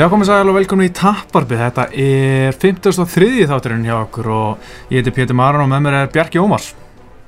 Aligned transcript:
Já, 0.00 0.06
komið 0.08 0.30
sæl 0.30 0.48
og 0.48 0.54
velkomin 0.56 0.88
í 0.88 0.92
Tapparbi. 0.96 1.58
Þetta 1.60 1.82
er 1.92 2.54
53. 2.56 3.26
þátturinn 3.50 3.82
hjá 3.84 3.98
okkur 3.98 4.28
og 4.32 4.68
ég 4.88 5.02
heiti 5.02 5.12
Pétur 5.12 5.36
Maran 5.36 5.60
og 5.60 5.68
með 5.68 5.82
mér 5.84 5.96
er 5.98 6.06
Bjarki 6.14 6.38
Ómars. 6.40 6.70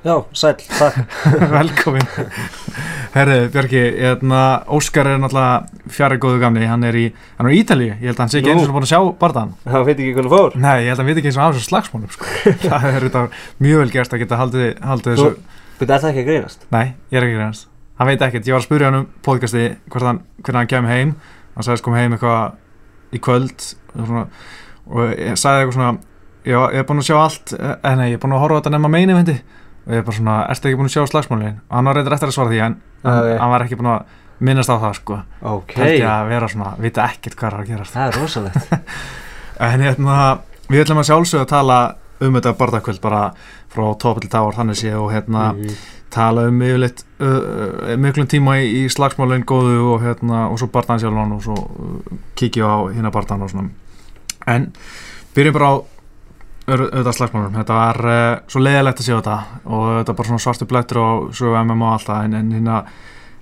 Já, 0.01 0.15
sæl, 0.33 0.55
takk. 0.57 0.95
velkomin. 1.53 2.07
Herri, 3.13 3.35
Bjarki, 3.53 3.83
hérna, 3.99 4.39
Óskar 4.73 5.11
er 5.11 5.21
náttúrulega 5.21 5.91
fjari 5.99 6.17
góðu 6.23 6.39
gamni. 6.41 6.63
Hann 6.65 6.87
er 6.89 6.97
í, 6.97 7.03
hann 7.37 7.51
í 7.51 7.59
Ítalíu. 7.59 7.91
Ég 7.91 8.07
held 8.09 8.17
að 8.17 8.23
hann 8.23 8.33
sé 8.33 8.41
ekki 8.41 8.55
eins 8.55 8.65
og 8.65 8.73
búin 8.73 8.87
að 8.87 8.93
sjá 8.95 9.01
barðan. 9.21 9.51
Það 9.67 9.85
veit 9.91 9.93
ekki 9.99 10.15
hvernig 10.17 10.33
fór. 10.33 10.57
Nei, 10.57 10.73
ég 10.79 10.89
held 10.89 10.95
að 10.95 11.03
hann 11.03 11.11
veit 11.11 11.21
ekki 11.21 11.29
eins 11.29 11.37
og 11.37 11.45
af 11.45 11.53
þessu 11.53 11.69
slagsmálum, 11.69 12.09
sko. 12.17 12.31
það 12.65 12.89
er 12.89 13.37
mjög 13.67 13.83
vel 13.83 13.93
gerst 13.99 14.17
að 14.17 14.23
geta 14.25 14.41
haldið, 14.41 14.65
haldið 14.81 15.21
Þú- 15.21 15.29
þessu. 15.29 15.61
Þetta 15.83 15.99
er 15.99 16.03
það 16.07 16.09
ekki 16.15 16.25
að 16.25 16.27
greinast. 16.31 16.67
Nei, 16.73 16.83
ég 17.13 17.21
er 17.21 17.29
ekki 17.29 17.37
reynast. 17.37 17.69
Hann 18.01 18.09
veit 18.09 18.27
ekkert. 18.31 18.49
Ég 18.49 18.57
var 18.57 18.65
að 18.65 18.67
spyrja 18.71 18.89
hann 18.89 18.99
um 19.03 19.07
podcasti 19.29 19.69
hvort 19.93 20.09
hann, 20.09 20.25
hvernig 20.41 20.63
hann 20.63 20.73
kem 20.73 20.89
heim. 20.89 21.15
Hann 21.53 21.69
sagðist 21.69 21.85
kom 21.85 21.93
heim 21.93 22.17
eitthvað 22.17 22.57
í 23.13 23.19
kvöld 23.23 23.65
svona, 23.93 24.25
og 24.89 25.13
ég 25.13 25.37
sagði 25.39 25.63
eitthvað 25.63 25.77
svona 25.77 25.91
já, 26.43 26.57
ég 26.73 26.79
er 26.81 26.87
búin 26.89 26.99
að 27.03 27.07
sjá 27.09 27.17
allt 27.23 27.53
eh, 27.59 27.95
nei, 27.95 28.07
ég 28.11 28.17
er 28.17 28.23
búin 28.23 28.35
að 28.35 28.43
horfa 28.43 28.61
þetta 28.61 28.73
nema 28.75 28.91
meini 28.91 29.13
vendi 29.17 29.37
og 29.83 29.93
ég 29.93 29.99
er 30.01 30.05
bara 30.07 30.17
svona, 30.17 30.35
ertu 30.51 30.69
ekki 30.69 30.79
búin 30.81 30.89
að 30.91 30.95
sjá 30.97 31.05
slagsmálin 31.11 31.57
og 31.69 31.77
hann 31.77 31.85
var 31.89 31.95
reyndar 31.99 32.17
eftir 32.17 32.31
að 32.31 32.35
svara 32.37 32.53
því 32.53 32.61
en 32.65 32.75
hann, 33.03 33.17
Ok. 33.23 33.39
hann 33.39 33.51
var 33.53 33.65
ekki 33.67 33.79
búin 33.79 33.91
að 33.93 34.19
minnast 34.43 34.69
á 34.71 34.75
það 34.79 34.93
sko 34.99 35.17
Ok. 35.53 35.73
held 35.77 35.97
ég 35.99 36.07
að 36.09 36.29
vera 36.33 36.47
svona, 36.51 36.73
vita 36.83 37.07
ekkert 37.07 37.35
hvað 37.39 37.49
er 37.53 37.59
að 37.63 37.67
gerast 37.73 37.93
Það 37.93 38.07
er 38.07 38.21
rosalegt. 38.21 38.73
en 39.69 39.83
hérna, 39.87 40.17
við 40.71 40.83
ætlum 40.85 41.01
að 41.03 41.09
sjálfsögðu 41.11 41.43
að 41.45 41.51
tala 41.53 41.77
um 42.23 42.33
þetta 42.37 42.53
barðakvöld 42.59 43.01
bara 43.03 43.21
frá 43.73 43.83
topp 43.99 44.21
til 44.23 44.29
táar 44.31 44.55
þannig 44.57 44.79
sé 44.79 44.93
og 44.95 45.11
hérna 45.13 45.53
Mhm. 45.53 45.75
Tala 46.13 46.45
um 46.49 46.59
yfirleitt 46.61 47.01
uh, 47.23 47.93
miklum 47.99 48.27
tíma 48.29 48.57
í, 48.61 48.67
í 48.83 48.89
slagsmálinn 48.93 49.45
góðu 49.49 49.79
og, 49.95 50.03
hérna, 50.05 50.45
og 50.53 50.59
svo 50.61 50.69
barðan 50.73 51.01
sjálfan 51.01 51.33
og 51.37 51.41
svo 51.45 51.55
uh, 51.57 52.19
kíkja 52.39 52.69
á 52.69 52.77
hérna 52.93 53.11
barðan 53.15 53.43
og 53.47 53.51
svona. 53.53 53.69
En 54.53 54.69
byrjum 55.35 55.55
bara 55.57 55.71
á 55.73 55.75
auðvitað 56.63 57.15
slagsmálum 57.17 57.55
þetta 57.59 57.75
var 57.75 57.97
uh, 58.07 58.19
svo 58.47 58.61
leiðilegt 58.63 59.01
að 59.01 59.07
sjá 59.09 59.15
þetta 59.17 59.37
og 59.67 59.87
þetta 59.99 60.13
bara 60.19 60.29
svona 60.29 60.43
svartu 60.45 60.67
blettur 60.69 60.99
og 61.01 61.25
svo 61.35 61.55
MMA 61.59 61.89
og 61.89 61.95
alltaf 61.97 62.21
en, 62.27 62.37
en 62.39 62.53
hérna 62.55 62.77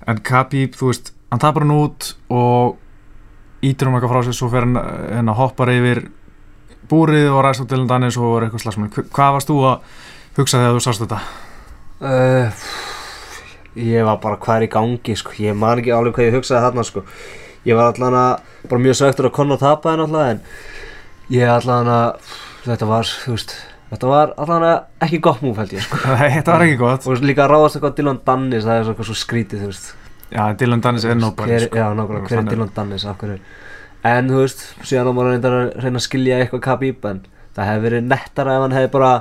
en 0.09 0.21
Khabib, 0.25 0.73
þú 0.79 0.87
veist, 0.89 1.11
hann 1.29 1.43
tapar 1.43 1.61
hann 1.67 1.75
út 1.75 2.07
og 2.33 2.79
ítir 3.61 3.85
hann 3.85 3.99
eitthvað 3.99 4.15
frá 4.15 4.23
sig 4.25 4.33
svo 4.39 4.49
fer 4.49 4.65
hann 4.65 4.79
hérna 5.11 5.35
hoppar 5.37 5.69
yfir 5.75 6.07
búrið 6.89 7.29
og 7.29 7.43
ræst 7.45 7.61
á 7.61 7.65
til 7.69 7.85
Danis 7.87 8.17
og 8.17 8.39
er 8.39 8.47
eitthvað 8.47 8.63
slagsmál 8.65 8.89
Hva- 8.95 9.05
hvað 9.13 9.35
varst 9.37 9.51
þú 9.53 9.59
að 9.69 9.93
hugsa 10.39 10.57
þegar 10.63 10.73
þú 10.79 10.83
sást 10.87 11.03
þetta? 11.05 11.19
Uh, 12.01 12.49
ég 13.77 14.05
var 14.07 14.17
bara 14.23 14.39
hvað 14.41 14.55
er 14.57 14.65
í 14.65 14.69
gangi, 14.73 15.15
sko. 15.19 15.35
Ég 15.37 15.57
man 15.57 15.81
ekki 15.81 15.93
alveg 15.93 16.15
hvað 16.17 16.27
ég 16.27 16.37
hugsaði 16.39 16.63
þarna, 16.65 16.85
sko. 16.87 17.03
Ég 17.67 17.77
var 17.77 17.91
allan 17.91 18.17
að, 18.17 18.53
bara 18.71 18.81
mjög 18.81 18.97
sögtur 18.97 19.27
að 19.29 19.35
konna 19.35 19.57
og 19.57 19.61
tapa 19.61 19.91
það 19.91 19.99
náttúrulega, 20.01 20.31
en 20.33 21.35
ég 21.35 21.51
allan 21.53 21.91
að, 21.93 22.31
þetta 22.65 22.87
var, 22.89 23.11
þú 23.25 23.35
veist, 23.35 23.53
þetta 23.91 24.09
var 24.09 24.33
allan 24.41 24.65
að 24.65 25.05
ekki 25.05 25.19
gott 25.27 25.43
múf 25.45 25.61
held 25.61 25.75
ég, 25.77 25.85
sko. 25.85 25.99
Nei, 26.17 26.29
þetta 26.39 26.55
var 26.55 26.65
ekki 26.65 26.79
gott 26.79 27.05
Og 27.05 27.21
líka 27.25 27.45
ráðast 27.51 27.77
eitthvað 27.77 27.99
Dylan 27.99 28.21
Dannis, 28.25 28.65
það 28.65 28.79
er 28.79 28.87
svo 28.87 28.95
eitthvað 28.95 29.11
svo 29.11 29.17
skrítið, 29.21 29.61
þú 29.61 29.69
veist. 29.69 29.91
Já, 30.31 30.41
Dylan 30.57 30.81
Danis 30.81 31.05
er 31.05 31.21
hver, 31.21 31.67
sko. 31.67 31.77
Já, 31.77 31.85
nákvæmlega, 31.99 32.31
hver 32.31 32.41
er 32.41 32.49
Dylan 32.49 32.73
Dannis, 32.79 33.05
af 33.05 33.21
hverju 33.21 33.37
En 34.09 34.31
þú 34.31 34.39
veist, 34.41 34.63
síðan 34.81 35.11
á 35.11 35.13
maður 35.13 35.35
reyndar 35.35 35.55
að 35.59 35.67
reyna 35.83 35.99
að 35.99 36.05
skilja 36.07 36.37
eitthvað 36.41 36.63
Khabib 36.65 37.03
En 37.05 37.19
það 37.53 37.67
hefði 37.67 37.83
verið 37.83 38.07
nettara 38.07 38.55
ef 38.57 38.63
hann 38.63 38.73
hefði 38.73 38.91
bara 38.95 39.11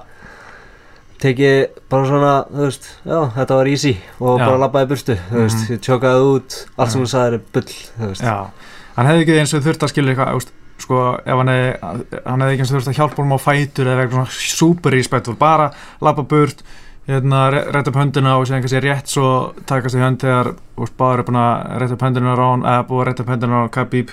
tekið 1.20 1.66
bara 1.92 2.06
svona, 2.08 2.32
þú 2.50 2.64
veist, 2.66 2.86
já, 3.04 3.19
þetta 3.36 3.56
var 3.60 3.69
easy 3.70 3.92
og 4.20 4.38
Já. 4.41 4.44
bara 4.47 4.60
labbaði 4.64 4.88
burtu, 4.94 5.16
þú 5.31 5.42
veist, 5.44 5.60
Mhm. 5.60 5.75
ég 5.75 5.81
tjókaði 5.84 6.22
út 6.34 6.66
allt 6.78 6.91
sem 6.91 7.00
hún 7.03 7.10
sagði 7.12 7.34
er 7.34 7.41
bull, 7.53 7.62
þú 8.00 8.08
veist 8.08 8.22
Já, 8.25 8.50
hann 8.97 9.06
hefði 9.06 9.20
ekki 9.26 9.38
eins 9.41 9.54
og 9.54 9.62
þurft 9.62 9.82
að 9.84 9.92
skilja 9.92 10.14
eitthvað 10.14 10.47
sko, 10.81 11.00
ef 11.26 11.36
hann 11.36 11.47
hefði 11.53 12.22
hann 12.26 12.41
hefði 12.41 12.53
ekki 12.54 12.60
eins 12.64 12.70
og 12.72 12.76
þurft 12.81 12.88
að 12.88 12.98
hjálpa 13.00 13.16
honum 13.20 13.36
á 13.36 13.41
fætur 13.44 13.86
eða 13.86 14.00
eitthvað 14.06 14.16
svona 14.16 14.54
super 14.56 14.91
respektful, 14.97 15.36
bara 15.38 15.70
labba 16.00 16.22
burt, 16.22 16.62
hérna, 17.06 17.50
rétta 17.72 17.88
upp 17.88 17.97
höndina 18.00 18.37
og 18.38 18.47
séðan 18.47 18.62
kannski 18.64 18.81
rétt 18.84 19.06
svo 19.08 19.52
takast 19.66 19.94
í 19.97 20.00
hönd 20.00 20.20
þegar, 20.20 20.54
úst, 20.78 20.97
báður 20.97 21.19
er 21.19 21.25
búin 21.28 21.41
að 21.41 21.81
rétta 21.81 21.92
upp 21.92 22.00
höndina 22.06 22.32
á 22.32 22.48
hann, 22.48 22.62
eða 22.62 22.87
búið 22.88 23.00
að 23.02 23.08
rétta 23.10 23.20
upp 23.20 23.28
höndina 23.34 23.60
á 23.60 23.69
Khabib 23.69 24.10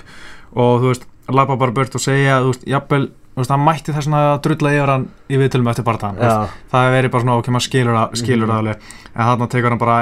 og 0.56 0.80
þú 0.82 0.86
veist, 0.92 1.04
labba 1.28 1.56
bara 1.56 1.72
burt 1.72 1.94
og 1.94 2.00
segja, 2.00 2.40
þú 2.42 2.52
veist, 2.52 2.64
jafnvel 2.66 3.08
þú 3.08 3.27
veist, 3.38 3.50
hann 3.54 3.64
mætti 3.64 3.92
þess 3.96 4.08
að 4.18 4.40
drulla 4.46 4.72
yfir 4.74 4.90
hann 4.92 5.06
í 5.30 5.38
viðtölum 5.40 5.70
eftir 5.72 5.84
barðan, 5.86 6.16
það 6.18 6.48
hefur 6.72 6.94
verið 6.96 7.10
bara 7.14 7.22
svona, 7.24 7.36
ok, 7.42 7.48
maður 7.54 7.66
skilur 7.68 7.96
það, 7.98 8.16
skilur 8.22 8.46
Mhm. 8.46 8.52
það 8.52 8.58
alveg, 8.58 8.76
en 9.14 9.24
þarna 9.28 9.48
tekur 9.54 9.68
hann 9.74 9.78
bara 9.78 9.98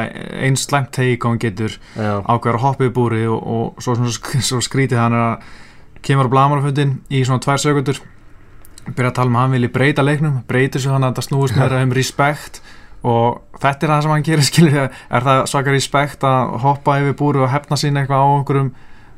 eins 0.47 0.67
slæmt 0.67 0.91
teik 0.93 1.25
og 1.25 1.31
hann 1.31 1.39
getur 1.47 1.79
ákveður 1.97 2.59
að 2.59 2.65
hoppa 2.67 2.85
í 2.85 2.93
búri 2.97 3.23
og, 3.29 3.41
og 3.47 3.83
svo, 3.83 3.95
svona, 3.97 4.13
sk- 4.17 4.43
svo 4.43 4.61
skrítið 4.61 4.99
hann 4.99 5.13
er 5.13 5.25
að 5.27 5.43
kemur 6.03 6.29
á 6.29 6.35
blamarafundin 6.35 7.01
í 7.11 7.25
svona 7.25 7.41
tvær 7.43 7.59
sekundur 7.59 8.01
byrja 8.87 9.11
að 9.11 9.15
tala 9.19 9.27
um 9.33 9.37
að 9.37 9.41
hann 9.47 9.55
vilji 9.57 9.73
breyta 9.75 10.03
leiknum 10.07 10.43
breytir 10.47 10.81
svo 10.81 10.93
hann 10.95 11.03
að 11.05 11.15
þetta 11.17 11.27
snúist 11.27 11.57
meira 11.61 11.83
um 11.83 11.91
respekt 11.97 12.61
og 13.07 13.41
þetta 13.61 13.87
er 13.87 13.91
það 13.93 14.03
sem 14.03 14.11
hann 14.15 14.23
gerir 14.27 14.47
skilur 14.51 14.77
er 15.11 15.27
það 15.27 15.41
svaka 15.51 15.75
respekt 15.75 16.23
að 16.27 16.55
hoppa 16.63 16.99
yfir 17.03 17.17
búri 17.19 17.43
og 17.43 17.51
hefna 17.51 17.77
sín 17.81 17.99
eitthvað 17.99 18.23
á 18.23 18.29
einhverjum 18.39 18.71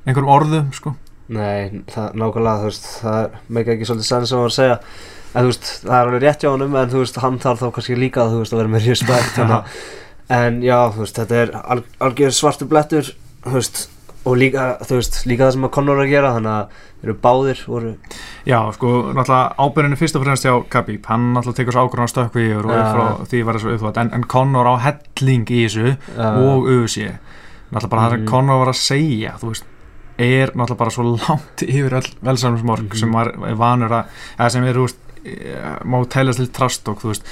einhverjum 0.07 0.33
orðum 0.33 0.73
sko 0.73 0.95
nei, 1.29 1.83
það, 1.93 2.09
nákvæmlega, 2.23 2.59
þú 2.63 2.71
veist, 2.71 2.89
það 3.03 3.39
meika 3.57 3.75
ekki 3.75 3.89
svolítið 3.89 4.09
senn 4.09 4.27
sem 4.29 4.39
hann 4.39 4.47
var 4.47 4.53
að 4.53 4.59
segja. 4.59 4.81
En 5.29 5.45
þú 5.45 5.53
veist, 5.53 5.71
það 5.85 5.95
er 5.99 6.09
alveg 6.09 6.25
rétt 6.25 6.45
hjá 6.45 6.51
honum, 6.51 6.77
en 6.81 6.93
þú 6.93 7.05
veist, 7.05 7.21
hann 7.25 7.39
þarf 7.43 7.63
þá 7.63 7.71
kannski 7.77 7.99
líka, 7.99 8.27
þú 8.33 8.43
veist, 8.43 8.55
að 8.57 8.63
vera 8.63 8.75
með 8.75 8.91
respekt, 8.93 9.41
að 9.45 9.73
En 10.29 10.59
já, 10.61 10.77
þú 10.93 11.05
veist, 11.07 11.17
þetta 11.17 11.37
er 11.41 11.55
al 11.57 11.79
algjör 12.05 12.35
svartu 12.37 12.67
blettur, 12.69 13.07
þú 13.47 13.55
veist, 13.55 13.79
og 14.29 14.35
líka, 14.37 14.65
þú 14.85 14.99
veist, 14.99 15.15
líka 15.25 15.47
það 15.47 15.55
sem 15.55 15.65
að 15.65 15.73
Conor 15.79 16.03
að 16.03 16.11
gera, 16.11 16.33
þannig 16.37 16.53
að 16.53 16.83
þeir 16.99 17.09
eru 17.09 17.15
báðir, 17.23 17.63
voru, 17.71 17.93
Já, 18.45 18.59
sko, 18.77 18.91
náttúrulega 19.17 19.55
ábyrðinu 19.57 19.99
fyrst 20.01 20.19
og 20.19 20.25
fremst 20.27 20.45
hjá 20.45 20.53
Khabib, 20.75 21.09
hann 21.09 21.31
náttúrulega 21.33 21.61
tekur 21.63 21.77
svo 21.77 21.85
ákvörðan 21.87 22.09
að 22.09 22.13
stökkva 22.13 22.43
í 22.43 22.51
yfir 22.51 22.69
og 22.69 22.75
ja. 22.77 22.85
frá 22.93 23.31
því 23.31 23.43
var 23.47 23.57
á 23.57 23.59
þessu 23.59 23.69
og 26.29 26.69
auðvitað 26.69 27.17
náttúrulega 27.69 27.91
bara 27.93 28.05
það 28.05 28.11
sem 28.13 28.21
Mhm. 28.21 28.29
Conor 28.33 28.59
var 28.63 28.73
að 28.73 28.81
segja 28.83 29.33
veist, 29.43 29.65
er 30.19 30.51
náttúrulega 30.55 30.79
bara 30.79 30.91
svo 30.91 31.05
langt 31.17 31.63
yfir 31.63 31.95
velsamsmorg 32.25 32.89
Mhm. 32.91 32.97
sem 32.99 33.13
var 33.13 33.29
er 33.29 33.55
vanur 33.55 33.91
að, 33.91 34.05
eða 34.39 34.51
sem 34.51 34.65
er, 34.65 34.75
þú 34.75 34.87
veist 34.89 34.99
eh, 35.25 35.79
má 35.85 35.99
teljast 36.09 36.39
til 36.39 36.49
trastokk, 36.49 37.01
þú 37.03 37.13
veist 37.13 37.25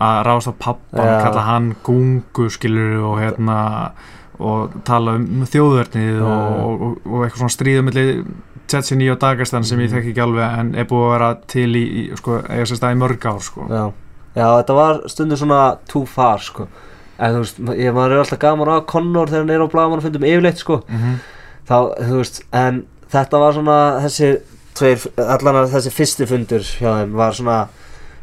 að 0.00 0.24
ráðast 0.26 0.50
á 0.50 0.54
pappan, 0.58 1.06
Já. 1.06 1.22
kalla 1.24 1.40
hann 1.42 1.76
gungu 1.82 2.48
skilur 2.50 3.00
og 3.02 3.18
hérna 3.18 3.90
og 4.38 4.70
tala 4.84 5.16
um 5.18 5.42
þjóðverðnið 5.50 6.20
Já. 6.20 6.26
og, 6.26 6.82
og, 6.82 6.98
og 7.06 7.24
eitthvað 7.26 7.38
svona 7.42 7.56
stríða 7.56 7.82
milli 7.82 8.24
Tjetsinni 8.68 9.08
og 9.10 9.18
Dagestan 9.18 9.64
sem 9.64 9.78
ég 9.80 9.88
Mhm. 9.90 9.96
þekki 9.96 10.10
ekki 10.12 10.22
alveg 10.22 10.58
en 10.58 10.74
er 10.74 10.84
búið 10.84 11.06
að 11.08 11.12
vera 11.18 11.34
til 11.46 11.72
í, 11.74 11.84
í 12.12 12.16
sko, 12.16 12.42
eiga 12.48 12.66
sér 12.68 12.76
stað 12.78 12.92
í 12.94 12.98
mörg 13.00 13.24
ár 13.26 13.40
sko. 13.42 13.66
já, 13.68 13.92
já, 14.36 14.46
þetta 14.62 14.74
var 14.74 15.00
stundum 15.08 15.36
svona 15.38 15.78
too 15.88 16.04
far, 16.06 16.38
sko, 16.38 16.68
en 17.18 17.34
þú 17.34 17.38
veist, 17.38 17.58
ég, 17.78 17.92
maður 17.94 18.12
er 18.12 18.18
alltaf 18.22 18.38
gaman 18.38 18.68
að 18.68 18.86
Conor 18.86 19.26
þegar 19.26 19.38
hann 19.46 19.50
er 19.50 19.64
á 19.64 19.72
blaman 19.72 19.98
og 19.98 20.02
fundum 20.04 20.22
yfirleitt, 20.22 20.58
sko, 20.58 20.82
mm 20.88 21.18
þá, 21.68 21.76
þú 22.08 22.16
veist, 22.22 22.42
en 22.52 22.82
þetta 23.12 23.40
var 23.42 23.52
svona, 23.56 23.78
þessi 24.04 24.30
tveir, 24.78 25.06
allan 25.18 25.60
að 25.64 25.72
þessi 25.76 25.90
fyrsti 25.94 26.26
fundur 26.30 26.62
hjá 26.64 26.90
þeim 27.00 27.12
var 27.18 27.32
svona, 27.36 27.58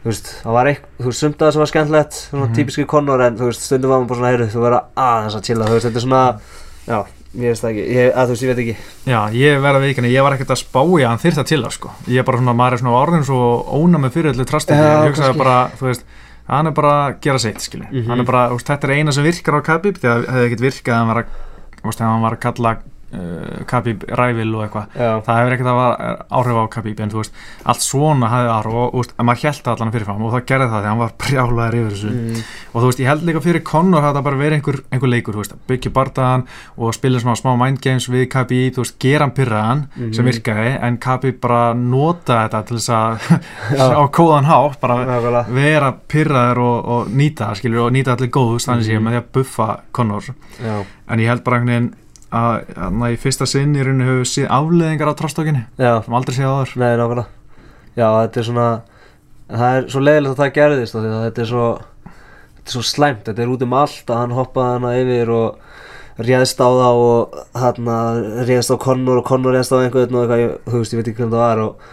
þú 0.04 0.12
veist, 0.12 0.30
það 0.44 0.54
var 0.58 0.70
eitthvað, 0.72 1.02
þú 1.02 1.10
veist, 1.12 1.20
sumt 1.26 1.36
að 1.42 1.46
það 1.48 1.52
sem 1.56 1.64
var 1.66 1.72
skemmtilegt, 1.74 2.14
svona 2.30 2.46
Mhm. 2.48 2.56
típiski 2.56 2.86
Conor, 2.88 3.22
en 3.22 3.38
þú 3.38 3.50
veist, 3.50 3.62
stundum 3.66 3.90
var 3.90 4.00
maður 4.00 4.08
bara 4.08 4.20
svona, 4.20 4.32
heyrðu, 4.34 4.50
þú 4.56 4.64
verður 4.66 4.84
aðeins 4.96 5.36
að 5.36 5.46
chilla, 5.50 5.66
þú 5.66 5.74
veist, 5.78 5.86
þetta 5.86 5.96
er 6.02 6.06
svona, 6.06 6.40
já, 6.88 7.00
ég 7.36 7.50
veist 7.52 7.64
það 7.64 7.72
ekki, 7.74 7.86
ég, 7.96 8.14
að 8.16 8.26
þú 8.26 8.30
veist, 8.36 8.44
ég 8.46 8.50
veit 8.56 8.62
ekki, 8.64 8.76
Já, 9.06 9.20
ég 9.36 9.62
verða 9.62 9.82
veikina, 9.84 10.08
ég 10.14 10.24
var 10.24 10.34
ekkert 10.38 10.54
að 10.56 10.62
spá 10.64 10.82
í 10.86 11.02
að 11.04 11.08
hann 11.10 11.24
þyrta 11.26 11.46
til 11.46 11.62
það 11.64 11.72
sko. 11.76 11.90
Ég 12.08 12.20
er 12.20 12.24
bara 12.24 12.38
svona, 12.38 12.54
maður 12.56 12.74
er 12.74 12.82
svona 12.86 13.02
orðin 13.04 13.26
svo 13.26 13.40
ónæmið 13.76 14.12
fyrir 14.16 14.32
öllu 14.34 14.46
trasti 14.46 14.72
Já, 14.74 15.04
Ég 15.04 15.12
hugsaði 15.12 15.38
bara, 15.38 15.58
þú 15.76 15.86
veist, 15.90 16.04
hann 16.48 16.68
er 16.68 16.72
bara 16.72 16.94
að 17.10 17.20
gera 17.22 17.40
sitt, 17.40 17.58
skilji 17.60 17.88
Mhm. 17.92 18.08
Hann 18.08 18.20
er 18.20 18.24
bara, 18.26 18.50
þú 18.50 18.56
veist, 18.60 18.68
þetta 18.70 18.84
er 18.86 18.96
eina 18.96 19.12
sem 19.12 19.24
virkar 19.26 19.60
á 19.60 19.62
Khabib 19.66 19.98
Þegar 20.00 20.26
hefði 20.30 20.46
ekkert 20.48 20.62
virkað 20.62 20.94
að 20.94 20.98
hann 21.02 21.08
var 21.08 21.24
að, 21.24 21.26
þú 21.82 21.86
veist, 21.90 22.02
ef 22.02 22.06
hann 22.08 22.22
var 22.22 22.32
að 22.32 22.40
kalla 22.40 22.78
uh, 23.14 23.64
Khabib 23.70 24.04
ræfil 24.10 24.56
og 24.56 24.64
eitthvað. 24.66 24.96
Það 25.26 25.40
hefur 25.40 25.56
ekkert 25.56 25.70
að 25.72 25.80
var 25.80 26.26
áhrif 26.40 26.58
á 26.58 26.66
Khabib 26.76 27.00
En 27.06 27.10
þú 27.14 27.20
veist, 27.22 27.34
allt 27.66 27.82
svona 27.86 28.30
hafði 28.32 28.50
áhrif 28.56 28.78
og, 28.82 28.94
veist, 28.96 29.14
að 29.20 29.26
maður 29.30 29.44
held 29.46 29.68
allan 29.76 29.92
fyrirfram 29.94 30.24
Og 30.26 30.34
það 30.36 30.46
gerði 30.52 30.68
það 30.72 30.82
því 30.86 30.90
hann 30.92 31.02
var 31.04 31.14
brjálaður 31.26 31.78
yfir 31.80 31.94
þessu. 31.96 32.12
Mm, 32.16 32.42
og 32.74 32.82
þú 32.82 32.86
veist, 32.90 33.00
ég 33.04 33.10
held 33.12 33.26
líka 33.30 33.44
fyrir 33.46 33.64
Conor 33.66 34.04
að 34.10 34.16
það 34.18 34.26
bara 34.30 34.40
verið 34.42 34.58
einhver, 34.60 34.80
einhver 34.92 35.12
leikur, 35.14 35.40
veist, 35.42 35.56
byggja 35.70 35.92
bardaðan 35.96 36.46
og 36.78 36.94
spila 36.98 37.20
smá, 37.24 37.34
smá 37.40 37.52
mind 37.60 37.82
games 37.84 38.10
við 38.12 38.26
Khabib, 38.34 38.74
þú 38.76 38.84
veist, 38.86 38.98
gera 39.04 39.26
hann 39.28 39.36
pyrraðan 39.38 39.86
Mhm. 39.96 40.14
sem 40.14 40.26
virkaði, 40.26 40.72
en 40.84 40.98
Khabib 40.98 41.38
bara 41.42 41.74
nota 41.74 42.42
þetta 42.48 42.64
til 42.68 42.78
þess 42.78 42.90
að 42.90 43.28
á 44.02 44.04
kóðan 44.12 44.48
hátt, 44.50 44.80
bara 44.82 44.98
nákvæmlega, 45.06 45.46
vera 45.56 45.92
pyrraður 46.12 46.62
og, 46.66 46.90
og 46.96 47.08
nýta 47.16 47.52
skilur, 47.60 47.86
og 47.88 47.94
nýta 47.96 48.16
allir 48.16 48.30
góð, 48.34 48.58
þannig 48.66 48.90
Mhm. 48.90 49.08
því 49.08 49.20
að 49.22 49.30
buffa 49.34 49.68
Conor, 49.96 50.24
já, 50.60 50.76
en 51.10 51.20
ég 51.20 51.28
held 51.32 51.44
bara 51.44 51.58
einhvern 51.60 51.72
veginn 51.76 51.94
að, 52.36 52.74
að 52.88 53.14
í 53.16 53.18
fyrsta 53.24 53.48
sinn 53.50 53.76
í 53.78 53.84
rauninu 53.86 54.08
hefur 54.10 54.30
síð 54.32 54.48
afleðingar 54.58 55.12
á 55.12 55.20
trástókinni, 55.20 55.64
já, 55.80 55.92
sem 56.06 56.18
aldrei 56.20 56.36
séð 56.36 56.52
áður. 56.52 56.74
Nei, 56.82 56.92
nákvæmlega, 57.00 57.26
já, 57.96 58.08
þetta 58.22 58.42
er 58.42 58.48
svona, 58.50 58.68
það 59.50 59.78
er 59.80 59.90
svo 59.94 60.04
leiðilegt 60.06 60.34
að 60.36 60.42
það 60.44 60.54
gerðist, 60.60 60.96
að 61.00 61.10
þetta 61.26 61.44
er 61.46 61.52
svo, 61.52 61.68
þetta 62.56 62.66
er 62.72 62.76
svo 62.78 62.86
slæmt, 62.92 63.24
þetta 63.30 63.46
er 63.46 63.54
út 63.56 63.66
um 63.68 63.78
allt 63.82 64.10
að 64.16 64.22
hann 64.24 64.36
hoppaði 64.40 64.74
hana 64.80 64.96
yfir 65.04 65.34
og 65.36 65.62
réðst 66.26 66.62
á 66.64 66.70
það 66.72 67.02
og 67.04 67.38
hérna 67.60 67.96
réðst 68.48 68.72
á 68.72 68.78
Conor 68.80 69.20
og 69.20 69.26
Conor 69.28 69.56
réðst 69.58 69.74
á 69.76 69.84
einhvern 69.84 70.16
og 70.16 70.26
eitthvað, 70.32 70.58
þú 70.72 70.80
veist, 70.82 70.94
ég 70.96 71.02
veit 71.02 71.10
ekki 71.12 71.20
hvernig 71.22 71.36
það 71.36 71.44
var 71.44 71.64
og 71.66 71.88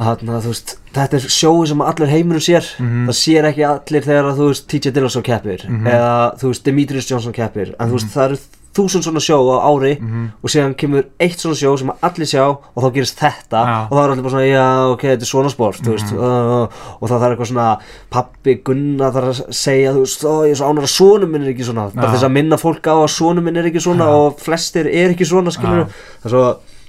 hérna, 0.00 0.40
þú 0.44 0.52
veist, 0.52 0.74
þetta 0.94 1.16
er 1.18 1.24
sjói 1.32 1.66
sem 1.70 1.80
allir 1.84 2.12
heiminum 2.12 2.40
sér. 2.44 2.68
Mhm. 2.80 3.08
það 3.08 3.16
sér 3.20 3.48
ekki 3.50 3.64
allir 3.68 4.04
þegar 4.06 4.28
að, 4.30 4.38
þú 4.40 4.48
veist, 4.52 4.66
TJ 4.70 4.92
Dillashaw 4.96 5.22
keppir 5.26 5.64
Mhm. 5.68 5.86
eða, 5.88 6.12
þú 6.40 6.52
veist, 6.52 6.64
Demetrius 6.68 7.08
Johnson 7.10 7.32
keppir. 7.32 7.74
En 7.80 7.88
þú 7.90 7.96
veist, 7.98 8.12
það 8.14 8.24
eru 8.28 8.38
þúsund 8.74 9.02
svona 9.02 9.18
sjó 9.20 9.36
á 9.50 9.66
ári 9.66 9.96
Mhm. 10.00 10.26
og 10.44 10.50
síðan 10.50 10.74
kemur 10.78 11.04
eitt 11.18 11.38
svona 11.42 11.56
sjó 11.58 11.72
sem 11.78 11.90
allir 12.02 12.26
sjá 12.30 12.44
og 12.46 12.78
þá 12.84 12.92
gerist 12.94 13.18
þetta 13.18 13.60
Já. 13.66 13.88
og 13.90 13.96
þá 13.96 14.02
er 14.04 14.10
allir 14.10 14.22
bara 14.22 14.30
svona, 14.30 14.46
já, 14.46 14.66
ok, 14.92 15.02
þetta 15.02 15.26
er 15.26 15.30
svona 15.32 15.50
sport 15.50 15.80
þú 15.82 15.90
veist, 15.96 16.12
uh, 16.12 16.68
og 17.00 17.08
þá 17.10 17.14
þarf 17.18 17.32
eitthvað 17.34 17.50
svona 17.50 17.78
pappi 18.10 18.54
Gunnar 18.64 19.12
þarf 19.12 19.28
að 19.32 19.52
segja 19.52 19.92
þú 19.92 20.00
veist, 20.06 20.22
ég 20.22 20.50
er 20.50 20.54
svo 20.60 20.70
ánar 20.70 20.86
að 20.86 20.94
sonum 20.94 21.30
minn 21.30 21.42
er 21.48 21.52
ekki 21.54 21.64
svona 21.66 21.88
bara 21.94 22.06
Já. 22.06 22.12
þess 22.14 22.24
að 22.28 22.32
minna 22.38 22.56
fólk 22.56 22.86
á 22.86 22.94
að 22.94 23.10
sonum 23.10 23.44
minn 23.44 23.56
er 23.56 23.64
ekki 23.70 23.80
svona 23.82 24.06
Já. 24.06 24.14
og 24.14 24.38
flestir 24.38 24.86
er 24.86 25.10
ekki 25.16 25.26
svona, 25.26 25.50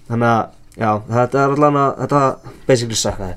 þannig 0.09 0.29
að 0.29 1.01
þetta 1.11 1.41
er 1.43 1.49
allan 1.57 1.75
að, 1.81 1.97
þetta 2.05 2.21
basically 2.67 2.95
sakkaði 2.95 3.35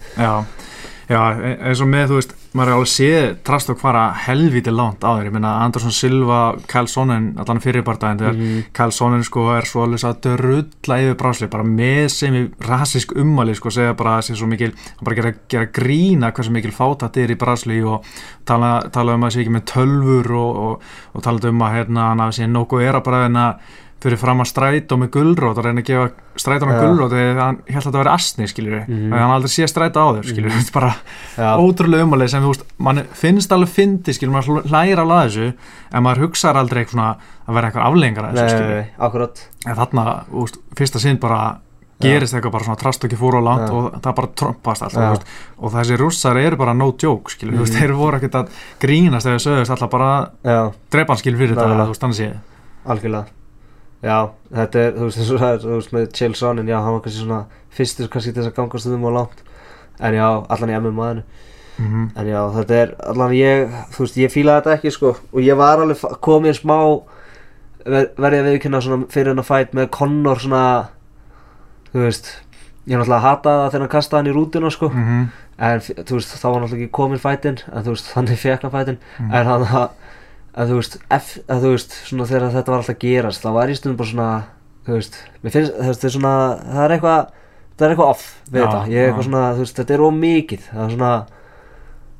Já, 1.08 1.20
e- 1.36 1.58
eins 1.68 1.80
og 1.84 1.88
með, 1.92 2.06
þú 2.08 2.16
veist, 2.16 2.30
maður 2.56 2.70
er 2.70 2.74
alveg 2.78 2.88
séð 2.88 3.24
trast 3.44 3.70
og 3.70 3.76
hvara 3.82 4.04
helvíti 4.24 4.72
langt 4.72 5.02
á 5.04 5.10
þér, 5.18 5.26
ég 5.28 5.32
minna 5.34 5.50
Andersson 5.64 5.92
Silva, 5.92 6.54
Kyle 6.70 6.88
Sonnen, 6.88 7.26
allan 7.38 7.60
fyrirbardaðin 7.60 8.18
þegar 8.22 8.34
Mhm. 8.38 8.62
Kyle 8.72 8.90
Sonnen 8.96 9.24
sko 9.24 9.50
er 9.56 9.62
svo 9.68 9.82
alveg 9.84 10.00
að 10.04 10.20
drulla 10.22 10.98
yfir 11.02 11.16
brásli, 11.20 11.50
bara 11.50 11.64
með 11.64 12.08
sem 12.10 12.34
í 12.34 12.50
rasísk 12.60 13.12
ummali 13.16 13.54
sko, 13.54 13.68
segja 13.70 13.94
bara 13.96 14.18
að 14.18 14.22
sé 14.30 14.36
svo 14.36 14.46
mikil, 14.48 14.72
bara 15.02 15.16
gera, 15.16 15.34
gera 15.48 15.66
grína 15.66 16.32
hversu 16.32 16.50
mikil 16.50 16.72
fátat 16.72 17.16
er 17.16 17.28
í 17.34 17.36
brásli 17.36 17.82
og 17.84 18.04
tala, 18.46 18.88
tala 18.90 19.14
um 19.14 19.24
að 19.24 19.32
sé 19.32 19.40
ekki 19.44 19.52
með 19.58 19.64
tölfur 19.64 20.30
og, 20.30 20.56
og, 20.56 20.82
og 21.14 21.22
tala 21.22 21.48
um 21.50 21.58
að 21.60 21.74
hérna 21.74 22.08
hann 22.08 22.18
hafi 22.20 22.40
sé 22.42 22.46
nokkuð 22.48 22.88
er 22.88 22.94
að 22.94 23.04
bara 23.04 23.28
hérna 23.28 23.56
fyrir 24.04 24.18
fram 24.20 24.42
að 24.44 24.48
strætó 24.50 24.98
með 25.00 25.10
gullrót 25.16 25.58
og 25.58 25.64
reyna 25.64 25.80
að 25.82 25.88
gefa 25.88 26.10
strætó 26.44 26.68
með 26.68 26.76
Já. 26.76 26.82
gullrót 26.84 27.14
þegar 27.14 27.40
hann 27.40 27.58
held 27.66 27.80
að 27.80 27.86
þetta 27.88 28.02
veri 28.02 28.12
asni 28.14 28.48
skiljur 28.50 28.84
Mhm. 28.84 29.12
og 29.12 29.18
hann 29.18 29.34
aldrei 29.34 29.52
sé 29.54 29.68
strætó 29.70 29.98
á 30.04 30.08
þér 30.14 30.28
skiljur 30.30 30.52
mm 30.52 30.70
bara 30.74 30.90
já, 31.36 31.48
ótrúlega 31.58 32.04
umalið 32.04 32.28
sem 32.34 32.42
þú 32.42 32.52
veist 32.52 32.64
mann 32.78 33.02
finnst 33.12 33.52
alveg 33.52 33.68
fyndi 33.68 34.12
skiljur 34.14 34.34
maður 34.36 34.68
hlæra 34.68 35.02
alveg 35.02 35.18
að 35.18 35.28
þessu 35.28 35.52
en 35.92 36.02
maður 36.02 36.22
hugsar 36.28 36.56
aldrei 36.56 36.84
eitthvað 36.84 36.94
svona 36.98 37.16
að 37.48 37.54
vera 37.54 37.68
eitthvað 37.70 37.86
aflengar 37.90 38.24
að 38.24 38.34
þessu 38.34 38.56
skiljur 38.56 38.74
nei, 38.78 38.86
akkurat. 38.98 39.44
En 39.66 39.76
þarna, 39.76 40.24
þú 40.30 40.40
veist, 40.44 40.58
fyrsta 40.76 40.98
sinn 41.00 41.16
bara 41.18 41.40
gerist 42.04 42.34
eitthvað 42.34 42.52
bara 42.52 42.64
svona 42.64 42.76
trast 42.76 43.04
ekki 43.06 43.16
fór 43.16 43.38
á 43.38 43.42
langt 43.46 43.68
Já. 43.70 43.72
og 43.72 44.02
það 44.02 44.14
bara 44.18 44.28
trompast 44.36 44.82
alltaf 44.82 44.98
þú 45.00 45.10
veist, 45.14 45.26
og 45.62 45.72
þessi 45.72 45.96
rússar 45.96 46.36
eru 46.36 46.56
bara 46.56 46.74
no 46.74 46.92
joke 47.00 47.30
skiljur, 47.32 47.54
þú 47.56 47.62
veist, 47.64 47.72
Mhm. 47.74 47.80
þeir 47.80 47.92
voru 47.96 48.16
ekkert 48.18 48.34
að 48.34 48.48
grínast 48.80 49.26
þegar 49.26 49.40
sögust 49.40 49.70
alltaf 49.70 49.90
bara 49.90 50.28
já, 50.44 50.72
drepa 50.90 51.08
hann 51.14 51.16
skilur 51.22 51.38
fyrir 51.38 51.54
þetta, 51.54 52.34
algjörlega 52.86 53.24
já, 54.04 54.18
þetta 54.52 54.82
er, 54.84 54.92
þú 54.98 55.08
veist, 55.08 55.18
eins 55.22 55.30
og 55.34 55.40
það 55.42 55.54
er, 55.54 55.58
þú 55.64 55.72
veist, 55.78 55.92
með 55.96 56.06
Chael 56.18 56.34
Sonnen, 56.38 56.68
já, 56.68 56.76
hann 56.84 56.92
var 56.96 57.00
kannski 57.06 57.22
svona 57.24 57.40
fyrstur 57.74 58.08
kannski 58.12 58.32
til 58.34 58.42
þess 58.42 58.52
að 58.52 58.56
gangast 58.60 58.86
um 58.92 59.08
á 59.08 59.10
langt. 59.16 59.42
En 60.00 60.14
já, 60.14 60.28
allan 60.50 60.70
í 60.72 60.78
MMA-inu 60.80 61.22
mm 61.78 62.10
En 62.16 62.26
já, 62.30 62.40
þetta 62.54 62.74
er 62.82 62.94
allan 63.10 63.32
ég, 63.34 63.68
þú 63.94 64.04
veist, 64.04 64.16
ég 64.22 64.30
fílaði 64.30 64.60
þetta 64.62 64.74
ekki 64.78 64.90
sko. 64.94 65.16
Og 65.32 65.40
ég 65.42 65.56
var 65.58 65.78
alveg 65.82 65.96
fa- 65.98 66.14
komið 66.22 66.60
smá 66.60 66.76
ver, 67.84 68.10
verði 68.16 68.38
að 68.42 68.48
viðkynna 68.52 68.80
svona 68.84 69.06
fyrir 69.10 69.32
hennar 69.32 69.44
fætt 69.48 69.74
með 69.74 69.88
Connor 69.90 70.38
svona 70.38 70.60
þú 71.92 72.04
veist, 72.04 72.30
ég 72.86 72.98
náttúrulega 72.98 73.24
hataði 73.24 73.58
það 73.64 73.70
þegar 73.72 73.84
hann 73.84 73.92
kastaði 73.96 74.20
hann 74.22 74.30
í 74.30 74.36
rútuna 74.36 74.70
sko. 74.70 74.88
-hmm. 74.88 75.26
en 75.58 75.80
þú 75.80 76.14
veist, 76.18 76.34
þá 76.38 76.46
var 76.46 76.60
náttúrulega 76.60 76.82
ekki 76.84 76.90
komin 77.00 77.18
fætinn 77.22 77.58
en 77.72 77.82
þú 77.84 77.90
veist, 77.94 78.10
þannig 78.14 78.38
fekk 78.44 78.62
hann 78.62 78.70
fætinn 78.74 78.98
Mhm. 79.18 79.32
en 79.34 79.46
hann 79.46 79.62
að, 79.62 79.88
að 80.54 80.70
þú 80.70 80.80
veist, 80.80 80.98
ef, 81.16 81.30
að 81.50 81.64
þú 81.64 81.70
veist, 81.74 81.96
svona 82.08 82.26
þegar 82.30 82.52
þetta 82.54 82.72
var 82.72 82.82
alltaf 82.82 82.98
gerast 83.02 83.44
þá 83.44 83.48
var 83.56 83.72
ég 83.72 83.78
stundum 83.80 83.98
bara 84.00 84.10
svona 84.10 84.28
þú 84.86 84.98
veist, 84.98 85.16
mér 85.42 85.54
finnst, 85.54 85.72
þú 85.74 85.88
veist, 85.88 86.02
það 86.02 86.08
er 86.10 86.14
svona 86.16 86.34
það 86.64 86.82
er 86.84 86.94
eitthvað, 86.96 87.32
það 87.74 87.86
er 87.86 87.94
eitthvað 87.94 88.12
off 88.14 88.26
við 88.50 88.60
Já, 88.60 88.66
þetta, 88.66 88.82
ég 88.92 89.00
er 89.00 89.08
eitthvað 89.10 89.28
svona, 89.28 89.44
þú 89.54 89.64
veist, 89.64 89.80
þetta 89.80 89.96
er 89.96 90.04
ómikið 90.08 90.68
það 90.70 90.84
er 90.84 90.94
svona 90.94 91.12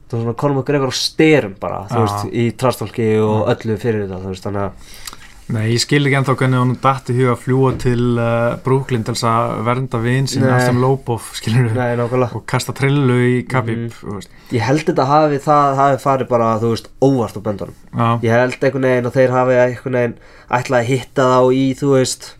það 0.04 0.18
er 0.18 0.24
svona 0.24 0.36
Conor 0.42 0.58
McGregor 0.58 0.94
á 0.94 0.96
styrum 0.98 1.56
bara, 1.62 1.82
þú 1.90 2.04
veist, 2.04 2.26
í 2.34 2.44
trastfólki 2.64 3.08
og 3.22 3.52
öllu 3.54 3.78
fyrir 3.80 4.04
þetta, 4.04 4.22
þú 4.24 4.34
veist, 4.34 4.48
þannig 4.48 4.66
að 4.66 5.22
Nei, 5.52 5.66
ég 5.74 5.80
skil 5.82 6.00
ekki 6.08 6.16
ennþá 6.16 6.34
hvernig 6.40 6.56
hún 6.62 6.70
dætti 6.80 7.12
huga 7.18 7.34
að 7.34 7.40
fljúa 7.42 7.72
til 7.82 8.04
uh, 8.16 8.54
Brooklyn 8.64 9.02
til 9.04 9.12
þess 9.12 9.26
að 9.28 9.50
vernda 9.66 9.98
vin 10.00 10.24
sín. 10.30 10.46
Aston 10.48 10.78
Lopov, 10.80 11.26
skilur 11.36 11.66
við 11.68 11.74
nei, 11.76 11.90
nákvæmlega 12.00 12.38
og 12.38 12.46
kasta 12.48 12.72
trillu 12.78 13.18
í 13.20 13.34
Khabib 13.50 13.82
Mhm. 13.82 13.90
þú 13.98 14.14
veist. 14.16 14.30
ég 14.56 14.64
held 14.64 14.86
þetta 14.88 15.04
hafi, 15.10 15.40
það 15.44 15.74
hafi 15.82 15.98
farið 16.06 16.30
bara, 16.30 16.48
þú 16.62 16.70
veist, 16.72 16.88
óvart 17.04 17.36
á 17.36 17.40
böndunum 17.44 17.76
Já, 17.92 18.08
ég 18.24 18.32
held 18.38 18.56
einhvern 18.64 18.88
veginn 18.88 19.10
að 19.10 19.18
þeir 19.18 19.34
hafi 19.36 19.58
einhvern 19.66 19.98
veginn 20.00 20.16
ætlað 20.60 20.80
að 20.80 20.88
hitta 20.94 21.28
þá 21.34 21.40
í 21.60 21.64
þú 21.82 21.90
veist 21.98 22.30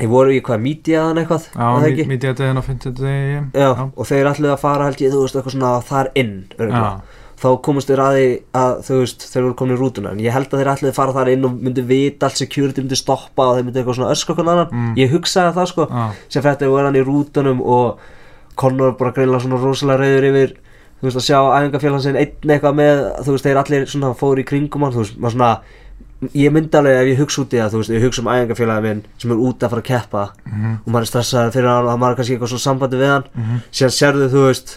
ég 0.00 0.08
voru 0.10 0.32
í 0.34 0.40
hvað 0.42 0.62
mídjaðan 0.64 1.20
eitthvað 1.22 1.44
já, 1.52 1.60
var 1.60 1.82
það 1.84 1.90
ekki? 1.92 2.06
mítið 2.10 2.30
að 2.32 2.40
þetta 2.40 2.64
á 2.64 2.68
50 2.70 2.96
degi 2.98 3.36
Já, 3.60 3.68
og 3.84 4.08
þeir 4.08 4.30
ætluðu 4.32 4.54
að 4.56 4.64
fara 4.64 4.88
held 4.88 5.04
ég 5.04 5.12
þú 5.12 5.20
veist 5.22 5.36
eitthvað 5.38 5.54
svona 5.58 5.74
þar 5.92 6.10
inn 6.18 6.32
örugglega. 6.56 7.20
Þá 7.44 7.48
komust 7.66 7.90
þeir 7.90 8.00
að 8.00 8.16
því 8.16 8.28
að 8.56 8.74
þú 8.86 8.98
veist 9.02 9.24
þeir 9.28 9.42
voru 9.44 9.56
komin 9.60 9.76
í 9.76 9.80
rútuna. 9.82 10.12
En 10.14 10.24
ég 10.24 10.32
held 10.32 10.48
að 10.48 10.62
þeir 10.62 10.70
ætluðu 10.72 10.92
að 10.94 10.96
fara 10.96 11.16
þar 11.18 11.30
inn 11.34 11.44
og 11.44 11.58
myndu 11.66 11.84
vita 11.90 12.30
allt 12.30 12.40
security 12.40 12.80
myndi 12.80 12.96
stoppa 12.96 13.50
og 13.50 13.58
þeir 13.58 13.66
myndu 13.68 13.82
eitthvað 13.82 13.98
svona 13.98 14.14
öskra 14.14 14.32
okkur 14.32 14.48
annan. 14.48 14.72
Mm. 14.72 14.94
ég 15.02 15.12
hugsaði 15.12 15.54
það 15.58 15.68
sko 15.74 15.88
Já, 15.90 16.04
sem 16.32 16.44
fætti 16.46 16.70
voru 16.72 16.88
hann 16.88 16.96
í 16.96 17.04
rútunum 17.04 17.60
og 17.60 18.00
Conor 18.56 18.94
bara 18.96 19.12
greinlega 19.12 19.42
svona 19.44 19.60
rosalega 19.60 20.00
reyður 20.00 20.28
yfir 20.30 20.52
þú 21.00 21.08
veist 21.08 21.18
að 21.20 21.26
sjá 21.26 21.38
æfingafélag 21.58 22.02
sinn 22.04 22.18
einn 22.20 22.52
eitthvað 22.54 22.76
með 22.78 23.00
þú 23.26 23.34
veist 23.34 23.48
þeir 23.48 23.60
allir 23.60 23.88
svona 23.90 24.12
fóru 24.16 24.44
í 24.44 24.46
kringum 24.48 24.86
hann 24.86 24.94
þú 24.94 25.02
veist 25.02 25.18
maður 25.18 25.34
svona 25.34 25.50
ég 26.32 26.54
myndi 26.54 26.78
alveg 26.78 27.00
ef 27.00 27.10
ég 27.10 27.20
hugsa 27.20 27.42
út 27.42 27.52
í 27.56 27.60
það 27.60 27.74
þú 27.74 27.80
veist 27.82 27.94
ég 27.94 28.06
hugsa 28.06 28.22
um 28.22 28.30
æfingafélagi 28.32 28.86
minn 28.86 29.02
sem 29.20 29.34
er 29.34 29.42
út 29.48 29.66
að 29.66 29.74
fara 29.74 29.82
að 29.84 29.88
keppa 29.90 30.22
mhm, 30.46 30.76
og 30.78 30.88
maður 30.94 31.04
er 31.04 31.10
stressaður 31.10 31.54
fyrir 31.58 31.70
hann 31.72 31.90
og 31.90 31.98
maður 32.00 32.14
er 32.14 32.20
kannski 32.20 32.36
eitthvað 32.36 32.52
svona 32.54 32.64
sambandi 32.64 33.00
við 33.02 33.12
hann. 33.12 33.26
Mhm, 33.34 33.60
síðan 33.74 33.96
sérðu 33.98 34.30
þú 34.32 34.44
veist 34.46 34.74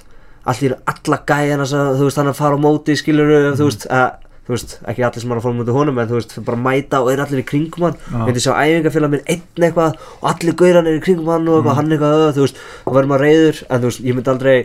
allir 0.48 0.78
alla 0.88 1.66
sem 1.68 1.92
þú 2.00 2.08
veist 2.08 2.22
hann 2.22 2.32
að 2.32 2.40
fara 2.40 2.56
á 2.56 2.60
móti 2.64 2.96
skilur 2.98 3.54
þú 3.58 3.68
veist 3.68 3.88
að 3.92 4.10
þú 4.48 4.54
veist, 4.56 4.78
ekki 4.88 5.04
allir 5.04 5.20
sem 5.20 5.32
er 5.34 5.38
að 5.42 5.44
fara 5.44 5.52
á 5.52 5.60
móti 5.60 5.74
honum 5.76 5.98
en 6.00 6.08
þú 6.08 6.16
veist, 6.16 6.32
bara 6.48 6.60
mæta 6.64 7.02
og 7.04 7.10
er 7.12 7.20
allir 7.20 7.42
í 7.42 7.48
kringum 7.48 7.84
hann. 7.84 7.98
Já. 8.08 8.22
myndi 8.24 8.40
sjá 8.40 8.54
æfingafélag 8.56 9.12
minn 9.12 9.26
einn 9.28 9.44
eitthvað 9.68 9.92
og 10.22 10.28
allir 10.32 10.56
gauran 10.62 10.88
er 10.88 10.96
í 10.96 11.04
kringum 11.04 11.28
hann 11.34 11.50
og 11.52 11.58
eitthvað, 11.58 11.76
hann 11.82 11.92
eitthvað, 11.92 12.24
þú 12.38 12.42
veist, 12.46 12.58
og 12.86 12.92
verður 12.96 13.10
maður 13.12 13.24
reyður 13.28 13.58
en 13.68 13.82
þú 13.84 13.88
veist, 13.92 14.02
ég 14.08 14.16
myndi 14.16 14.32
aldrei, 14.32 14.58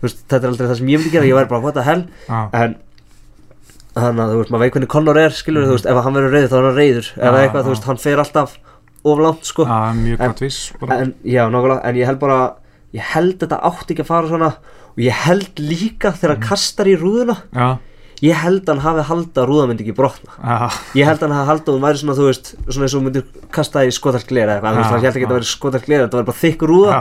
þú 0.00 0.02
veist, 0.08 0.18
þetta 0.26 0.42
er 0.42 0.50
aldrei 0.50 0.66
það 0.66 0.78
sem 0.80 0.90
ég 0.90 0.98
myndi 0.98 1.14
gera, 1.14 1.28
ég 1.30 1.38
væri 1.38 1.50
bara, 1.52 1.62
what 1.62 1.74
the 1.78 1.86
hell? 1.86 2.02
En 2.34 2.74
þannig 3.94 4.22
að 4.24 4.30
þú 4.34 4.38
veist, 4.40 4.50
maður 4.50 4.64
veit 4.64 4.74
hvernig 4.74 4.90
Conor 4.96 5.22
er, 5.22 5.32
skilur 5.38 5.68
þú 5.68 5.74
veist, 5.76 5.86
ef 5.86 6.02
hann 6.02 6.18
verður 6.18 6.34
ég 14.98 15.06
ég 15.06 15.06
og 15.06 15.06
ég 15.06 15.20
held 15.24 15.62
líka 15.62 16.12
þegar 16.12 16.34
hann 16.34 16.44
kastar 16.48 16.90
í 16.90 16.96
rúðuna. 16.98 17.36
Já, 17.54 17.78
ég 18.22 18.34
held 18.42 18.68
hann 18.68 18.82
hafi 18.82 19.06
halda 19.08 19.42
að 19.44 19.48
rúða 19.48 19.68
myndi 19.70 19.86
ekki 19.86 19.96
brotna. 19.96 20.34
Já, 20.42 20.78
ég 20.98 21.06
held 21.06 21.24
hann 21.24 21.36
hafi 21.36 21.50
halda 21.52 21.72
og 21.72 21.78
hún 21.78 21.86
væri 21.86 22.02
svona, 22.02 22.18
þú 22.18 22.28
veist 22.28 22.52
svona 22.66 22.84
eins 22.86 22.94
og 22.94 23.00
hún 23.00 23.08
myndir 23.08 23.26
kasta 23.54 23.84
í 23.86 23.94
skotarklera 23.94 24.58
eða 24.58 24.72
eitthvað, 24.72 24.74
hann 24.74 24.90
held 24.90 25.08
ekki 25.08 25.08
að 25.08 25.22
þetta 25.22 25.38
væri 25.38 25.50
skotarklera 25.52 26.06
þetta 26.08 26.20
væri 26.20 26.30
bara 26.32 26.42
þykk 26.42 26.68
rúða. 26.72 27.00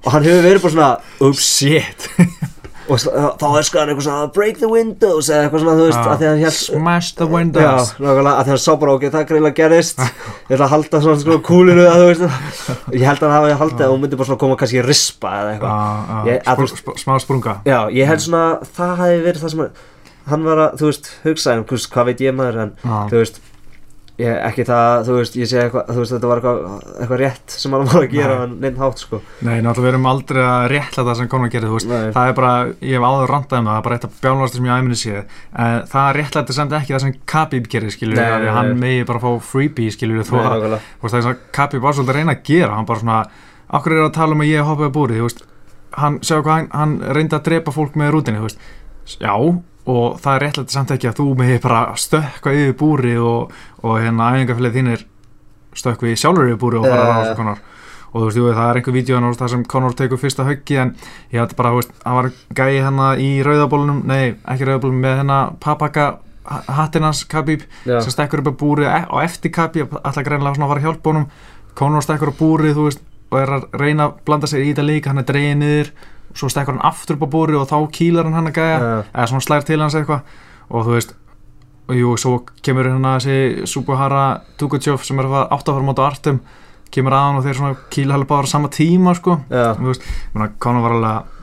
Og 0.00 0.14
hann 0.14 0.24
hefur 0.24 0.46
verið 0.48 0.62
bara 0.64 0.74
svona, 0.76 0.90
ups 1.28 1.50
shit 1.58 2.08
og 2.90 2.98
þá 3.40 3.44
öskur 3.60 3.80
hann 3.80 3.90
eitthvað 3.92 4.06
svona 4.06 4.30
break 4.34 4.58
the 4.60 4.68
windows 4.70 5.28
eða 5.30 5.44
eitthvað 5.46 5.62
svona, 5.64 5.74
þú 5.78 5.84
veist, 5.86 5.98
Já. 6.00 6.10
að 6.12 6.22
að 6.30 6.40
held 6.44 6.56
Smash 6.58 7.10
the 7.20 7.26
Já, 7.26 7.30
windows 7.34 7.92
nákvæmlega, 8.00 8.32
að 8.34 8.42
því 8.48 8.52
hann 8.54 8.62
sá 8.64 8.72
bara 8.82 8.94
ok, 8.98 9.04
það 9.14 9.26
greinlega 9.30 9.58
gerist 9.60 10.02
Ég 10.02 10.54
ætla 10.56 10.66
að 10.66 10.72
halda 10.74 11.02
svona 11.04 11.20
sko 11.22 11.38
kúlinu 11.50 11.84
að 11.86 12.00
þú 12.02 12.08
veist. 12.10 12.24
Ég 12.96 13.06
held 13.06 13.22
að 13.22 13.34
hann 13.36 13.36
haldið 13.62 13.84
að 13.86 13.94
hún 13.94 14.02
myndi 14.04 14.18
bara 14.20 14.30
svona 14.32 14.42
koma 14.42 14.58
kannski 14.60 14.80
í 14.80 14.86
rispa 14.86 15.34
eða 15.40 15.52
Já, 15.52 15.54
eitthvað 15.54 16.34
já, 16.34 16.40
þú 16.60 16.66
spr- 16.72 16.82
spr- 16.82 16.98
smá 17.04 17.14
sprunga. 17.22 17.54
Já, 17.68 17.78
ég 17.94 18.10
held 18.10 18.24
svona, 18.26 18.44
það 18.80 18.96
hafi 19.04 19.22
verið 19.28 19.46
það 19.46 19.54
sem 19.56 19.64
Hann 20.30 20.42
var 20.44 20.58
að, 20.66 20.74
þú 20.78 20.90
veist, 20.90 21.06
hugsa 21.24 21.54
um, 21.56 21.62
veist, 21.70 21.88
hvað 21.94 22.10
veit 22.10 22.20
ég 22.26 22.34
maður 22.36 22.58
En, 22.66 22.72
Já, 22.84 22.96
þú 23.10 23.22
veist, 23.22 23.38
ég, 24.20 24.34
ekki 24.50 24.64
það, 24.68 25.00
þú 25.08 25.14
veist, 25.16 25.36
ég 25.40 25.48
sé 25.50 25.58
eitthvað 25.64 25.88
Þú 25.90 25.96
veist, 26.02 26.12
þetta 26.14 26.28
var 26.30 26.40
eitthvað, 26.40 26.60
eitthvað 27.00 27.20
rétt 27.22 27.54
sem 27.56 27.74
hann 27.76 27.86
var 27.90 27.98
að 28.04 28.12
gera. 28.14 28.36
En 28.44 28.52
neinn 28.62 28.78
hátt, 28.80 29.00
sko 29.02 29.20
Nei, 29.46 29.56
náttúrulega 29.64 29.86
við 29.86 29.90
erum 29.94 30.08
aldrei 30.10 30.40
að 30.44 30.64
réttla 30.74 31.04
það 31.08 31.18
sem 31.20 31.30
Conor 31.32 31.52
gerir, 31.54 31.70
þú 31.70 31.78
veist 31.78 31.90
Nei. 31.90 32.10
Það 32.16 32.30
er 32.30 32.36
bara, 32.40 32.52
ég 32.90 32.96
hef 32.98 33.06
áður 33.10 33.32
randað 33.34 33.60
um 33.62 33.70
það, 33.70 33.72
það 33.72 33.80
er 33.80 33.86
bara 33.88 33.98
eitt 34.00 34.06
af 34.10 34.18
bjálnast 34.24 34.58
sem 34.58 34.68
ég 34.70 34.80
æminni 34.80 34.98
séð 35.00 35.20
en 35.64 35.86
það 35.94 36.10
réttlættir 36.20 36.58
samt 36.60 36.76
ekki 36.80 36.94
það 36.96 37.04
sem 37.06 37.14
Khabib 37.34 37.70
gerir, 37.72 37.96
Nei, 38.00 38.14
nei, 38.20 38.44
nei. 38.44 38.50
hann 38.58 38.72
megi 38.80 39.06
bara 39.10 39.22
fá 39.22 39.30
freebie, 39.50 39.90
að 39.90 40.20
nákvæmlega. 40.20 40.80
þú 41.00 41.06
veist, 41.06 41.14
það 41.14 41.20
er 41.20 41.26
svo 41.26 41.34
að 41.34 41.40
Khabib 41.56 41.84
var 41.86 41.96
svolítið 41.96 42.14
að 42.14 42.20
reyna 42.20 42.36
að 42.36 42.44
gera 42.50 42.76
hann 42.76 42.88
bara 42.90 43.02
svona, 43.04 43.18
okkur 43.80 43.96
er 43.96 44.04
að 44.06 44.14
tala 44.18 44.36
um 44.36 44.44
að 44.44 44.50
ég 44.52 44.68
hoppaði 44.70 44.94
búrið, 44.96 45.20
þú 45.20 45.28
veist 45.30 45.42
hann, 46.00 46.20
sjá 46.22 46.36
hvað 46.40 46.54
hann, 46.56 46.68
hann 46.76 46.94
reyndi 47.16 47.36
að 47.38 47.46
drepa 47.48 47.74
fólk 47.74 47.96
með 47.98 48.12
rútinni, 48.14 48.40
þú 48.42 48.48
veist 48.50 49.18
já, 49.20 49.34
og 49.88 50.20
það 50.20 50.34
er 50.34 50.44
réttlættir 50.44 50.76
samt 50.76 50.94
ekki 50.94 51.10
að 51.10 51.18
þú 51.20 51.26
megi 51.40 51.58
bara 51.64 51.80
stökkva 51.96 52.54
yfir 52.56 52.76
búri 52.80 53.16
og, 53.16 53.52
og 53.82 53.98
hérna 54.02 54.30
æfingafélagið 54.34 54.78
þínir 54.78 55.04
stökkvi 55.80 56.16
sjálfur 56.20 56.50
yfir 56.50 56.60
búri 56.60 56.80
og 56.80 56.88
fara 56.88 57.06
að 57.16 57.30
já. 57.30 57.36
Conor 57.38 57.60
og 58.10 58.16
þú 58.16 58.24
veist, 58.26 58.38
jú, 58.40 58.46
það 58.50 58.68
er 58.68 58.78
einhver 58.80 58.94
vídeo 58.96 59.20
þar 59.38 59.52
sem 59.52 59.60
Conor 59.70 59.92
tekur 59.94 60.18
fyrsta 60.18 60.44
höggi 60.48 60.80
en 60.82 60.96
ég 61.30 61.38
hætti 61.38 61.56
bara, 61.58 61.70
þú 61.70 61.78
veist, 61.78 61.92
hann 62.02 62.16
var 62.18 62.30
gæi 62.58 62.80
hérna 62.82 63.12
í 63.22 63.28
rauðabólunum, 63.46 64.00
nei, 64.10 64.34
ekki 64.50 64.66
rauðabólunum 64.66 65.04
með 65.04 65.16
hérna 65.20 65.38
papaka 65.62 66.08
hattin 66.50 67.06
hans 67.06 67.22
Khabib 67.30 67.62
Já, 67.86 68.00
sem 68.02 68.10
stekkur 68.14 68.42
upp 68.42 68.50
á 68.50 68.60
búri 68.60 68.88
á 68.88 69.14
eftir 69.22 69.52
Khabib 69.54 69.94
alltaf 70.00 70.26
greinlega 70.26 70.56
svona 70.56 70.66
að 70.66 70.72
fara 70.72 70.82
að 70.82 70.86
hjálpa 70.88 71.12
honum. 71.12 71.28
Conor 71.78 72.04
stekkur 72.04 72.32
á 72.34 72.40
búri 72.40 72.74
þú 72.74 72.88
veist 72.88 73.04
og 73.30 73.38
er 73.38 73.52
að 73.54 73.66
reyna 73.78 74.08
að 74.08 74.16
blanda 74.26 74.50
sér 74.50 74.64
í 74.64 74.72
þetta 74.72 74.86
líka 74.88 75.12
hann 75.12 75.22
er 75.22 75.28
dreigið 75.28 75.60
niður 75.60 75.92
svo 76.34 76.48
stekkur 76.48 76.76
hann 76.76 76.84
aftur 76.92 77.16
upp 77.16 77.26
á 77.26 77.32
búri 77.34 77.56
og 77.58 77.68
þá 77.68 77.76
kýlar 77.90 78.24
hann 78.28 78.34
hann 78.38 78.46
að 78.52 78.58
gæja 78.60 78.78
Já. 78.78 79.02
eða 79.14 79.26
svona 79.32 79.46
slær 79.46 79.64
til 79.66 79.80
hans 79.80 79.94
eitthvað 79.94 80.20
og 80.70 80.86
þú 80.86 80.94
veist 80.96 81.14
og 81.90 81.96
jú, 81.98 82.10
svo 82.22 82.44
kemur 82.62 82.86
hérna 82.86 83.16
þessi 83.18 83.66
Subuhara 83.66 84.40
Tukuchov 84.58 85.02
sem 85.02 85.18
er 85.18 85.26
að 85.26 85.30
fara 85.34 85.48
átt 85.56 85.68
að 85.68 85.74
fara 85.74 85.88
móta 85.88 86.06
Artem 86.06 86.40
kemur 86.90 87.12
að 87.16 87.24
hann 87.26 87.36
og 87.40 87.44
þeir 87.44 87.58
svona 87.58 87.76
kýla 87.90 88.14
hefur 88.14 88.26
bara 88.30 88.46
á 88.46 88.52
sama 88.52 88.68
tíma 88.68 89.14
sko 89.18 89.40
já, 89.50 89.74
þú 89.74 89.90
veist, 89.90 90.02
Conor 90.62 90.82
var 90.86 90.94
alveg 91.00 91.36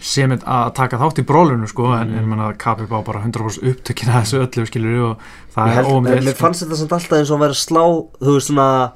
sem 0.00 0.32
að 0.34 0.72
taka 0.74 0.98
þátt 0.98 1.20
í 1.22 1.24
brólunu 1.28 1.68
sko, 1.70 1.92
en 1.94 2.08
Mhm. 2.10 2.18
ég 2.18 2.26
meina 2.26 2.48
að 2.50 2.56
Khabib 2.58 2.90
á 2.90 2.98
bara 3.06 3.20
100% 3.22 3.62
upptökin 3.62 4.08
að 4.10 4.24
þessu 4.24 4.40
öllu 4.42 4.66
skilur 4.66 5.10
og 5.10 5.18
það 5.54 5.68
Ég 5.68 5.76
er 5.76 5.84
en 5.84 5.90
óumdeilt 5.92 6.24
mér 6.24 6.34
sko. 6.34 6.44
fannst 6.46 6.62
þetta 6.64 6.76
samt 6.80 6.92
alltaf 6.92 7.18
eins 7.18 7.30
og 7.30 7.36
að 7.36 7.40
vera 7.44 7.54
að 7.54 7.62
slá 7.62 7.84
þú 8.18 8.32
veist 8.34 8.48
svona 8.50 8.92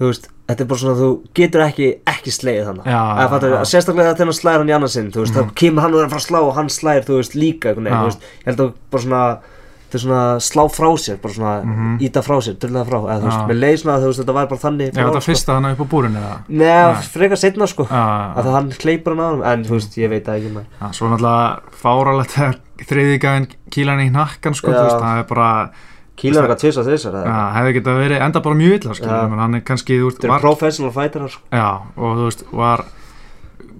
þú 0.00 0.08
veist, 0.10 0.28
þetta 0.48 0.60
er 0.64 0.66
bara 0.72 0.78
svona 0.82 0.98
þú 1.00 1.08
getur 1.38 1.60
ekki 1.66 1.88
ekki 2.06 2.32
slegið 2.34 2.66
þannig 2.68 2.86
Eða 2.92 3.28
fattar, 3.30 3.50
já. 3.50 3.62
sérstaklega 3.72 4.14
þegar 4.16 4.26
hann 4.32 4.40
slæðir 4.40 4.58
hann 4.62 4.68
í 4.72 4.76
annarsinn 4.78 5.10
þú 5.12 5.20
veist, 5.24 5.34
Mhm. 5.36 5.48
þá 5.50 5.54
kemur 5.54 5.82
hann 5.82 5.94
og 5.94 6.00
er 6.00 6.06
að 6.06 6.10
fara 6.10 6.20
að 6.22 6.28
slá 6.28 6.40
og 6.42 6.54
hann 6.54 6.68
slæðir 6.68 7.04
þú 7.08 7.16
veist 7.20 7.34
líka 7.34 7.68
Já. 7.74 7.74
þú 7.74 8.04
veist, 8.08 8.20
ég 8.22 8.46
held 8.46 8.60
að 8.60 8.72
bara 8.90 9.02
svona 9.02 9.38
þetta 9.92 9.98
er 10.00 10.04
svona 10.06 10.40
slá 10.40 10.62
frá 10.72 10.88
sér 10.96 11.16
bara 11.20 11.34
svona 11.34 11.64
Mhm. 11.64 11.98
íta 12.00 12.22
frá 12.24 12.36
sér, 12.40 12.56
drullega 12.58 12.86
frá 12.88 12.98
eða 13.12 13.20
þú 13.20 13.26
veist, 13.28 13.46
mér 13.48 13.60
leið 13.60 13.76
svona 13.82 13.96
að 13.96 14.02
þú 14.02 14.06
veist, 14.08 14.20
þetta 14.22 14.32
var 14.34 14.46
bara 14.46 14.60
þannig 14.60 14.92
Já, 14.92 15.04
þetta 15.04 15.22
fyrsta 15.28 15.52
hann 15.52 15.64
upp 15.72 15.78
á 15.78 15.86
búrinu 15.92 16.16
eða 16.16 16.38
Nei, 16.48 16.66
Nei. 16.66 17.02
frekar 17.12 17.36
setna 17.38 17.66
sko 17.68 17.84
að 17.84 18.42
það 18.44 18.52
hann 18.52 18.70
kleipur 18.72 19.12
hann 19.16 19.20
á 19.20 19.28
hann 19.28 19.42
en 19.52 19.64
þú 19.64 19.70
veist, 19.76 19.92
ég 19.98 20.08
veit 20.08 20.24
það 20.24 20.36
ekki 20.40 20.52
það 26.22 26.28
er 26.28 26.34
Kýlar 26.34 26.46
eitthvað 26.46 26.62
tvis 26.62 26.80
að 26.80 26.90
þessar 26.92 27.16
já, 27.26 27.38
hefði 27.58 27.72
getað 27.78 28.02
verið 28.02 28.26
enda 28.26 28.42
bara 28.44 28.60
mjög 28.62 28.76
illa 28.78 28.98
skilur, 28.98 29.30
menn 29.32 29.42
hann 29.42 29.58
er 29.58 29.64
kannski, 29.66 29.98
þú 29.98 30.10
veist, 30.10 30.26
var, 30.28 30.38
er 30.38 30.46
professional 30.46 30.92
fighter 30.94 31.26
sko. 31.28 31.42
já, 31.50 31.68
og 31.96 32.20
þú 32.20 32.28
veist, 32.28 32.44
var 32.62 32.84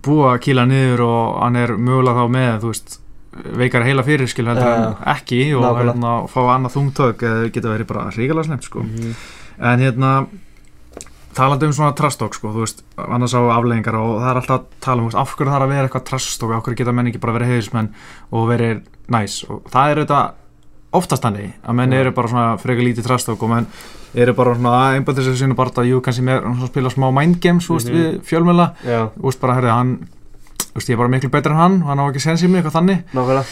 búið 0.02 0.26
að 0.32 0.42
kýla 0.46 0.66
niður 0.66 1.04
og 1.06 1.38
hann 1.44 1.60
er 1.62 1.76
mögulega 1.78 2.24
þá 2.24 2.34
með, 2.36 2.58
þú 2.64 2.72
veist 2.74 2.98
veikar 3.32 3.86
heila 3.86 4.04
fyrir 4.04 4.28
skil 4.28 4.46
heldur 4.50 4.66
Já. 4.68 4.72
en 4.76 4.96
ekki 5.14 5.40
og 5.56 5.64
hérna, 5.78 6.14
fá 6.28 6.40
annað 6.52 6.74
þungtök 6.76 7.22
eða 7.28 7.52
geta 7.54 7.70
verið 7.72 7.88
bara 7.88 8.10
ríkala 8.12 8.44
snemt 8.44 8.66
sko. 8.68 8.82
Mhm. 8.84 9.14
en 9.62 9.80
hérna 9.80 10.10
talandi 11.32 11.66
um 11.66 11.72
svona 11.72 11.94
trastók 11.96 12.34
sko, 12.34 12.52
þú 12.52 12.64
veist, 12.66 12.82
annars 12.96 13.32
á 13.32 13.40
afleggingar 13.40 13.96
og 13.96 14.20
það 14.20 14.30
er 14.30 14.40
alltaf 14.40 14.58
að 14.58 14.66
tala 14.80 15.02
um, 15.02 15.08
af 15.08 15.34
hverju 15.36 15.52
þarf 15.52 15.64
að 15.64 15.72
vera 15.72 15.88
eitthvað 15.88 16.06
trastók, 16.10 16.52
af 16.52 16.62
hverju 16.62 16.76
geta 16.76 16.92
menn 16.92 17.08
ekki 17.08 17.20
bara 17.22 17.36
verið 17.38 17.52
heiðismenn 17.54 17.92
og 18.32 18.48
verið 18.50 18.82
næs 19.08 19.44
og 19.48 19.62
það 19.72 19.90
er 19.90 20.02
auðvitað 20.02 20.30
oftast 20.92 21.24
hannig 21.24 21.52
að 21.64 21.74
menn 21.74 21.92
eru 21.92 22.12
bara 22.12 22.28
svona 22.28 22.46
frekar 22.60 22.84
lítið 22.84 23.06
trastók 23.06 23.42
og 23.42 23.48
menn 23.50 23.66
eru 24.14 24.34
bara 24.36 24.54
svona 24.54 24.72
að 25.00 25.36
sína 25.40 25.56
bara 25.56 25.70
að 25.70 25.88
jú 25.88 26.00
kannski 26.04 26.22
með 26.26 26.42
svona 26.44 26.66
spila 26.68 26.90
smá 26.92 27.10
mind 27.20 27.40
games 27.40 27.68
veist, 27.68 27.88
Mhm. 27.88 27.96
við 27.96 28.20
fjölmjöla, 28.28 28.66
veist 29.22 29.40
bara, 29.40 29.54
herrið, 29.54 29.70
hann 29.72 30.08
veist, 30.74 30.88
ég 30.88 30.92
er 30.94 30.96
bara 30.96 31.08
miklu 31.08 31.30
betur 31.30 31.52
en 31.52 31.56
hann, 31.56 31.80
hann 31.82 31.98
á 31.98 32.04
ekki 32.10 32.20
sens 32.20 32.42
í 32.42 32.48
mig 32.48 32.62
eitthvað 32.64 32.76
þannig. 32.80 33.02
Nákvæmlega. 33.14 33.44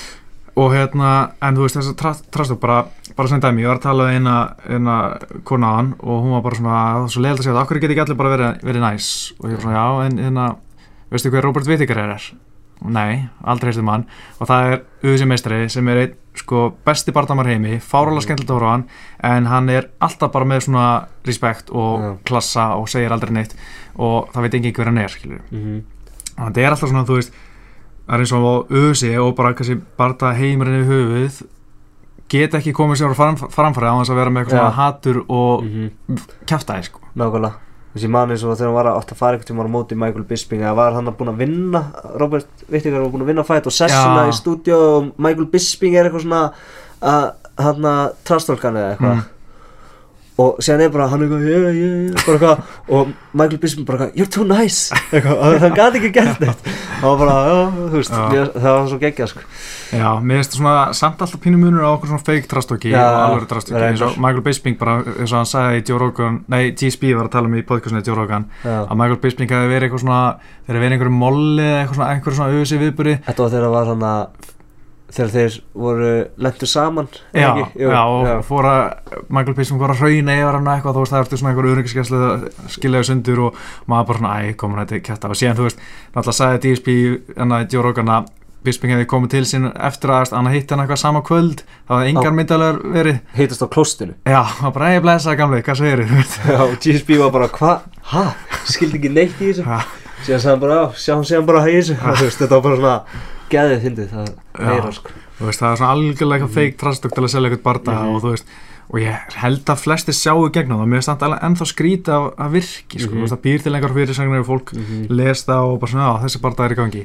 Og 0.56 0.73
hérna, 0.73 1.30
en 1.40 1.56
þú 1.56 1.61
veist 1.64 1.76
þess 1.76 1.94
að 1.94 2.23
trastokk 2.30 2.61
bara, 2.61 2.85
bara 3.16 3.28
sem 3.28 3.40
dæmi, 3.40 3.62
ég 3.62 3.68
var 3.68 3.78
að 3.78 3.82
tala 3.82 4.04
við 4.04 4.16
eina, 4.18 4.54
eina 4.68 5.18
kona 5.44 5.66
á 5.66 5.76
hann 5.76 5.94
og 6.00 6.25
hún 6.25 6.32
var 6.32 6.42
bara 6.42 6.56
svona, 6.56 6.76
það 6.94 7.00
var 7.00 7.09
svo 7.09 7.23
leiðilegt 7.23 7.40
að 7.40 7.44
segja 7.44 7.54
það, 7.54 7.64
okkur 7.64 7.80
get 7.80 7.90
ekki 7.90 8.00
allir 8.04 8.16
bara 8.16 8.37
verið, 8.37 8.62
verið 8.62 8.80
næs? 8.85 9.32
Og 9.40 9.50
ég 9.50 9.56
var 9.56 9.62
svona, 9.62 9.76
já, 9.78 10.06
en 10.06 10.18
hérna 10.18 10.56
veistu 11.11 11.30
hver 11.30 11.42
Robert 11.44 11.66
Whittaker 11.66 11.99
er? 11.99 12.30
Nei, 12.82 13.28
aldrei 13.44 13.68
heist 13.68 13.80
um 13.82 13.88
hann 13.92 14.06
og 14.40 14.49
það 14.49 14.70
er 14.72 14.78
auðvitað 15.04 15.28
meistari 15.28 15.68
sem 15.68 15.88
er 15.92 15.99
einn 16.00 16.14
sko 16.40 16.70
besti 16.87 17.12
barndamar 17.12 17.46
heimi, 17.50 17.76
fárálega 17.82 18.22
skemmtilegt 18.25 18.50
að 18.50 18.56
horfa 18.60 18.70
hann 18.70 18.84
en 19.37 19.46
hann 19.50 19.68
er 19.68 19.90
alltaf 20.00 20.30
bara 20.32 20.44
með 20.49 20.62
svona 20.64 20.87
respekt 21.26 21.70
og 21.70 22.00
Já. 22.00 22.16
klassa 22.25 22.68
og 22.78 22.88
segir 22.88 23.12
aldrei 23.12 23.32
neitt 23.37 23.54
og 23.99 24.30
það 24.32 24.42
veit 24.46 24.54
enginn 24.54 24.72
hver 24.78 24.84
hann 24.92 24.99
er, 24.99 25.08
skilur 25.12 25.40
Mhm. 25.50 25.82
þannig 26.37 26.46
að 26.46 26.52
þetta 26.54 26.60
er 26.66 26.70
alltaf 26.70 26.88
svona, 26.88 27.04
þú 27.04 27.16
veist 27.20 27.32
það 28.08 28.14
er 28.14 28.20
eins 28.25 28.32
og 28.32 28.68
ösi 28.70 29.10
og 29.20 29.37
bara 29.37 29.52
kannski 29.54 29.80
barða 29.99 30.34
heimurinn 30.38 30.80
í 30.84 30.88
höfuð 30.88 31.42
geta 32.30 32.58
ekki 32.58 32.72
komið 32.72 32.96
sér 33.02 33.14
framfæri 33.50 33.90
á 33.90 33.94
þess 34.00 34.10
að 34.10 34.16
vera 34.22 34.30
með 34.30 34.44
eitthvað 34.46 34.58
svona 34.60 34.78
hatur 34.80 35.25
og 35.28 35.64
Mhm. 35.64 35.90
kjaftaði 36.46 36.84
sko. 36.84 37.00
Nákvæmlega 37.16 37.54
Þessi 37.94 38.09
mann 38.14 38.30
eins 38.30 38.44
og 38.47 38.52
þegar 38.54 38.68
hann 38.70 38.76
var 38.76 38.88
átt 38.92 39.11
að 39.11 39.18
fara 39.18 39.35
eitthvað 39.37 39.49
tíma 39.50 39.64
á 39.66 39.75
móti 39.75 39.97
Michael 39.99 40.23
Bisping 40.28 40.61
eða 40.62 40.76
var 40.78 40.92
hann 40.94 41.09
að 41.11 41.16
búin 41.18 41.32
að 41.32 41.40
vinna 41.42 41.80
Robert 42.23 42.47
Vittingar 42.70 43.02
var 43.02 43.11
búin 43.11 43.25
að 43.25 43.30
vinna 43.32 43.44
fætt 43.49 43.66
og 43.66 43.75
sessuna 43.75 44.28
í 44.30 44.37
stúdíu 44.37 44.76
og 44.78 45.09
Michael 45.18 45.49
Bisping 45.50 45.97
er 45.99 46.06
eitthvað 46.06 46.23
svona 46.28 46.42
að 47.02 47.26
hann 47.66 47.88
að 47.90 48.14
trastolkan 48.30 48.78
eða 48.78 48.92
eitthvað 48.94 49.18
Mm. 49.20 49.26
Og 50.40 50.60
síðan 50.62 50.84
er 50.87 50.92
bara 50.94 51.08
hann 51.10 51.25
eitthvað 51.25 51.42
yeah, 51.49 51.66
yeah, 51.66 51.96
yeah, 52.10 52.22
bara 52.26 52.37
eitthvað 52.37 52.96
og 52.96 53.10
Michael 53.32 53.60
Bisping 53.62 53.87
bara 53.88 54.06
eitthvað 54.06 54.20
you're 54.20 54.30
too 54.30 54.46
nice. 54.46 54.94
Eitthvað 55.14 55.37
og 55.37 55.58
hann 55.64 55.75
gæti 55.76 56.00
ekki 56.00 56.10
gert 56.14 56.40
neitt. 56.44 56.60
Og 57.00 57.18
bara 57.20 57.34
já 57.49 57.56
þú 57.76 57.96
veist 57.96 58.14
mér, 58.14 58.50
það 58.54 58.76
var 58.76 58.88
svo 58.90 58.99
geggjað 59.00 59.28
sko. 59.32 59.40
Já, 59.90 60.08
mér 60.22 60.40
finnst 60.40 60.52
það 60.54 60.60
svona 60.60 60.75
samt 61.00 61.25
alltaf 61.25 61.40
pínu 61.42 61.58
munur 61.60 61.82
á 61.82 61.90
okkur 61.90 62.12
svona 62.12 62.26
fake 62.26 62.49
trastóki 62.50 62.90
og 62.94 63.00
alveg 63.00 63.49
trastóki 63.50 63.82
eins 63.88 64.04
og 64.06 64.10
Michael 64.20 64.44
Bisping 64.46 64.78
bara 64.80 65.00
eins 65.02 65.32
og 65.32 65.38
hann 65.40 65.50
sagði 65.50 65.80
í 65.80 65.84
Joe 65.88 65.99
Rogan 66.02 66.34
nei, 66.52 66.62
GSP 66.76 67.02
var 67.18 67.26
að 67.26 67.34
tala 67.34 67.50
um 67.50 67.58
í 67.58 67.66
podcastinu 67.66 68.04
Joe 68.06 68.18
Rogan 68.20 68.46
já. 68.62 68.87
að 68.87 68.96
Michael 69.00 69.20
Bisping 69.25 69.50
hefði 69.50 69.72
verið 69.75 69.88
eitthvað 69.88 70.04
svona 70.04 70.22
þegar 70.68 70.80
verið 70.84 70.96
einhverju 70.96 71.16
molli 71.16 71.66
eða 71.66 71.80
eitthvað 71.82 71.99
svona 71.99 72.10
einhverju 72.14 72.34
svona 73.99 74.25
þegar 75.11 75.26
hann 75.26 75.35
þeir 75.35 75.59
voru 75.85 76.11
lentur 76.47 76.71
saman 76.71 77.09
Já? 77.35 77.49
Jú, 77.75 77.90
já, 77.90 78.00
og 78.07 78.45
fór 78.47 78.69
að 78.71 78.83
Michael 79.29 79.57
Bisping 79.59 79.81
fór 79.83 79.95
að 79.95 80.02
hrauna 80.05 80.37
yfir 80.38 80.59
hann 80.59 80.73
eitthvað 80.75 80.97
þú 80.99 81.05
veist 81.05 81.14
það 81.14 81.25
ertu 81.25 81.40
svona 81.40 81.52
einhver 81.55 81.71
öryggiskeslu 81.75 82.21
skiljaði 82.76 83.09
sundur 83.11 83.45
og 83.49 83.62
maður 83.90 84.11
bara 84.11 84.21
svona 84.23 84.35
æ, 84.40 84.52
komin 84.61 84.83
þetta 84.83 84.99
er 84.99 85.07
kætta 85.09 85.31
og 85.33 85.40
síðan 85.40 85.59
þú 85.59 85.67
veist, 85.69 85.81
náttúrulega 86.14 86.38
sagði 86.40 86.61
DSP 86.67 86.95
en 87.43 87.57
að 87.57 87.75
Joe 87.75 87.87
Rogan 87.88 88.14
að 88.19 88.31
Bisping 88.61 88.93
hefði 88.93 89.07
komið 89.09 89.31
til 89.33 89.47
sín 89.49 89.71
eftir 89.73 90.11
að 90.12 90.35
hann 90.37 90.50
hitti 90.52 90.75
hann 90.75 90.83
eitthvað 90.83 91.00
sama 91.00 91.23
kvöld 91.25 91.62
það 91.88 91.95
var 91.95 92.09
engar 92.11 92.26
Já. 92.29 92.35
myndalegar 92.37 92.81
verið 92.93 93.21
Hittast 93.38 93.64
á 93.64 93.69
klostinu 93.73 94.17
já, 94.29 94.43
það 94.59 94.75
bara 94.76 94.90
æ, 94.93 94.99
blessa 95.07 95.37
gamli, 95.38 95.62
hvað 95.64 95.81
segir 95.81 96.02
þið 96.11 96.37
Já, 96.52 96.59
og 96.67 96.75
GSP 96.85 97.17
var 97.23 97.33
bara, 97.38 97.49
hva? 97.57 97.73
Hæ? 98.12 98.26
Skildi 98.69 99.00
ekki 99.00 99.12
neitt 99.17 99.40
í 99.40 99.49
þessu 99.49 99.64
Já. 99.64 99.81
Síðan 100.21 100.43
sagði 100.45 100.50
hann 100.52 100.64
bara, 100.67 100.76
já, 100.76 101.00
sjá 101.00 101.14
hann 101.14 101.29
síðan 101.31 101.49
bara 101.49 101.64
í 101.64 101.79
þessu 101.79 101.97
Þetta 102.37 102.50
var 102.52 102.67
bara 102.69 102.81
svona 102.83 103.38
geðið 103.50 103.85
fyndið 103.85 104.11
það 104.14 104.28
meira 104.59 104.92
sko. 104.97 105.11
Veist, 105.40 105.61
það 105.62 105.71
er 105.73 105.78
svona 105.80 105.92
algjörlega 105.95 106.37
eitthvað 106.40 106.57
fake 106.59 106.76
trastök 106.80 107.14
til 107.16 107.25
að 107.25 107.33
selja 107.35 107.50
eitthvað 107.50 107.62
barda 107.71 107.92
Mhm. 107.97 108.14
og 108.14 108.23
þú 108.23 108.30
veist 108.35 108.47
og 108.90 108.99
ég 108.99 109.35
held 109.38 109.64
að 109.71 109.78
flesti 109.85 110.12
sjáu 110.12 110.50
gegnum 110.50 110.80
það. 110.83 110.88
Mér 110.90 110.97
er 110.99 111.07
samt 111.07 111.23
alveg 111.23 111.42
ennþá 111.47 111.66
skrítið 111.71 112.14
að, 112.16 112.25
að 112.42 112.50
virki 112.57 112.99
sko, 113.00 113.12
þú 113.14 113.21
veist, 113.23 113.35
það 113.37 113.42
býr 113.45 113.62
til 113.62 113.75
einhver 113.75 113.95
fyrirsagnir 113.95 114.40
og 114.42 114.49
fólk 114.50 114.73
les 115.11 115.45
það 115.47 115.62
og 115.71 115.76
bara 115.80 115.90
svona, 115.92 116.09
já, 116.11 116.23
þessi 116.25 116.40
barda 116.42 116.64
er 116.64 116.75
í 116.75 116.78
gangi. 116.80 117.04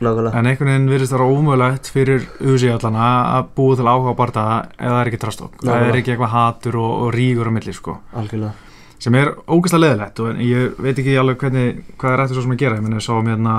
Nákvæmlega. 0.00 0.34
En 0.36 0.46
einhvern 0.46 0.68
veginn 0.72 0.88
virðist 0.92 1.12
það 1.12 1.24
ómögulegt 1.24 1.88
fyrir 1.92 2.24
UC 2.40 2.64
allana 2.72 3.04
að 3.36 3.46
búa 3.56 3.76
til 3.76 3.84
áhuga 3.88 4.12
á 4.12 4.16
barda 4.16 4.42
ef 4.76 4.88
það 4.90 5.00
er 5.00 5.10
ekki 5.10 5.20
trastók, 5.22 5.52
ef 5.56 5.68
það 5.68 5.86
er 5.88 5.96
ekki 6.00 6.12
eitthvað 6.12 6.34
hatur 6.36 6.76
og, 6.76 6.90
og 7.06 7.14
rígur 7.14 7.48
á 7.48 7.52
milli 7.52 7.72
sko. 7.72 7.98
Algjörlega. 8.16 8.52
Sem 8.98 9.14
er 9.14 9.30
ógæslega 9.48 9.80
leðilegt 9.84 10.20
og 10.20 10.40
ég 10.40 10.76
veit 10.80 10.98
ekki 11.00 11.16
alveg 11.20 11.38
hvernig, 11.40 11.80
hvað 12.00 12.12
er 12.16 12.20
eftir 12.24 12.36
svo 12.36 12.42
sem 12.44 12.52
að 12.56 12.60
gera. 12.64 12.76
Ég 12.76 12.82
meni, 12.88 13.00
svo 13.04 13.20
hérna 13.22 13.56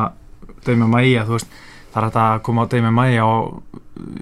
Demi 0.66 0.88
Maia 0.90 1.26
þú 1.26 1.38
veist, 1.38 1.48
það 1.98 2.02
er 2.04 2.08
hægt 2.12 2.20
að 2.22 2.42
koma 2.46 2.66
á 2.66 2.72
Demi 2.72 2.92
Maia 2.94 3.26
og, 3.26 3.62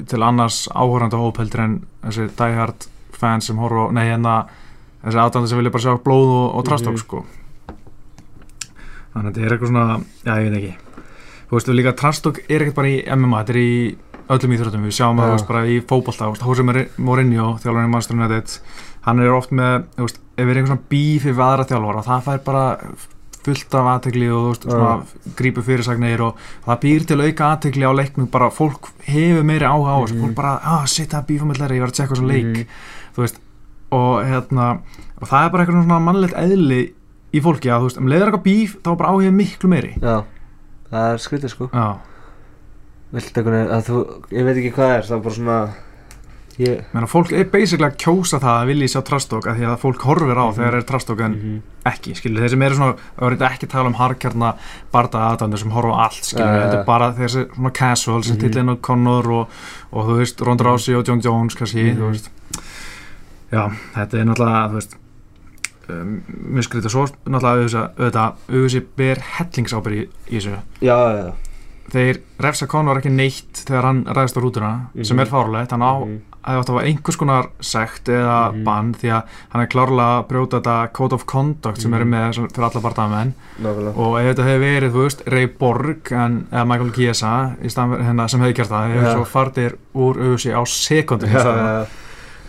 til 0.08 0.24
annars 0.24 0.62
áhórandi 0.72 1.20
hópheldur 1.20 1.64
en 1.66 1.74
þessi 2.06 2.30
diehard 2.40 2.88
fans 3.16 3.50
sem 3.52 3.60
horfa, 3.60 3.90
nei 3.96 4.06
hérna 4.08 4.36
þessi 5.04 5.20
aðdæmdi 5.22 5.52
sem 5.52 5.60
vilja 5.60 5.74
bara 5.76 5.84
sjá 5.86 5.98
blóð 6.06 6.32
og, 6.40 6.48
og 6.62 6.66
trastók 6.70 6.96
Mhm. 6.96 7.04
sko 7.04 7.26
þannig 9.14 9.30
að 9.30 9.36
þetta 9.36 9.46
er 9.46 9.54
eitthvað 9.56 9.72
svona 9.72 10.00
já 10.26 10.34
ég 10.40 10.50
veit 10.50 10.58
ekki 10.60 10.74
þú 11.46 11.56
veist, 11.58 11.70
og 11.70 11.78
líka 11.78 11.94
trastók 12.00 12.40
er 12.50 12.64
ekkert 12.66 12.76
bara 12.80 12.92
í 12.92 12.98
MMA 13.16 13.42
þetta 13.44 13.54
er 13.56 13.62
í 13.62 13.98
öllum 14.36 14.56
íþróttum, 14.56 14.86
við 14.88 14.96
sjáum 14.98 15.20
Já. 15.20 15.22
það 15.22 15.30
þú 15.30 15.36
veist, 15.36 15.48
bara 15.52 15.66
í 15.70 15.76
fótbolta, 15.86 16.26
þú 16.26 16.32
veist, 16.34 16.46
Jose 16.50 16.88
Mourinho 16.98 17.48
þjálfarinn 17.62 17.90
í 17.90 17.92
Manchester 17.94 18.18
United, 18.18 18.56
hann 19.06 19.20
er 19.22 19.36
oft 19.38 19.52
með 19.54 19.84
þú 20.00 20.08
veist, 20.08 20.20
ef 20.36 20.48
er 20.50 20.56
einhver 20.58 20.72
svona 20.72 20.90
bífi 20.90 21.30
við 21.36 21.44
aðra 21.46 21.68
þjálfara, 21.70 22.06
það 22.08 22.24
fær 22.26 22.42
bara 22.48 22.64
fullt 23.46 23.76
af 23.78 23.88
aðtegli 23.94 24.28
og 24.34 24.58
svona 24.60 24.92
grípu 25.38 25.64
fyrirsagnir 25.66 26.24
og 26.26 26.40
það 26.66 26.80
býr 26.86 27.06
til 27.10 27.20
auka 27.22 27.50
aðtegli 27.54 27.86
á 27.86 27.94
leiknum, 27.96 28.30
bara 28.34 28.50
fólk 28.54 28.90
hefur 29.08 29.46
meiri 29.48 29.66
áhuga 29.70 29.96
á 29.96 29.98
þessu, 30.04 30.16
Mhm. 30.16 30.24
fólk 30.26 30.36
bara, 30.36 30.54
ah, 30.64 30.86
shit, 30.86 31.10
það 31.10 31.20
er 31.24 31.28
bífa 31.30 31.46
með 31.46 31.72
ég 31.72 31.80
var 31.86 31.90
að 31.90 31.98
tjekka 32.00 32.16
þessu 32.16 32.28
leik, 32.28 32.46
Mhm. 32.46 32.66
þú 33.16 33.22
veist 33.24 33.40
og 33.92 34.26
hérna, 34.26 34.80
og 35.22 35.28
það 35.30 35.46
er 35.46 35.50
bara 35.50 35.66
eitthvað 35.66 35.86
svona 35.86 36.02
mannlegt 36.06 36.36
eðli 36.36 36.94
í 37.34 37.42
fólki 37.42 37.70
að 37.70 37.80
þú 37.80 37.86
veist, 37.90 37.98
um 37.98 38.08
leiður 38.08 38.28
eitthvað 38.32 38.44
bíf, 38.44 38.76
þá 38.82 38.92
er 38.92 38.96
bara 38.96 39.10
áhuga 39.12 39.32
miklu 39.32 39.70
meiri. 39.70 39.94
Já, 40.02 40.24
það 40.92 41.14
er 41.14 41.18
skrítið 41.18 41.50
sko. 41.50 41.70
Vilt 43.14 43.38
einhvern 43.38 43.56
veginn 43.56 43.76
að 43.76 43.86
þú, 43.88 44.00
ég 44.32 44.44
veit 44.46 44.58
ekki 44.58 44.74
hvað 44.76 44.98
er 44.98 45.02
Það 45.06 45.16
er 45.16 45.24
bara 45.24 45.36
svona 45.36 45.60
ég 46.58 46.84
Menna, 46.94 47.08
fólk 47.08 47.32
er 47.36 47.44
basically 47.52 47.86
að 47.90 47.98
kjósa 48.00 48.40
það 48.40 48.62
að 48.62 48.68
vilja 48.70 48.88
sjá 48.94 49.02
trastók 49.04 49.48
að 49.52 49.58
því 49.60 49.66
að 49.68 49.80
fólk 49.82 50.04
horfir 50.08 50.38
á 50.40 50.46
Mhm. 50.48 50.56
þegar 50.56 50.76
er 50.78 50.86
trastók 50.88 51.20
en 51.26 51.32
Mhm. 51.36 51.62
ekki, 51.86 52.16
skilur, 52.16 52.42
þeir 52.42 52.50
sem 52.50 52.62
eru 52.62 52.76
svona 52.76 52.96
er 53.22 53.38
ekki 53.50 53.66
að 53.68 53.70
tala 53.70 53.88
um 53.88 53.94
harkjarna 53.94 54.56
barda 54.92 55.20
aðdandur 55.36 55.58
sem 55.60 55.72
horfa 55.72 55.92
á 55.92 56.00
allt, 56.06 56.24
skilur, 56.24 56.46
ja, 56.56 56.62
þetta 56.70 56.80
er 56.80 56.86
bara 56.86 57.12
þessi 57.14 57.46
svona 57.56 57.74
casual 57.74 58.24
sem 58.24 58.38
Mhm. 58.38 58.42
tillinn 58.52 58.70
á 58.70 58.76
Connor 58.82 59.28
og, 59.32 59.48
og 59.92 60.06
þú 60.08 60.18
veist, 60.20 60.42
Ronda 60.46 60.64
Rousey 60.64 60.96
og 60.96 61.06
John 61.08 61.22
Jones 61.22 61.56
kannski, 61.56 61.92
Mhm. 61.94 61.98
þú 61.98 62.12
veist 62.12 62.30
já, 63.52 63.72
þetta 63.96 64.14
er 64.20 64.26
náttúrulega, 64.26 64.70
þú 64.70 64.74
veist 64.80 64.96
um, 65.90 66.24
mjög 66.56 66.64
skrítið, 66.66 66.90
svo 66.90 67.06
náttúrulega 67.28 67.90
auðvitað, 67.98 68.34
auðvitað, 68.50 68.86
ber 68.96 69.16
hellingsábyrg 69.38 69.98
í, 70.00 70.08
í 70.32 70.40
þessu 70.40 70.56
já, 70.56 70.62
já, 70.82 71.26
já 71.26 71.34
þeir 71.94 72.18
refsa 72.42 72.66
Connor 72.68 72.98
ekki 72.98 73.12
neitt 73.14 73.54
þegar 73.68 73.84
hann 73.84 74.00
ræðist 74.06 74.38
á 74.38 74.42
rútuna 74.42 74.72
sem 75.06 75.16
Mhm. 75.18 75.22
er 75.22 75.30
fárulegt, 75.30 75.70
hann 75.72 75.82
á 75.86 75.94
Mhm. 76.02 76.22
Að 76.46 76.60
þetta 76.62 76.74
var 76.76 76.84
einhvers 76.86 77.18
konar 77.18 77.48
sekt 77.60 78.06
eða 78.14 78.52
Mhm. 78.54 78.64
bann 78.64 78.94
því 78.94 79.10
að 79.16 79.24
hann 79.50 79.62
er 79.62 79.68
klárlega 79.68 80.20
að 80.20 80.28
brjóta 80.30 80.60
þetta 80.62 80.94
code 80.94 81.14
of 81.14 81.26
conduct 81.26 81.82
sem 81.82 81.92
Mhm. 81.92 82.02
eru 82.02 82.06
með 82.12 82.34
sem- 82.36 82.48
fyrir 82.48 82.64
alla 82.66 82.82
nákvæmlega 83.62 83.98
og 83.98 84.20
ef 84.20 84.26
þetta 84.36 84.46
hefði 84.46 84.60
verið, 84.66 84.92
þú 84.92 85.04
veist, 85.06 85.22
Ray 85.32 85.46
Borg 85.48 86.12
en, 86.12 86.48
eða 86.52 86.66
Michael 86.68 86.92
fyrir 86.92 88.06
hennar 88.06 88.30
sem 88.30 88.40
hefði 88.42 88.56
gert 88.56 88.70
það, 88.70 88.90
Já. 88.90 88.96
hefði 89.02 89.14
svo 89.16 89.26
fardir 89.26 89.76
úr 89.96 90.16
auðvisi 90.16 90.52
á 90.54 90.62
sekundu 90.66 91.26
já, 91.28 91.86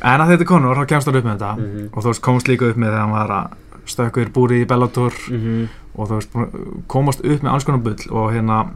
en 0.02 0.20
að 0.20 0.28
þetta 0.36 0.44
Conor, 0.46 0.76
þá 0.76 0.86
kemst 0.86 1.06
hann 1.06 1.16
upp 1.16 1.24
með 1.24 1.38
þetta 1.38 1.56
Mhm. 1.56 1.88
og 1.92 2.02
þú 2.02 2.06
veist, 2.08 2.20
komst 2.22 2.48
líka 2.48 2.68
upp 2.70 2.76
með 2.76 2.90
þegar 2.90 3.00
hann 3.00 3.10
var 3.12 3.28
að 3.28 3.50
stökkur 3.86 4.32
búri 4.32 4.64
í 4.64 4.66
Bellator 4.66 5.12
Mhm. 5.30 5.68
og 5.96 6.08
þú 6.08 6.14
veist, 6.18 6.86
komast 6.88 7.20
upp 7.24 7.40
með 7.42 7.52
alls 7.52 7.64
konar 7.64 7.78
bull 7.82 7.96
og 8.10 8.32
hérna 8.32 8.68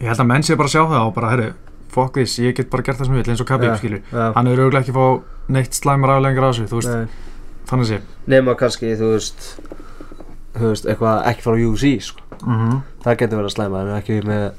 ég 0.00 0.06
held 0.06 0.18
að 0.18 0.26
menn 0.26 0.42
sé 0.42 0.56
bara 0.56 0.68
að 0.68 0.72
sjá 0.72 0.88
það 0.88 1.06
og 1.06 1.14
bara, 1.14 1.30
herru, 1.30 1.52
fuck 1.88 2.12
this, 2.14 2.38
ég 2.38 2.54
get 2.56 2.70
bara 2.70 2.82
gert 2.82 2.98
það 3.00 3.06
sem 3.06 3.14
ég 3.18 3.24
vil 3.26 3.32
eins 3.34 3.40
og 3.40 3.46
Khabib, 3.48 3.70
Já. 3.72 3.76
skilur 3.80 4.00
já 4.12 4.32
hann 4.34 4.46
hefur 4.46 4.64
auðvitað 4.64 4.80
ekki 4.82 4.92
fá 4.98 5.06
neitt 5.48 5.72
slæmar 5.74 6.10
aflengar 6.16 6.44
á 6.44 6.50
þessu, 6.52 6.68
þú 6.68 6.80
veist, 6.80 6.94
Nei. 6.94 7.06
þannig 7.70 7.86
sé 7.92 8.00
nema 8.26 8.54
kannski, 8.60 8.94
þú 8.96 9.12
veist 9.14 9.58
þú 10.58 10.72
veist, 10.72 10.86
eitthvað 10.90 11.26
ekki 11.30 11.42
fara 11.42 11.56
á 11.56 11.62
UFC 11.68 12.00
sko. 12.02 12.20
mm 12.44 12.56
-hmm. 12.56 12.80
það 13.04 13.16
getur 13.18 13.38
verið 13.38 13.50
að 13.50 13.56
slæma 13.56 13.80
en 13.80 13.96
ekki 14.02 14.22
með 14.26 14.50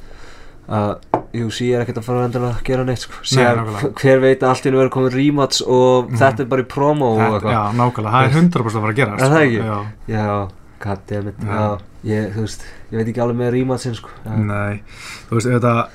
að 0.70 0.98
UFC 1.34 1.62
er 1.74 1.82
ekkert 1.82 1.98
að 1.98 2.04
fara 2.04 2.26
endilega 2.26 2.54
að 2.58 2.64
gera 2.64 2.84
neitt 2.84 3.00
sko. 3.00 3.14
Síðan, 3.24 3.58
nákvæmlega. 3.58 3.94
hver 4.02 4.20
veit 4.20 4.40
að 4.44 4.50
allt 4.50 4.66
í 4.66 4.70
hennu 4.70 4.80
verið 4.82 4.90
komið 4.96 5.14
rematch 5.14 5.62
og 5.68 6.10
Mhm. 6.10 6.18
þetta 6.18 6.40
er 6.40 6.46
bara 6.46 6.62
í 6.62 6.66
promo 6.66 7.06
og 7.06 7.20
Já, 7.20 7.26
eitthvað 7.26 7.76
nákvæmlega, 7.76 8.12
það 8.12 8.24
er 8.26 8.32
100% 8.34 8.78
að 8.78 8.82
fara 8.82 8.94
að 8.94 8.96
gera 8.96 9.14
Er 9.14 9.30
það 9.30 9.42
ekki? 9.46 9.60
Já, 9.66 9.86
já, 10.08 10.48
goddammit 10.80 11.36
Já. 11.40 11.50
já, 11.50 11.78
ég, 12.06 12.34
þú 12.34 12.40
veist, 12.42 12.62
ég 12.92 12.98
veit 12.98 13.08
ekki 13.08 13.22
alveg 13.22 13.36
með 13.38 13.52
rematchin 13.52 13.96
sko. 13.96 14.10
já. 14.26 14.36
nei, 14.38 14.82
þú 15.30 15.36
veist, 15.36 15.48
þetta 15.48 15.88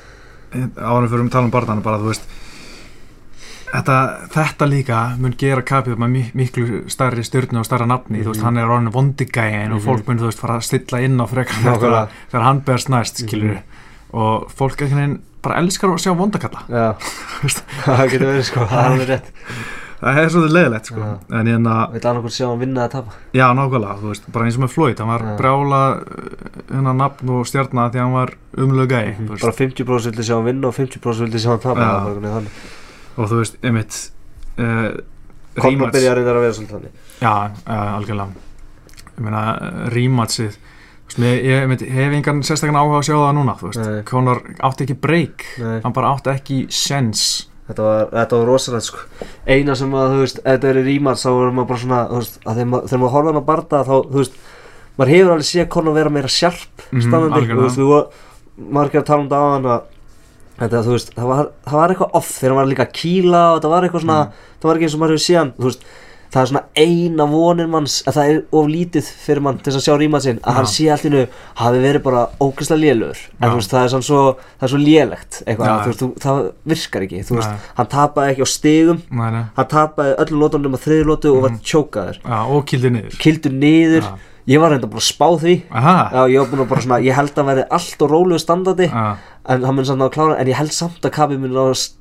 árum 0.78 1.08
fyrir 1.08 1.20
um 1.20 1.30
tala 1.30 1.44
um 1.49 1.50
barðana 1.54 1.82
bara, 1.82 1.99
þú 1.99 2.11
veist 2.12 2.26
þetta, 3.75 3.96
þetta 4.34 4.68
líka 4.70 4.99
mun 5.18 5.34
gera 5.38 5.62
kapið 5.66 5.96
með 5.99 6.11
mi- 6.14 6.30
miklu 6.34 6.82
stærri 6.92 7.25
stjórnu 7.26 7.58
og 7.58 7.66
stærra 7.66 7.87
nafni, 7.90 8.23
þú 8.23 8.30
veist, 8.32 8.40
Mhm. 8.40 8.44
hann 8.44 8.58
er 8.58 8.66
orðinu 8.70 8.92
vondigæin 8.92 9.73
og 9.73 9.80
Mhm. 9.80 9.87
fólk 9.88 10.06
mun, 10.08 10.18
þú 10.18 10.26
veist, 10.30 10.38
fara 10.38 10.56
að 10.58 10.62
stilla 10.62 11.00
inn 11.02 11.18
á 11.20 11.26
frekar 11.26 11.54
Nákvæmlega. 11.64 12.08
þegar, 12.32 12.42
hann 12.42 12.61
berst 12.61 12.88
næst, 12.88 13.16
skilur 13.26 13.54
Mhm. 13.54 13.62
og 14.12 14.50
fólk 14.54 14.76
einhvern 14.80 14.94
veginn 15.00 15.23
bara 15.42 15.56
elskar 15.61 15.88
að 15.90 15.99
sjá 16.00 16.16
vondakalla 16.16 16.61
já, 16.68 16.94
það 17.84 18.11
getur 18.11 18.26
verið 18.32 18.44
sko, 18.44 18.61
það 18.61 18.78
er 18.78 18.90
alveg 18.90 19.08
rétt 19.08 19.30
það 20.04 20.20
er 20.20 20.32
svolítið 20.34 20.54
leiðilegt, 20.56 20.90
sko. 20.90 21.00
Já. 21.00 21.38
en 21.38 21.50
hérna, 21.50 21.75
veit 21.94 22.06
annað 22.11 22.26
hvort 22.26 22.37
sjá 22.37 22.46
hann 22.49 22.61
vinna 22.61 22.84
að 22.84 22.94
tapa. 22.94 23.18
Já, 23.34 23.44
nákvæmlega, 23.58 23.96
þú 24.00 24.11
veist, 24.11 24.28
bara 24.34 24.49
eins 24.49 24.58
og 24.58 24.64
með 24.64 24.73
Floyd, 24.75 25.02
hann 25.02 25.12
var 25.12 25.25
Já. 25.25 25.32
brjála 25.40 25.80
hennar 26.70 26.99
nafn 26.99 27.32
og 27.34 27.49
stjarnar 27.49 27.94
því 27.94 28.00
að 28.00 28.04
hann 28.04 28.16
var 28.18 28.34
umlög 28.66 28.94
gæi, 28.94 29.14
þú 29.20 29.30
veist, 29.32 29.46
bara 29.46 29.58
50% 29.61 30.11
vildi 30.11 30.28
sjá 30.28 30.37
hann 30.37 30.49
vinna 30.50 30.70
og 30.70 30.76
50% 30.76 31.25
vildi 31.26 31.42
sjá 31.44 31.50
hann 31.54 31.64
tapa 31.64 31.88
veginn 32.11 32.50
og 33.14 33.30
þú 33.30 33.40
veist, 33.40 33.58
einmitt 33.62 33.99
uh, 34.58 34.90
þannig 35.54 35.80
Conor 35.80 35.94
byrjar 35.94 36.18
að 36.18 36.20
reyna 36.20 36.34
að 36.34 36.44
vera 36.44 36.58
svolítið 36.58 36.76
þannig. 36.76 37.02
Já, 37.23 37.34
uh, 37.62 37.90
algjörlega. 37.94 38.46
Ég 39.14 39.23
meina, 39.23 39.42
rímatsið 39.94 40.61
ég 41.22 41.62
einmitt, 41.62 41.85
hef 41.87 42.14
engan 42.16 42.42
sérstakann 42.42 42.79
áhuga 42.79 42.98
að 42.98 43.07
sjá 43.07 43.14
það 43.14 43.35
núna. 43.37 43.55
Conor 44.09 44.40
átti 44.66 44.87
ekki 44.87 44.96
break, 44.98 45.44
Nei. 45.61 45.81
hann 45.85 45.94
bara 45.94 46.14
átti 46.14 46.33
ekki 46.33 46.59
sens, 46.74 47.46
Þetta 47.64 47.83
var, 47.87 48.09
þetta 48.12 48.37
var 48.38 48.46
rosalegt 48.50 48.85
sko 48.85 48.98
Eina 49.48 49.74
sem 49.74 49.94
að, 49.96 50.11
þú 50.12 50.18
veist, 50.20 50.38
ef 50.44 50.44
þetta 50.59 50.68
er 50.68 50.79
í 50.83 50.85
rímans 50.85 51.22
þá 51.24 51.31
er 51.33 51.55
maður 51.57 51.68
bara 51.70 51.81
svona, 51.85 52.00
þú 52.11 52.18
veist, 52.20 52.37
að 52.44 52.59
þegar 52.59 52.68
maður, 52.74 52.88
þegar 52.90 53.00
maður 53.05 53.14
horfa 53.14 53.31
hann 53.33 53.40
að 53.40 53.46
barda 53.48 53.81
þá, 53.88 53.94
þú 54.11 54.18
veist 54.20 54.37
maður 54.98 55.12
hefur 55.14 55.33
alveg 55.35 55.48
séð 55.48 55.68
Conor 55.74 55.94
vera 55.96 56.11
meira 56.12 56.29
sjarp 56.29 56.85
Mhm, 56.92 57.00
spennandi, 57.07 57.38
algjörlega. 57.40 57.57
þú 57.57 57.64
veist, 57.64 57.81
við 57.81 57.88
var 57.94 58.05
margir 58.79 59.00
að 59.00 59.07
tala 59.09 59.20
um 59.24 59.29
þetta 59.29 59.40
á 59.40 59.46
hann 59.55 59.64
að 59.64 59.81
þetta, 60.61 60.83
þú 60.85 60.92
veist, 60.94 61.14
það 61.16 61.27
var, 61.33 61.48
það 61.66 61.79
var 61.81 61.88
eitthvað 61.94 62.14
off 62.20 62.29
þegar 62.38 62.55
var 62.61 62.66
líka 62.70 62.85
að 62.85 62.92
kýla 63.00 63.40
og 63.48 63.57
þetta 63.59 63.72
var 63.74 63.83
eitthvað 63.88 64.05
svona 64.05 64.20
Mhm. 64.24 64.33
það 64.61 64.68
var 64.68 64.77
ekki 64.77 64.85
eins 64.88 64.94
og 64.94 65.00
maður 65.00 65.14
hefur 65.16 65.24
séð 65.24 65.38
hann, 65.40 65.53
þú 65.59 65.64
veist 65.70 65.83
það 66.35 66.40
er 66.42 66.49
svona 66.51 66.62
eina 66.83 67.25
vonir 67.31 67.68
manns 67.70 68.01
að 68.09 68.16
það 68.18 68.31
er 68.33 68.38
of 68.59 68.66
lítið 68.73 69.09
fyrir 69.25 69.42
mann 69.47 69.59
til 69.62 69.73
að 69.73 69.85
sjá 69.87 69.94
rímansinn 70.01 70.40
að 70.42 70.57
hann 70.59 70.66
Já. 70.66 70.73
sé 70.75 70.88
allt 70.90 71.07
í 71.07 71.12
nu 71.14 71.23
hafi 71.61 71.83
verið 71.85 72.03
bara 72.09 72.25
ógeðslega 72.42 72.83
lélugur 72.83 73.20
en 73.38 73.47
Já. 73.47 73.53
þú 73.53 73.61
veist, 73.61 73.70
það 73.75 73.85
er 73.85 73.92
svo, 74.09 74.20
það 74.59 74.66
er 74.68 74.73
svo 74.75 74.81
lélegt 74.83 75.40
eitthvað, 75.47 75.70
Já. 75.70 75.79
þú 76.03 76.11
það 76.27 76.42
virkar 76.75 77.07
ekki. 77.07 77.23
Veist, 77.31 77.70
hann 77.79 77.90
tapaði 77.94 78.35
ekki 78.35 78.44
á 78.44 78.51
nei, 79.33 79.42
hann 79.57 79.70
tapaði 79.77 80.16
öllum 80.25 80.42
lótunum 80.44 80.75
á 80.75 80.81
þriði 80.85 81.05
lótu 81.12 81.35
og 81.37 81.42
var 81.47 81.51
Mhm. 81.55 81.61
tjókaður 81.70 82.18
já, 82.25 82.38
og 82.51 82.64
kildi 82.66 82.90
niður, 82.90 83.18
kildur 83.23 83.53
niður, 83.53 84.05
ég 84.47 84.61
var 84.61 84.70
reynda 84.75 84.87
bara 84.90 85.01
að 85.01 85.09
spá 85.14 85.29
því. 85.40 85.55
Ég 86.35 86.38
var 86.40 86.49
búin 86.51 86.64
að 86.66 86.68
bara 86.68 86.81
svona, 86.83 86.99
ég 87.05 87.14
held 87.14 87.35
að 87.35 87.47
verði 87.49 87.66
allt 87.70 88.03
og 88.03 88.11
rólegu 88.11 88.40
standandi 88.42 88.90
já, 88.90 89.16
en 89.47 89.62
hann 89.64 89.77
en 90.40 90.47
ég 90.49 90.55
held 90.59 90.73
samt 90.73 91.01
að 91.01 91.11
Kabi 91.12 91.37
mun 91.38 91.51
ná 91.55 91.62
að 91.70 91.77
s- 91.79 91.94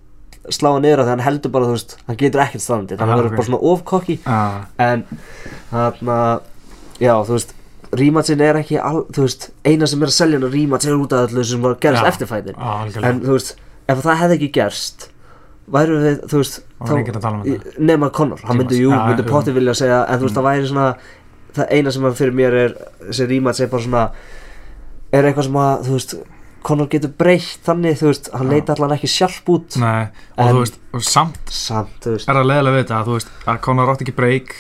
slá 0.52 0.74
hann 0.74 0.82
niður 0.84 1.00
af 1.00 1.06
því 1.08 1.14
hann 1.14 1.24
heldur 1.28 1.52
bara, 1.54 1.66
þú 1.70 1.76
veist, 1.78 1.98
hann 2.08 2.18
getur 2.20 2.42
ekkert 2.44 2.64
standandi 2.66 2.98
þannig 2.98 3.04
að 3.04 3.14
hann 3.14 3.22
verður 3.24 3.32
ok. 3.32 3.38
bara 3.40 3.48
svona 3.48 3.74
ofkokki 3.74 4.16
já, 4.26 4.40
en 4.84 5.06
þarna 5.72 6.18
já, 7.00 7.14
þú 7.24 7.38
veist 7.38 7.54
Rímatsin 7.94 8.42
er 8.42 8.58
ekki, 8.58 8.80
al, 8.82 9.04
þú 9.14 9.22
veist, 9.28 9.50
eina 9.70 9.86
sem 9.88 10.02
er 10.02 10.10
að 10.10 10.16
selja 10.18 10.40
hann 10.40 10.52
Rímats 10.52 10.88
er 10.90 10.96
út 10.98 11.14
af 11.14 11.28
öllu 11.30 11.44
sem 11.46 11.62
var 11.62 11.76
gerst 11.84 12.02
Já. 12.02 12.08
eftir 12.10 12.30
fætin 12.32 12.56
já, 12.58 12.70
algjörlega, 12.82 13.10
en 13.14 13.20
þú 13.22 13.36
veist, 13.38 13.52
ef 13.94 14.00
það 14.04 14.22
hefði 14.24 14.38
ekki 14.40 14.52
gerst 14.58 15.10
væru 15.74 16.00
við, 16.02 16.22
þú 16.32 16.42
veist 16.42 16.62
Það 16.84 16.98
að 17.16 17.26
um 17.30 17.86
nema 17.88 18.10
Conor, 18.12 18.42
hann 18.44 18.58
myndi, 18.60 18.82
jú, 18.82 18.90
Já, 18.92 19.04
myndi 19.08 19.24
um. 19.24 19.30
potti 19.30 19.54
vilja 19.56 19.76
segja 19.78 20.02
en 20.10 20.20
þú 20.20 20.26
veist, 20.28 20.34
Mm. 20.34 20.42
það 20.42 20.48
væri 20.50 20.68
svona 20.68 20.88
það 21.54 21.70
eina 21.78 21.92
sem 21.94 22.04
að 22.10 22.18
fyrir 22.18 22.34
mér 22.36 22.54
er 22.64 22.74
þessi 23.08 23.28
Rímats 23.30 23.60
er 23.62 23.70
bara 23.72 23.84
svona 23.86 24.02
er 25.14 25.24
eitthvað 25.30 25.46
sem 25.48 25.60
að, 25.62 25.86
þú 25.86 25.94
veist 26.00 26.16
Conor 26.64 26.88
getur 26.88 27.12
breytt 27.20 27.60
þannig, 27.68 27.98
þú 28.00 28.08
veist, 28.12 28.30
hann 28.34 28.50
leita 28.50 28.74
allan 28.78 28.94
ekki 28.96 29.10
sjálf 29.12 29.42
út 29.52 29.76
nei, 29.82 30.06
og 30.38 30.46
En- 30.46 30.54
þú 30.56 30.60
veist, 30.64 30.78
og 30.94 31.02
samt 31.04 31.50
samt, 31.52 32.06
veist 32.06 32.30
er 32.30 32.36
það 32.40 32.48
leðilega 32.52 32.76
við 32.78 32.84
þetta 32.86 33.00
að 33.02 33.10
þú 33.10 33.18
veist 33.18 33.34
að 33.52 33.60
Conor 33.68 33.92
átti 33.94 34.06
ekki 34.08 34.16
break 34.16 34.54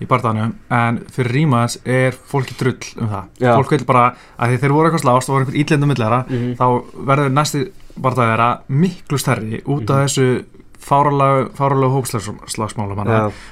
í 0.00 0.06
barðanum 0.08 0.54
en 0.72 0.98
fyrir 1.12 1.32
Rímas 1.36 1.76
er 1.84 2.12
fólki 2.30 2.54
drull 2.56 2.78
um 3.02 3.08
það 3.12 3.24
Já. 3.44 3.52
fólk 3.58 3.70
vil 3.76 3.84
bara 3.84 4.06
að 4.40 4.48
því 4.54 4.60
þeir 4.62 4.72
voru 4.72 4.88
eitthvað 4.88 5.04
slást 5.04 5.28
og 5.28 5.34
voru 5.34 5.44
einhvern 5.44 5.60
ítlendum 5.60 5.88
millera 5.92 6.24
Mhm. 6.26 6.54
þá 6.56 6.66
verður 7.10 7.34
næsti 7.36 7.60
barðað 8.00 8.30
þeirra 8.30 8.48
miklu 8.70 9.18
stærri 9.20 9.60
út 9.66 9.90
af 9.90 9.96
Mhm. 9.96 10.06
þessu 10.06 10.44
fáralega, 10.80 11.50
fáralega 11.52 11.92
hópslagsmálum 11.92 12.96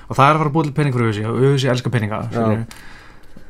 og 0.09 0.17
það 0.17 0.31
er 0.31 0.35
að 0.35 0.39
fara 0.41 0.49
að 0.49 0.55
búið 0.57 0.65
til 0.65 0.73
pening 0.73 0.95
fyrir 0.95 1.07
auðvisi 1.13 1.27
og 1.29 1.37
auðvisi 1.37 1.69
elskar 1.69 1.93
skilurðu. 2.33 2.67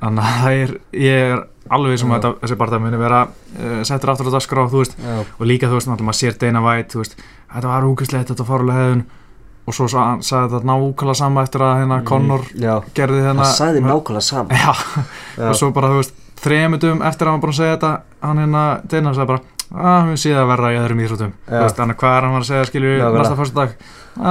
Þannig 0.00 0.24
að 0.24 0.40
það 0.42 0.58
er 0.62 0.74
ég 1.04 1.32
er 1.32 1.44
alveg 1.68 1.98
sem 2.00 2.12
Já. 2.12 2.16
að 2.18 2.36
þessi 2.42 2.56
barðað 2.62 2.82
muni 2.86 2.98
vera 3.00 3.20
uh, 3.28 3.80
settur 3.84 4.12
aftur 4.14 4.30
á 4.30 4.36
dagskrá 4.38 4.62
þú 4.72 4.82
veist. 4.82 4.94
Já, 5.04 5.16
og 5.38 5.44
líka 5.50 5.68
þú 5.68 5.76
veist 5.78 5.88
náttúrulega 5.90 6.08
maður 6.08 6.20
sér 6.22 6.38
Dana 6.40 6.62
White 6.64 6.94
þú 6.94 7.02
veist, 7.02 7.18
þetta 7.52 7.72
var 7.72 7.88
úkislega 7.90 8.28
þetta 8.30 8.46
fárulega 8.48 8.84
hefðun 8.86 9.02
og 9.68 9.76
svo 9.76 9.88
sa- 9.92 10.06
hann 10.08 10.22
sagði 10.24 10.54
þetta 10.54 10.70
nákvæmlega 10.70 11.18
sama 11.20 11.42
eftir 11.44 11.64
að 11.66 11.74
hérna 11.82 11.98
Conor 12.08 12.46
já, 12.56 12.72
gerði 12.96 13.20
hann 13.26 13.36
hérna 13.36 13.50
sagði 13.52 13.82
nákvæmlega 13.84 14.24
saman 14.24 14.56
já, 14.56 14.72
og 15.50 15.58
svo 15.60 15.68
bara 15.76 15.90
þú 15.92 15.98
veist 16.00 16.14
þrejumundum 16.40 17.02
eftir 17.04 17.26
að 17.28 17.32
hann 17.34 17.36
var 17.40 17.44
búin 17.44 17.52
að 17.52 17.58
segja 17.60 17.74
þetta 17.76 17.92
hann 18.24 18.40
hérna 18.44 18.62
Dana 18.88 19.12
sagði 19.18 19.30
bara 19.34 19.42
að 19.68 20.06
við 20.08 20.20
séð 20.22 20.38
að 20.40 20.48
verða 20.54 20.72
í 20.72 20.78
öðrum 20.80 21.02
íþrótum 21.04 21.32
þú 21.50 21.60
veist 21.66 21.82
þannig 21.82 21.98
hvað 22.00 22.14
er 22.16 22.24
hann 22.24 22.36
var 22.38 22.46
að 22.46 22.48
segja 22.48 22.68
skilju 22.70 22.94
næsta 23.18 23.36
fyrsta 23.42 23.60
dag 23.60 23.74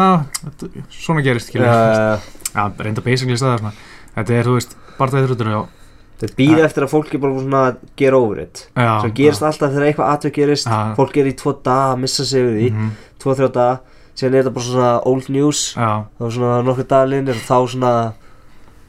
að 0.02 0.66
svona 0.98 1.22
gerist 1.28 1.52
skilju 1.52 1.70
já, 1.70 2.64
reynda 2.82 3.04
basically 3.06 3.38
staðar 3.38 3.62
svona. 3.62 3.74
Þetta 4.18 4.34
er 4.40 4.48
þú 4.50 4.56
veist 4.58 4.74
bara 4.98 5.22
íþrótunum 5.24 5.54
já. 5.56 5.66
Þeir 6.18 6.32
býða 6.38 6.64
eftir 6.66 6.84
að 6.84 6.90
fólk 6.96 7.14
er 7.14 7.20
bara 7.22 7.40
svona 7.40 7.78
gera 7.96 8.18
over 8.18 8.40
it 8.42 8.64
já 8.76 9.02
sem 9.02 9.12
gerist 9.14 9.44
alltaf 9.44 9.70
þegar 9.72 9.86
eitthvað 9.92 10.14
atveg 10.16 10.34
gerist 10.34 10.66
Já. 10.68 10.96
fólk 10.98 11.18
er 11.22 11.28
í 11.30 11.34
tvo 11.38 11.54
daga 11.64 11.94
að 11.94 12.00
missa 12.02 12.26
sig 12.26 12.42
við 12.44 12.56
því 12.58 12.72
Mhm, 12.74 12.90
tvo, 13.20 13.36
þrjá 13.38 13.52
daga. 13.54 13.80
Síðan 14.18 14.34
er 14.34 14.42
þetta 14.44 14.54
bara 14.56 14.66
svona 14.66 15.06
old 15.06 15.30
news. 15.30 15.76
Já. 15.78 16.06
Þá 16.18 16.26
er 16.26 16.32
svona 16.34 16.64
nokkur 16.66 16.88
dagalinn 16.90 17.30
og 17.30 17.36
þá 17.36 17.58
svona 17.70 17.92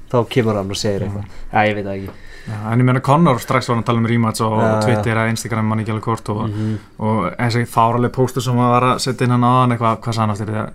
þá 0.08 0.16
kemur 0.32 0.56
hann 0.56 0.70
og 0.72 0.76
segir 0.80 1.04
eitthvað. 1.04 1.24
Já, 1.52 1.58
ég 1.68 1.74
veit 1.76 1.84
það 1.84 1.96
ekki. 1.98 2.10
Já, 2.48 2.72
en 2.72 2.80
ég 2.80 2.84
meina 2.88 3.00
Conor 3.04 3.38
strax 3.38 3.68
var 3.68 3.76
hann 3.76 3.82
að 3.84 3.86
tala 3.90 3.98
um 3.98 4.06
rematch 4.08 4.40
og 4.40 4.56
Já, 4.56 4.64
já. 4.72 4.80
Twitter 4.86 5.14
eða 5.20 5.28
Instagram 5.34 5.66
mann 5.68 5.80
ekki 5.84 5.92
alveg 5.92 6.06
hvort 6.08 6.28
og, 6.32 6.48
Mhm. 6.48 6.78
og 6.98 7.36
þessi 7.36 7.66
fáraleg 7.68 8.10
póstur 8.16 8.40
sem 8.42 8.56
hann 8.56 8.70
var 8.72 8.82
að 8.94 9.00
setja 9.04 9.24
inn 9.28 9.30
hann 9.36 9.44
aðan 9.44 9.76
eitthvað, 9.76 10.00
hvað 10.00 10.14
sann 10.14 10.30
aftur? 10.30 10.70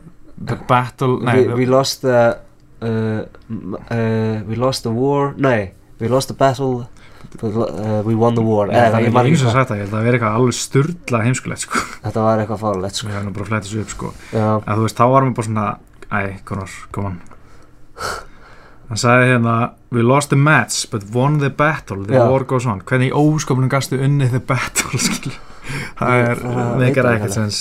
The 0.45 0.55
battle, 0.67 1.17
nei, 1.23 1.47
we, 1.47 1.53
we 1.55 1.65
lost 1.65 2.01
the 2.03 2.37
uh, 2.83 3.21
uh, 3.89 4.41
we 4.49 4.55
lost 4.59 4.83
the 4.87 4.91
war 4.93 5.33
nei, 5.37 5.71
we 6.01 6.09
lost 6.11 6.29
the 6.31 6.37
battle 6.37 6.85
we, 7.41 7.49
lo- 7.49 7.69
uh, 7.71 8.01
we 8.05 8.13
won 8.19 8.35
the 8.35 8.43
war. 8.45 8.67
Nei, 8.67 8.75
eða, 8.77 8.91
það 8.93 8.99
er 8.99 9.07
ekki 9.23 9.31
eins 9.33 9.43
og 9.47 9.53
sagt 9.55 9.69
það, 9.71 9.77
ég 9.79 9.85
held 9.85 9.93
að 9.93 9.97
það 9.97 10.03
vera 10.09 10.17
eitthvað 10.19 10.35
alveg 10.39 10.57
sturdla 10.59 11.21
heimskulegt 11.25 11.63
sko, 11.65 11.79
þetta 12.03 12.25
var 12.27 12.43
eitthvað 12.43 12.61
fárlegt 12.65 12.99
sko. 12.99 13.07
Sko. 13.07 13.09
ég 13.09 13.17
hef 13.17 13.25
nú 13.29 13.33
bara 13.37 13.47
flætt 13.49 13.65
þessu 13.69 13.81
upp 13.85 13.93
sko. 13.95 14.11
Já, 14.35 14.45
að 14.59 14.75
þú 14.81 14.85
veist, 14.87 14.99
þá 14.99 15.05
varum 15.15 15.31
við 15.31 15.39
bara 15.39 15.47
svona 15.49 15.67
Æ, 16.13 16.21
Conor, 16.45 16.73
come 16.93 17.09
on. 17.09 17.15
Hann 18.89 18.99
sagði 19.01 19.29
hérna 19.31 19.53
We 19.95 20.03
lost 20.05 20.29
the 20.29 20.37
match 20.37 20.83
but 20.91 21.07
won 21.13 21.39
the 21.41 21.49
battle. 21.49 22.03
The 22.05 22.19
Já. 22.19 22.25
war 22.29 22.43
goes 22.49 22.65
on. 22.69 22.81
Hvernig 22.85 23.09
í 23.09 23.15
óskopnum 23.17 23.69
gastu 23.71 23.97
unni 24.01 24.27
the 24.29 24.41
battle 24.43 24.99
skil 25.07 25.31
Það 25.97 26.19
er, 26.19 26.41
Það 26.43 26.71
veit 26.77 26.83
ég 26.83 26.91
ekkert 26.91 27.09
ekki. 27.13 27.31
sens. 27.33 27.59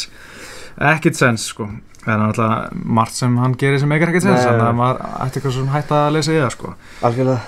Ekkert 0.92 1.16
sens 1.20 1.46
sko 1.52 1.68
En 2.06 2.18
náttúrulega 2.18 2.70
margt 2.98 3.14
sem 3.14 3.36
hann 3.38 3.52
gerir 3.60 3.78
sem 3.78 3.88
meikar 3.88 4.08
ekkert 4.10 4.24
sens 4.26 4.40
Nei. 4.42 4.48
Þannig 4.48 4.66
að 4.68 4.78
maður 4.80 5.02
ætti 5.26 5.38
eitthvað 5.38 5.52
sem 5.58 5.68
hætta 5.76 6.00
að 6.08 6.12
lesa 6.16 6.32
í 6.34 6.40
það 6.42 6.50
sko 6.56 6.74
algjörlega 7.02 7.40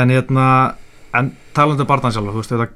En 0.00 0.10
hérna 0.14 0.46
En 1.14 1.32
talandi 1.54 1.82
um 1.86 1.90
barðan 1.90 2.12
sjálf 2.16 2.32
Þú 2.34 2.42
veist 2.42 2.54
þetta 2.56 2.68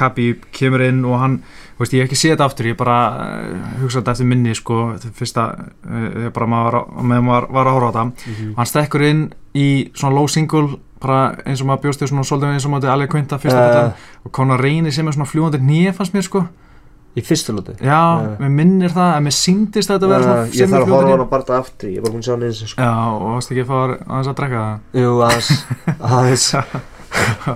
Kabi 0.00 0.28
kemur 0.54 0.84
inn 0.86 1.00
og 1.04 1.16
hann 1.18 1.32
þú 1.74 1.82
veist, 1.82 1.94
ég 1.96 2.04
hef 2.04 2.08
ekki 2.12 2.18
séð 2.20 2.30
þetta 2.36 2.46
aftur, 2.46 2.66
ég 2.70 2.76
bara 2.78 2.98
uh, 3.10 3.64
hugsaði 3.80 3.98
þetta 4.04 4.12
eftir 4.14 4.28
minni 4.30 4.52
sko, 4.54 4.76
þetta 4.94 5.10
fyrsta 5.18 5.44
uh, 5.58 6.28
bara 6.36 6.46
maður 6.52 6.76
meðan 7.10 7.26
maður 7.26 7.46
var 7.56 7.66
að 7.70 7.74
horfa 7.74 7.88
á 7.90 7.90
þetta 7.90 8.04
Mhm. 8.30 8.52
hann 8.60 8.68
stekkur 8.70 9.04
inn 9.08 9.22
í 9.58 9.66
svona 9.98 10.14
low 10.14 10.28
single 10.30 10.78
bara 11.02 11.34
eins 11.44 11.60
og 11.60 11.66
maður 11.72 11.82
bjóst 11.88 12.04
í 12.06 12.08
svona 12.12 12.22
svolítið 12.28 12.54
eins 12.54 12.66
og 12.68 12.74
maður 12.76 12.92
alveg 12.94 13.10
kvinta 13.16 13.38
fyrsta 13.42 13.66
Eh. 13.66 13.84
uh, 13.90 13.92
og 14.24 14.32
konar 14.38 14.62
reynir 14.62 14.92
sem 14.94 15.08
er 15.10 15.12
svona 15.18 15.26
fljúandi 15.32 15.58
nýja 15.58 15.92
fannst 15.98 16.14
mér 16.14 16.22
sko 16.28 16.44
í 17.18 17.24
fyrstu 17.26 17.52
lóti 17.56 17.74
já, 17.82 18.00
Eh. 18.22 18.36
mér 18.44 18.52
minnir 18.60 18.92
það 18.94 19.16
en 19.16 19.24
mér 19.26 19.34
síndist 19.34 19.90
þetta 19.90 20.06
að 20.06 20.12
vera 20.14 20.22
svona 20.22 20.46
ég 20.54 20.70
þarf 20.70 20.86
að 20.86 20.94
horfa 20.94 21.10
hana 21.16 21.24
bara 21.32 21.58
aftur 21.64 21.88
ég 21.90 21.98
er 21.98 22.02
bara 22.06 22.12
búin 22.14 22.22
að 22.22 22.28
sjá 22.28 22.34
hann 22.36 22.46
eins 22.46 22.62
sko. 22.70 22.80
já, 22.80 22.92
og 23.10 23.26
varst 23.34 23.50
ekki 23.50 23.64
að 23.64 23.70
fá 23.72 23.78
aðeins 24.06 24.30
að 24.30 24.38
drekka 24.40 24.62
það 24.62 25.02
jú, 25.02 25.10
aðeins 26.14 26.46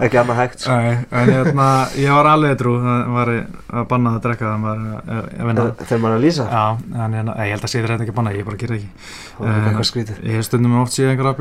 ekki 0.02 0.18
annað 0.18 0.38
hægt 0.40 0.64
sko. 0.64 0.74
Nei, 0.74 0.96
en 1.14 1.28
hérna, 1.30 1.66
ég 1.94 2.10
var 2.10 2.26
alveg 2.26 2.56
trú 2.58 2.72
það 2.82 3.04
var 3.14 3.28
að 3.30 3.84
banna 3.92 4.10
að 4.16 4.22
drekka 4.24 4.48
það 4.50 4.64
að- 4.74 5.28
að 5.38 5.46
vinna 5.46 5.66
þegar 5.84 6.00
maður 6.02 6.10
er 6.10 6.18
að 6.18 6.24
lýsa 6.26 6.46
Já, 6.50 6.64
en 7.04 7.14
hérna, 7.14 7.36
ég 7.38 7.54
held 7.54 7.62
að 7.68 7.70
sé 7.70 7.82
þetta 7.84 8.02
ekki 8.02 8.14
að 8.14 8.18
banna, 8.18 8.32
ég 8.34 8.44
bara 8.50 8.56
það 8.58 8.74
ekki 8.80 8.90
Eh, 9.34 9.54
eitthvað 9.70 9.86
skrítið 9.90 10.18
Ég 10.30 10.44
stundum 10.46 10.74
oft 10.82 10.92
séð 10.94 11.10
einhverja 11.14 11.34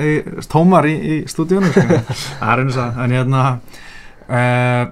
í, 0.00 0.10
tómar 0.48 0.84
í, 0.88 0.96
í 0.96 1.14
stúdíunum 1.28 1.72
sko. 1.72 2.16
en 3.04 3.10
hérna 3.10 3.44
uh, 4.28 4.90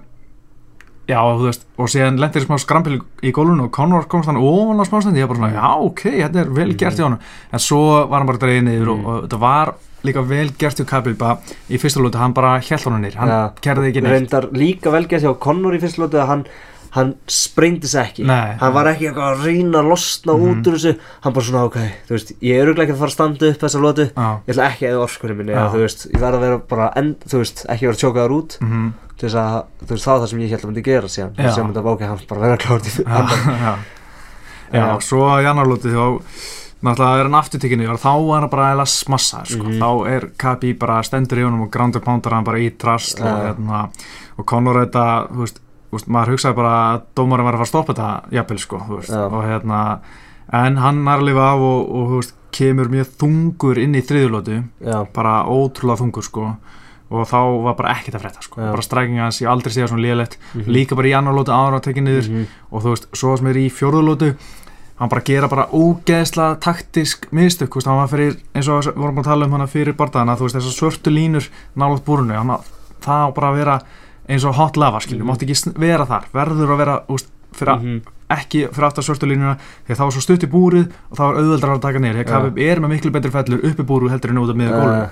já, 1.09 1.19
þú 1.21 1.45
veist 1.49 1.65
og 1.79 1.89
síðan 1.93 2.19
lendir 2.23 2.45
smá 2.47 2.57
skrampil 2.59 3.01
í 3.23 3.33
gólunum 3.37 3.67
og 3.69 3.73
Conor 3.77 4.07
komst 4.09 4.27
hann 4.31 4.37
ofan 4.41 4.81
á 4.81 4.85
smástund 4.89 5.17
ég 5.19 5.25
er 5.27 5.33
bara 5.33 5.39
svona, 5.43 5.55
já, 5.55 5.73
ok, 5.89 6.03
þetta 6.23 6.41
er 6.45 6.53
vel 6.57 6.75
gert 6.81 6.97
hjá 7.01 7.05
hann 7.09 7.19
en 7.53 7.59
svo 7.59 7.81
var 8.09 8.19
hann 8.23 8.27
bara 8.31 8.39
dreigð 8.39 8.65
niður 8.69 8.89
og, 8.95 8.99
Mm. 8.99 9.07
og 9.07 9.23
þetta 9.29 9.41
var 9.41 9.75
líka 10.05 10.23
vel 10.29 10.51
gert 10.59 10.77
hjá 10.81 10.87
Kabilba 10.87 11.39
í 11.71 11.79
fyrsta 11.81 12.01
lúti, 12.01 12.17
hann 12.21 12.33
bara 12.37 12.59
hjælt 12.61 12.85
hann 12.89 13.03
nýr 13.03 13.15
hann 13.17 13.29
Já. 13.29 13.53
gerði 13.61 13.91
ekki 13.93 14.03
neitt 14.03 14.13
reyndar 14.13 14.49
líka 14.53 14.91
velgerð 14.93 15.23
hjá 15.29 15.35
Connor 15.41 15.75
í 15.77 15.81
fyrstu 15.81 16.05
lóti 16.05 16.21
að 16.21 16.27
hann 16.29 16.45
hann 16.95 17.15
sprengdi 17.27 17.89
sig 17.91 18.01
ekki 18.07 18.25
Nei. 18.25 18.55
hann 18.61 18.73
var 18.73 18.87
ekki 18.87 19.09
eitthvað 19.09 19.33
að 19.35 19.45
reyna 19.49 19.79
að 19.83 19.89
losna 19.91 20.33
Mhm. 20.37 20.45
út 20.47 20.67
úr 20.71 20.77
þessu 20.79 20.93
hann 21.25 21.33
bara 21.33 21.45
svona 21.45 21.65
ok, 21.67 21.79
þú 22.07 22.13
veist, 22.15 22.33
ég 22.41 22.55
er 22.61 22.67
auðvitað 22.69 22.85
ekki 22.85 22.93
að 22.95 23.01
fara 23.03 23.11
að 23.11 23.17
standa 23.17 23.49
upp 23.51 23.59
þessa 23.65 23.81
lótu 23.83 24.05
Já, 24.15 24.29
ég 24.47 24.55
ætla 24.55 24.69
ekki 24.71 24.85
að 24.87 24.93
eða 24.95 25.03
orkunni 25.09 25.37
minni 25.37 25.53
Já. 25.53 25.59
eða, 25.59 25.73
þú 25.75 25.81
veist, 25.83 26.07
ég 26.15 26.21
verð 26.21 26.35
að 26.39 26.41
vera 26.47 26.59
bara 26.59 26.93
end, 26.97 27.17
þú 27.27 27.39
veist, 27.43 27.67
ekki 27.69 27.87
vera 27.89 27.99
tjókaðar 27.99 28.37
út 28.39 28.59
mhm 28.63 28.93
til 29.19 29.29
þess 29.29 29.39
að, 29.41 29.57
þú 29.85 29.91
veist, 29.95 30.05
það 30.09 30.21
það 30.25 30.29
sem 30.33 30.43
ég 30.45 30.51
held 30.55 30.65
að 30.65 30.69
myndi 30.71 30.85
gera 30.89 31.09
síðan, 31.15 31.33
Já. 31.39 31.51
sem 31.55 31.67
myndi 31.69 31.81
að 31.81 31.89
bóka 31.89 32.09
hann 32.11 32.23
bara 32.29 32.41
vera 32.45 32.57
klárt 32.65 32.89
í 32.91 32.93
já, 33.05 33.23
já. 33.65 33.75
já, 34.75 34.85
svo 35.07 35.25
í 35.39 35.47
annar 35.47 35.69
lúti 35.71 35.93
þá 35.95 36.05
náttúrulega 36.85 37.21
er 37.23 37.29
hann 37.31 37.39
afturtíkinni 37.39 37.87
og 37.89 38.01
þá 38.03 38.11
er 38.13 38.43
hann 38.45 38.51
bara 38.53 38.67
eða 38.75 38.85
smassa 38.91 39.45
sko. 39.49 39.63
Mhm. 39.65 39.79
þá 39.81 39.91
er 40.11 40.27
KB 40.43 40.75
bara 40.79 40.99
stendur 41.07 41.41
í 41.41 41.45
honum 41.47 41.63
og 41.65 41.71
ground 41.73 41.97
and 41.97 42.05
pounder 42.05 42.35
hann 42.37 42.45
bara 42.45 42.61
í 42.61 42.71
trast 42.77 43.23
og, 43.23 43.29
Já. 43.31 43.47
hérna, 43.55 43.85
og 44.37 44.47
Conor 44.51 44.83
þetta 44.83 45.07
þú 45.31 45.41
veist, 45.45 45.61
veist, 45.95 46.11
maður 46.11 46.35
hugsaði 46.35 46.59
bara 46.59 46.75
að 46.91 47.01
dómarinn 47.17 47.47
var 47.49 47.55
að 47.55 47.63
fara 47.63 47.69
að 47.69 47.73
stoppa 47.73 47.95
þetta 47.95 48.37
jafnvel 48.37 48.61
sko, 48.67 48.83
þú 48.89 48.99
veist, 49.01 49.15
Já. 49.15 49.25
og 49.31 49.45
hérna 49.49 49.81
en 50.61 50.77
hann 50.83 51.03
er 51.09 51.17
að 51.23 51.29
lifa 51.31 51.47
af 51.55 51.65
og, 51.71 51.95
og 52.03 52.15
veist, 52.19 52.35
kemur 52.55 52.91
mjög 52.93 53.09
þungur 53.19 53.81
inn 53.83 53.95
í 53.99 54.03
þriðulótu 54.07 54.61
já, 54.85 54.99
bara 55.15 55.41
ótrúlega 55.51 56.03
þungur 56.05 56.23
sko 56.29 56.51
og 57.11 57.27
þá 57.29 57.39
var 57.65 57.75
bara 57.75 57.95
ekkert 57.95 58.15
að 58.17 58.23
frétta 58.25 58.43
sko. 58.43 58.61
Já. 58.61 58.71
bara 58.73 58.83
strækinga 58.83 59.23
hans, 59.23 59.41
ég 59.43 59.49
aldrei 59.51 59.71
séð 59.73 59.89
svona 59.91 60.03
liðlegt 60.03 60.37
Mhm. 60.55 60.71
líka 60.73 60.97
bara 60.97 61.09
í 61.09 61.13
annar 61.19 61.35
lótu 61.35 61.53
áður 61.53 61.77
að 61.79 61.83
tekja 61.85 62.03
niður 62.03 62.29
Mhm. 62.31 62.47
og 62.73 62.83
þú 62.83 62.89
veist, 62.95 63.07
svo 63.13 63.37
sem 63.39 63.47
er 63.47 63.55
í 63.55 63.71
fjórðulótu 63.71 64.37
hann 64.97 65.09
bara 65.09 65.21
gera 65.23 65.49
bara 65.49 65.67
ógeðsla 65.73 66.59
taktisk 66.61 67.27
mistök, 67.33 67.69
þú 67.69 67.75
veist, 67.75 67.87
hann 67.87 67.97
var 67.97 68.09
fyrir 68.09 68.37
eins 68.55 68.69
og 68.69 68.83
við 68.85 68.95
vorum 68.95 69.15
bara 69.15 69.25
að 69.25 69.31
tala 69.33 69.45
um 69.47 69.53
hana 69.53 69.67
fyrir 69.67 69.93
bardaðana 69.95 70.37
þú 70.39 70.47
veist, 70.49 70.57
þessar 70.57 70.79
svörtu 70.81 71.11
línur 71.13 71.49
nálaðt 71.77 72.05
búrunu 72.05 72.35
hann, 72.35 72.59
það 73.03 73.29
á 73.29 73.35
bara 73.35 73.49
að 73.53 73.57
vera 73.57 73.81
eins 74.29 74.45
og 74.45 74.55
hot 74.55 74.77
lava, 74.77 74.99
skiljum, 75.01 75.27
Mhm. 75.27 75.31
mátti 75.31 75.45
ekki 75.45 75.55
sn- 75.55 75.79
vera 75.79 76.07
þar 76.07 76.25
verður 76.33 76.69
að 76.73 76.79
vera, 76.79 77.01
þú 77.07 77.13
veist, 77.19 77.27
fyrir 77.55 77.79
Mhm. 77.81 78.01
ekki 78.31 78.69
fyrir 78.73 78.87
aftar 78.87 79.05
svörtu 79.05 79.27
línuna, 79.29 79.59
því 79.87 79.91
að 79.93 79.97
það 79.97 80.07
var 80.09 80.13
svo 80.13 80.23
stutt 80.23 80.43
í 80.43 80.51
búrið 80.51 80.89
og 81.11 81.17
það 81.19 81.27
var 81.27 81.35
auðveldrar 81.43 81.77
að 81.77 81.81
taka 81.83 81.99
niður, 81.99 82.15
því 82.15 82.25
að. 82.25 82.51
KVB 82.55 82.59
er 82.73 82.81
með 82.81 82.89
miklu 82.91 83.11
betri 83.13 83.31
fellur 83.31 83.61
uppi 83.63 83.83
búru 83.85 84.09
heldur 84.11 84.31
en 84.31 84.39
út 84.39 84.51
af 84.51 84.57
miða 84.57 84.71
gólum 84.73 85.11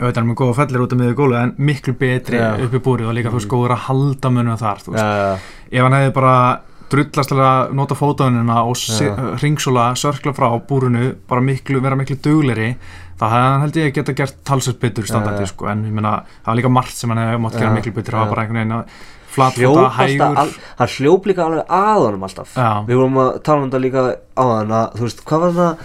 auðvitað 0.00 0.26
með 0.30 0.38
góða 0.40 0.54
fellir 0.56 0.80
út 0.84 0.92
af 0.92 0.98
miða 0.98 1.14
gólu 1.18 1.36
en 1.40 1.54
miklu 1.58 1.92
betri 2.00 2.38
Já. 2.40 2.54
uppi 2.64 2.78
búrið 2.80 3.08
og 3.10 3.14
líka 3.18 3.30
veist 3.34 3.46
Mhm. 3.46 3.52
góður 3.54 3.74
að 3.76 3.84
halda 3.86 4.30
munum 4.30 4.56
þar, 4.58 4.78
já, 4.96 5.38
ef 5.72 5.82
hann 5.82 5.92
hefði 5.92 6.12
bara 6.14 6.60
drullast 6.90 7.28
til 7.30 7.36
að 7.38 7.72
nota 7.72 7.94
fótaunina 7.94 8.64
og 8.66 8.74
Já. 8.76 9.14
ringsóla 9.42 9.92
sörkla 9.94 10.32
frá 10.34 10.48
búrunu 10.66 11.14
bara 11.28 11.40
miklu, 11.40 11.80
vera 11.80 11.94
miklu 11.96 12.16
dugleri 12.16 12.74
hefði 13.20 13.30
hann 13.30 13.60
held 13.60 13.74
ég 13.76 13.92
geta 13.94 14.12
gert 14.16 14.42
talsveit 14.44 14.80
betur 14.80 15.04
standandi 15.06 15.44
Já. 15.44 15.46
sko, 15.52 15.66
en 15.68 15.84
ég 15.84 15.92
meina 15.92 16.24
það 16.44 16.46
var 16.46 16.56
líka 16.56 16.70
margt 16.72 16.94
sem 16.96 17.10
hann 17.10 17.18
hefði 17.18 17.40
mátt 17.44 17.58
gera 17.60 17.70
miklu 17.76 17.92
betur 17.94 18.12
það 18.14 18.24
var 18.26 18.34
bara 18.34 18.42
einhvern 18.42 18.58
veginn 18.58 18.78
að 18.80 18.84
flatfóta, 19.30 19.90
hægur 19.94 20.36
hann 20.80 20.88
hljóp 20.96 21.26
líka 21.30 21.44
alveg 21.46 21.66
að 21.68 22.00
honum 22.06 22.22
alltaf 22.26 22.54
við 22.88 22.96
vorum 22.98 23.18
að 23.22 23.42
tala 23.46 23.62
um 23.62 23.70
þetta 23.70 23.80
líka 23.84 24.16
hann 24.58 24.72
að, 24.74 24.92
þú 24.96 25.00
veist, 25.06 25.24
hvað 25.24 25.40
var 25.40 25.52
það 25.60 25.76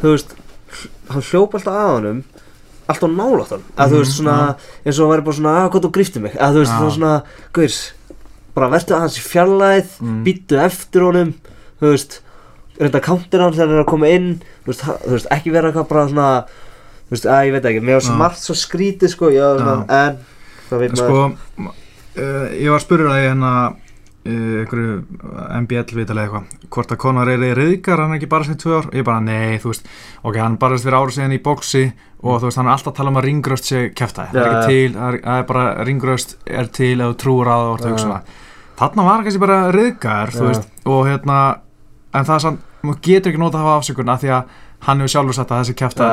þú 0.00 0.12
veist, 0.14 0.34
hann 1.10 1.22
hljóp 1.28 1.54
alltaf 1.58 1.74
að 1.76 1.92
honum 1.96 2.24
alltaf 2.88 3.10
nálátt 3.10 3.50
hann 3.54 3.64
að 3.76 3.92
þú 3.92 3.98
veist 4.02 4.12
Mhm, 4.12 4.18
svona, 4.20 4.56
eins 4.86 4.98
og 4.98 5.02
hann 5.06 5.12
væri 5.16 5.24
bara 5.26 5.36
svona 5.36 5.54
að 5.64 5.70
hvað 5.72 5.84
þú 5.86 5.90
grýfti 5.96 6.20
mig, 6.22 6.34
að 6.38 6.52
þú 6.54 6.60
veist, 6.62 6.72
það 6.72 6.84
var 6.86 6.94
svona 6.96 7.22
guðs, 7.52 7.78
bara 8.54 8.68
verður 8.72 8.96
aðeins 8.96 9.18
í 9.18 9.24
fjarlæð 9.26 9.88
Mm. 10.00 10.20
býttu 10.24 10.60
eftir 10.64 11.00
honum 11.06 11.34
þú 11.80 11.90
veist, 11.92 12.20
reynda 12.80 13.00
counter 13.00 13.40
hann 13.40 13.52
þegar 13.52 13.66
hann 13.68 13.76
er 13.78 13.84
að 13.84 13.90
koma 13.90 14.06
inn 14.08 14.30
þú 14.64 14.70
veist, 14.72 14.82
þú 14.84 15.10
veist 15.16 15.26
ekki 15.30 15.52
vera 15.52 15.70
eitthvað 15.72 15.88
bara 15.88 16.06
svona 16.08 16.28
þú 17.06 17.10
veist, 17.10 17.26
að 17.26 17.46
ég 17.46 17.52
veit 17.56 17.64
ekki, 17.70 17.80
mér 17.86 17.98
var 17.98 18.06
svo 18.06 18.16
margt 18.18 18.38
svo 18.42 18.54
skrítið 18.54 19.08
sko, 19.12 19.30
já, 19.30 19.46
svona, 19.58 19.84
en 19.88 20.18
það 20.70 20.78
veit 20.78 20.92
maður. 20.96 21.36
sko, 21.36 21.72
uh, 22.16 22.46
ég 22.56 22.70
var 22.70 22.80
að 23.10 23.20
ég 23.22 23.28
hérna 23.30 23.52
uh, 23.70 23.74
einhverju 24.26 24.96
MBL 25.62 25.96
vitalega 25.96 26.26
eitthvað. 26.26 26.68
Hvort 26.76 26.92
að 26.94 27.00
Conor 27.02 27.30
er 27.32 27.44
í 27.46 27.52
reyðgar, 27.56 28.02
hann 28.02 28.14
er 28.14 28.20
ekki 28.20 28.30
bara 28.32 28.48
sem 28.48 28.58
tvö 28.60 28.80
ár? 28.80 28.88
Ég 28.96 29.06
bara, 29.06 29.20
nei, 29.24 29.58
þú 29.62 29.72
veist, 29.72 29.86
ok, 30.22 30.36
hann 30.42 30.58
barðist 30.60 30.86
fyrir 30.88 30.98
ára 30.98 31.14
síðan 31.16 31.36
í 31.36 31.40
boxi 31.44 31.84
og 32.22 32.40
þú 32.40 32.48
veist, 32.48 32.60
hann 32.60 32.68
er 32.68 32.74
alltaf 32.74 32.92
að 32.92 32.98
tala 33.00 33.12
um 33.12 33.20
að 33.20 33.26
ringröst 33.28 33.70
sé 33.70 33.82
kæfta, 33.96 34.28
það 34.32 34.40
er 34.42 34.48
ekki 34.50 34.66
til 34.72 34.90
það 34.96 35.18
er, 35.36 35.46
bara, 35.50 35.64
ringröst 35.86 36.36
er 36.46 36.66
til 36.74 36.96
ef 37.00 37.06
þú 37.12 37.16
trúur 37.22 37.46
að 37.52 37.64
það 37.64 37.72
og 37.72 37.78
Já. 37.80 37.88
hugsa 37.90 38.08
það. 38.12 38.22
Þarna 38.76 39.02
var 39.06 39.24
kannski 39.24 39.42
bara 39.46 39.58
reyðgar, 39.72 40.28
þú 40.36 40.44
veist 40.50 40.64
og 40.84 41.00
hérna, 41.08 41.36
en 42.12 42.24
það 42.28 42.36
er 42.36 42.42
samt 42.46 42.60
maður 42.86 43.02
getur 43.02 43.32
ekki 43.32 43.42
notað 43.42 43.60
að 43.60 43.66
hafa 43.66 43.78
afsökun 43.80 44.12
af 44.12 44.22
því 44.22 44.30
að 44.36 44.42
hann 44.86 45.00
hefur 45.00 45.12
sjálfur 45.14 45.36
sagt 45.36 45.52
að 45.52 45.60
þessi 45.62 45.74
kæfta 45.80 46.04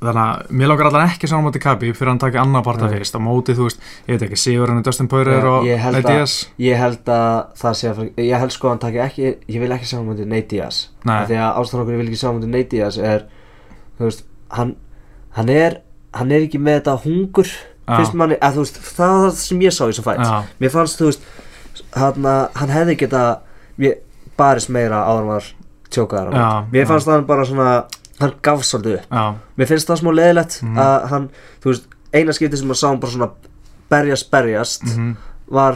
þannig 0.00 0.20
að 0.22 0.52
mér 0.56 0.70
langar 0.70 0.88
allan 0.88 1.10
ekki 1.10 1.28
saman 1.28 1.46
móti 1.46 1.60
Kabi 1.62 1.92
fyrir 1.92 2.08
að 2.08 2.14
hann 2.14 2.22
taki 2.24 2.40
annar 2.40 2.64
parta 2.64 2.88
fyrst. 2.88 3.16
Á 3.16 3.20
móti 3.20 3.56
þú 3.56 3.66
veist, 3.68 3.82
ég 4.06 4.16
veit 4.16 4.26
ekki, 4.28 4.38
Sigur 4.40 4.72
hann 4.72 4.84
Dustin 4.86 5.10
Poirier 5.12 5.48
og 5.50 5.66
Nate 5.68 6.02
Diaz. 6.06 6.36
Ég 6.60 6.80
held 6.80 7.10
að 7.12 7.40
það 7.60 7.76
sé 7.80 7.90
að 7.90 8.00
ég 8.24 8.40
held 8.40 8.54
sko 8.56 8.70
að 8.70 8.74
hann 8.74 8.84
taki 8.86 9.02
ekki 9.04 9.26
ég 9.28 9.60
vil 9.60 9.74
ekki 9.76 9.90
sjá 9.90 9.98
hann 9.98 10.08
mútið 10.08 10.30
Nate 10.32 10.48
Diaz. 10.54 10.80
Því 11.04 11.40
að 11.40 11.60
ástæðan 11.60 11.84
okkur 11.84 11.96
ég 11.96 12.02
vil 12.02 12.08
ekki 12.08 12.22
sjá 12.22 12.28
hann 12.30 12.38
mútið 12.40 12.54
Nate 12.56 12.72
Diaz 12.76 13.00
er 13.00 13.26
þú 13.98 14.08
veist, 14.08 14.24
hann 14.56 14.74
hann 15.36 15.52
er, 15.52 15.78
hann 16.16 16.32
er 16.32 16.46
ekki 16.46 16.60
með 16.62 16.80
þetta 16.80 16.96
hungur 17.04 17.52
fyrst 17.90 18.16
manni, 18.18 18.38
að 18.42 18.58
þú 18.58 18.64
veist, 18.64 18.82
það 18.86 19.14
var 19.14 19.24
það 19.24 19.38
sem 19.42 19.62
ég 19.64 19.74
sá 19.74 19.82
í 19.84 19.90
þessum 19.90 20.06
fætt 20.06 20.22
Já. 20.24 20.34
mér 20.62 20.74
fannst, 20.74 21.00
þú 21.00 21.08
veist 21.10 21.24
hann, 21.96 22.28
hann 22.58 22.74
hefði 22.74 22.96
geta 23.04 23.22
barist 24.40 24.70
meira 24.72 25.02
áður 25.06 25.30
var 25.30 25.48
tjókaðar 25.90 26.36
Já, 26.38 26.48
mér 26.72 26.88
fannst 26.90 27.10
hann 27.10 27.26
bara 27.28 27.46
svona 27.48 27.70
hann 28.20 28.34
gaf 28.42 28.62
svolítið 28.66 28.98
upp 29.00 29.10
já, 29.10 29.24
mér 29.58 29.66
finnst 29.70 29.88
það 29.90 30.00
smá 30.02 30.10
leðilegt 30.14 30.58
Mhm. 30.62 30.76
að 30.78 31.08
hann, 31.10 31.30
þú 31.62 31.70
veist, 31.72 31.86
eina 32.12 32.32
skipti 32.32 32.56
sem 32.60 32.68
maður 32.68 32.80
sá 32.82 32.88
hann 32.88 33.00
bara 33.00 33.12
svona 33.12 33.30
berjast 33.90 34.30
berjast 34.30 34.82
mhm, 34.84 35.16
var 35.48 35.74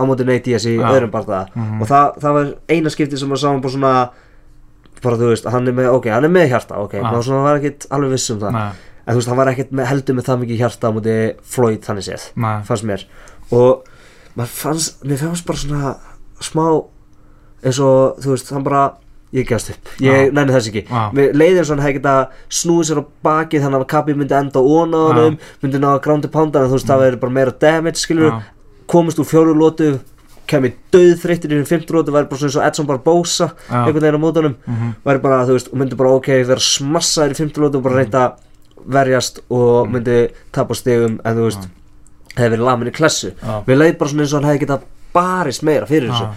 á 0.00 0.02
móti 0.08 0.24
Diaz 0.44 0.64
í 0.66 0.76
Já. 0.78 0.88
öðrum 0.90 1.10
barða 1.10 1.46
Mhm. 1.54 1.82
og 1.82 1.88
það, 1.88 2.20
það 2.20 2.32
var 2.32 2.54
eina 2.68 2.88
skipti 2.90 3.16
sem 3.18 3.28
maður 3.28 3.42
sá 3.44 3.48
hann 3.52 3.60
bara 3.60 3.72
svona 3.72 4.10
bara 5.02 5.16
þú 5.16 5.28
veist, 5.32 5.44
hann 5.50 5.68
er 5.68 5.72
með, 5.72 5.88
ok, 5.94 6.06
hann 6.12 6.24
er 6.24 6.28
með 6.28 6.48
hjarta 6.50 6.76
ok, 6.76 6.92
Já. 6.98 7.02
maður 7.02 7.22
svona 7.24 7.42
var 7.42 7.56
ekkit 7.60 7.86
alveg 7.90 8.10
viss 8.10 8.30
um 8.30 8.40
það 8.40 8.52
nei, 8.52 8.70
en 9.06 9.14
þú 9.14 9.16
veist, 9.16 9.28
hann 9.28 9.36
var 9.36 9.46
með, 9.70 9.86
heldur 9.86 10.14
með 10.14 10.24
það 10.28 10.40
mikið 10.44 10.58
hjarta 10.60 10.88
á 10.88 10.92
móti 10.92 11.34
Floyd 11.42 11.80
þannig 11.86 12.04
séð, 12.08 12.24
nei 12.36 12.62
fannst 12.68 12.84
mér 12.84 13.04
og 13.52 13.84
fannst, 14.46 15.04
mér 15.04 15.18
fannst 15.18 15.46
bara 15.46 15.58
svona 15.58 15.96
smá 16.40 16.84
eins 17.64 17.78
og, 17.80 18.16
þú 18.20 18.30
veist, 18.34 18.50
hann 18.52 18.64
bara 18.64 18.92
ég 19.32 19.46
gefst 19.46 19.70
upp, 19.70 19.88
ég 20.02 20.32
nenni 20.34 20.52
þess 20.52 20.68
ekki. 20.70 20.82
Leiði 21.38 21.64
hann 21.68 21.78
hefði 21.84 21.96
geta 22.00 22.14
snúið 22.50 22.86
sér 22.90 23.00
á 23.00 23.04
bakið 23.22 23.62
þannig 23.66 23.80
að 23.84 23.86
Kabi 23.92 24.14
myndi 24.18 24.34
enda 24.34 24.58
á 24.58 24.62
ón 24.62 24.94
á 24.96 25.00
honum 25.10 25.36
myndi 25.62 25.78
ná 25.78 25.88
að 25.94 26.00
grándi 26.06 26.28
pánda 26.32 26.62
en 26.64 26.70
þú 26.70 26.78
veist, 26.78 26.86
það 26.90 27.04
verður 27.04 27.20
bara 27.20 27.32
meira 27.38 27.52
damage, 27.60 28.00
skilur 28.02 28.40
komist 28.90 29.18
úr 29.22 29.28
fjóru 29.30 29.54
lótu 29.54 30.00
kemur 30.50 30.72
döðþreyttir 30.90 31.52
í 31.54 31.60
þeim 31.62 31.68
15 31.86 31.94
róti 31.94 32.10
væri 32.10 32.26
bara 32.26 32.40
svona 32.40 32.50
eins 32.50 32.56
og 32.58 32.64
Edson 32.66 32.86
Barbosa 32.88 33.46
Já. 33.70 33.84
einhvern 33.86 34.02
veginn 34.02 34.18
á 34.18 34.24
mótunum. 34.24 34.54
Mhm. 34.66 34.94
væri 35.06 35.22
bara, 35.22 35.44
þú 35.46 35.52
veist, 35.54 35.68
og 35.72 35.78
myndi 35.78 35.96
bara 35.96 36.10
ok, 36.16 36.26
vera 36.48 36.58
smassaður 36.58 37.30
í 37.30 37.36
15 37.38 37.62
róti 37.62 37.76
og 37.78 37.82
bara 37.84 37.94
reynda 38.02 38.24
að 38.26 38.32
verjast 38.90 39.38
og 39.48 39.86
Mhm. 39.86 39.92
myndi 39.94 40.30
tapa 40.50 40.74
stegum 40.74 41.20
en 41.24 41.36
þú 41.36 41.44
veist, 41.46 41.68
hefði 42.34 42.50
verið 42.56 42.64
lamin 42.66 42.88
í 42.88 42.92
klessu. 42.92 43.30
Já. 43.38 43.62
við 43.64 43.78
leið 43.78 43.98
bara 43.98 44.10
svona 44.10 44.22
eins 44.26 44.34
og 44.34 44.42
hann 44.42 44.50
hefði 44.50 44.66
getað 44.66 44.80
barist 45.14 45.62
meira 45.62 45.86
fyrir 45.86 46.10
þessu. 46.10 46.28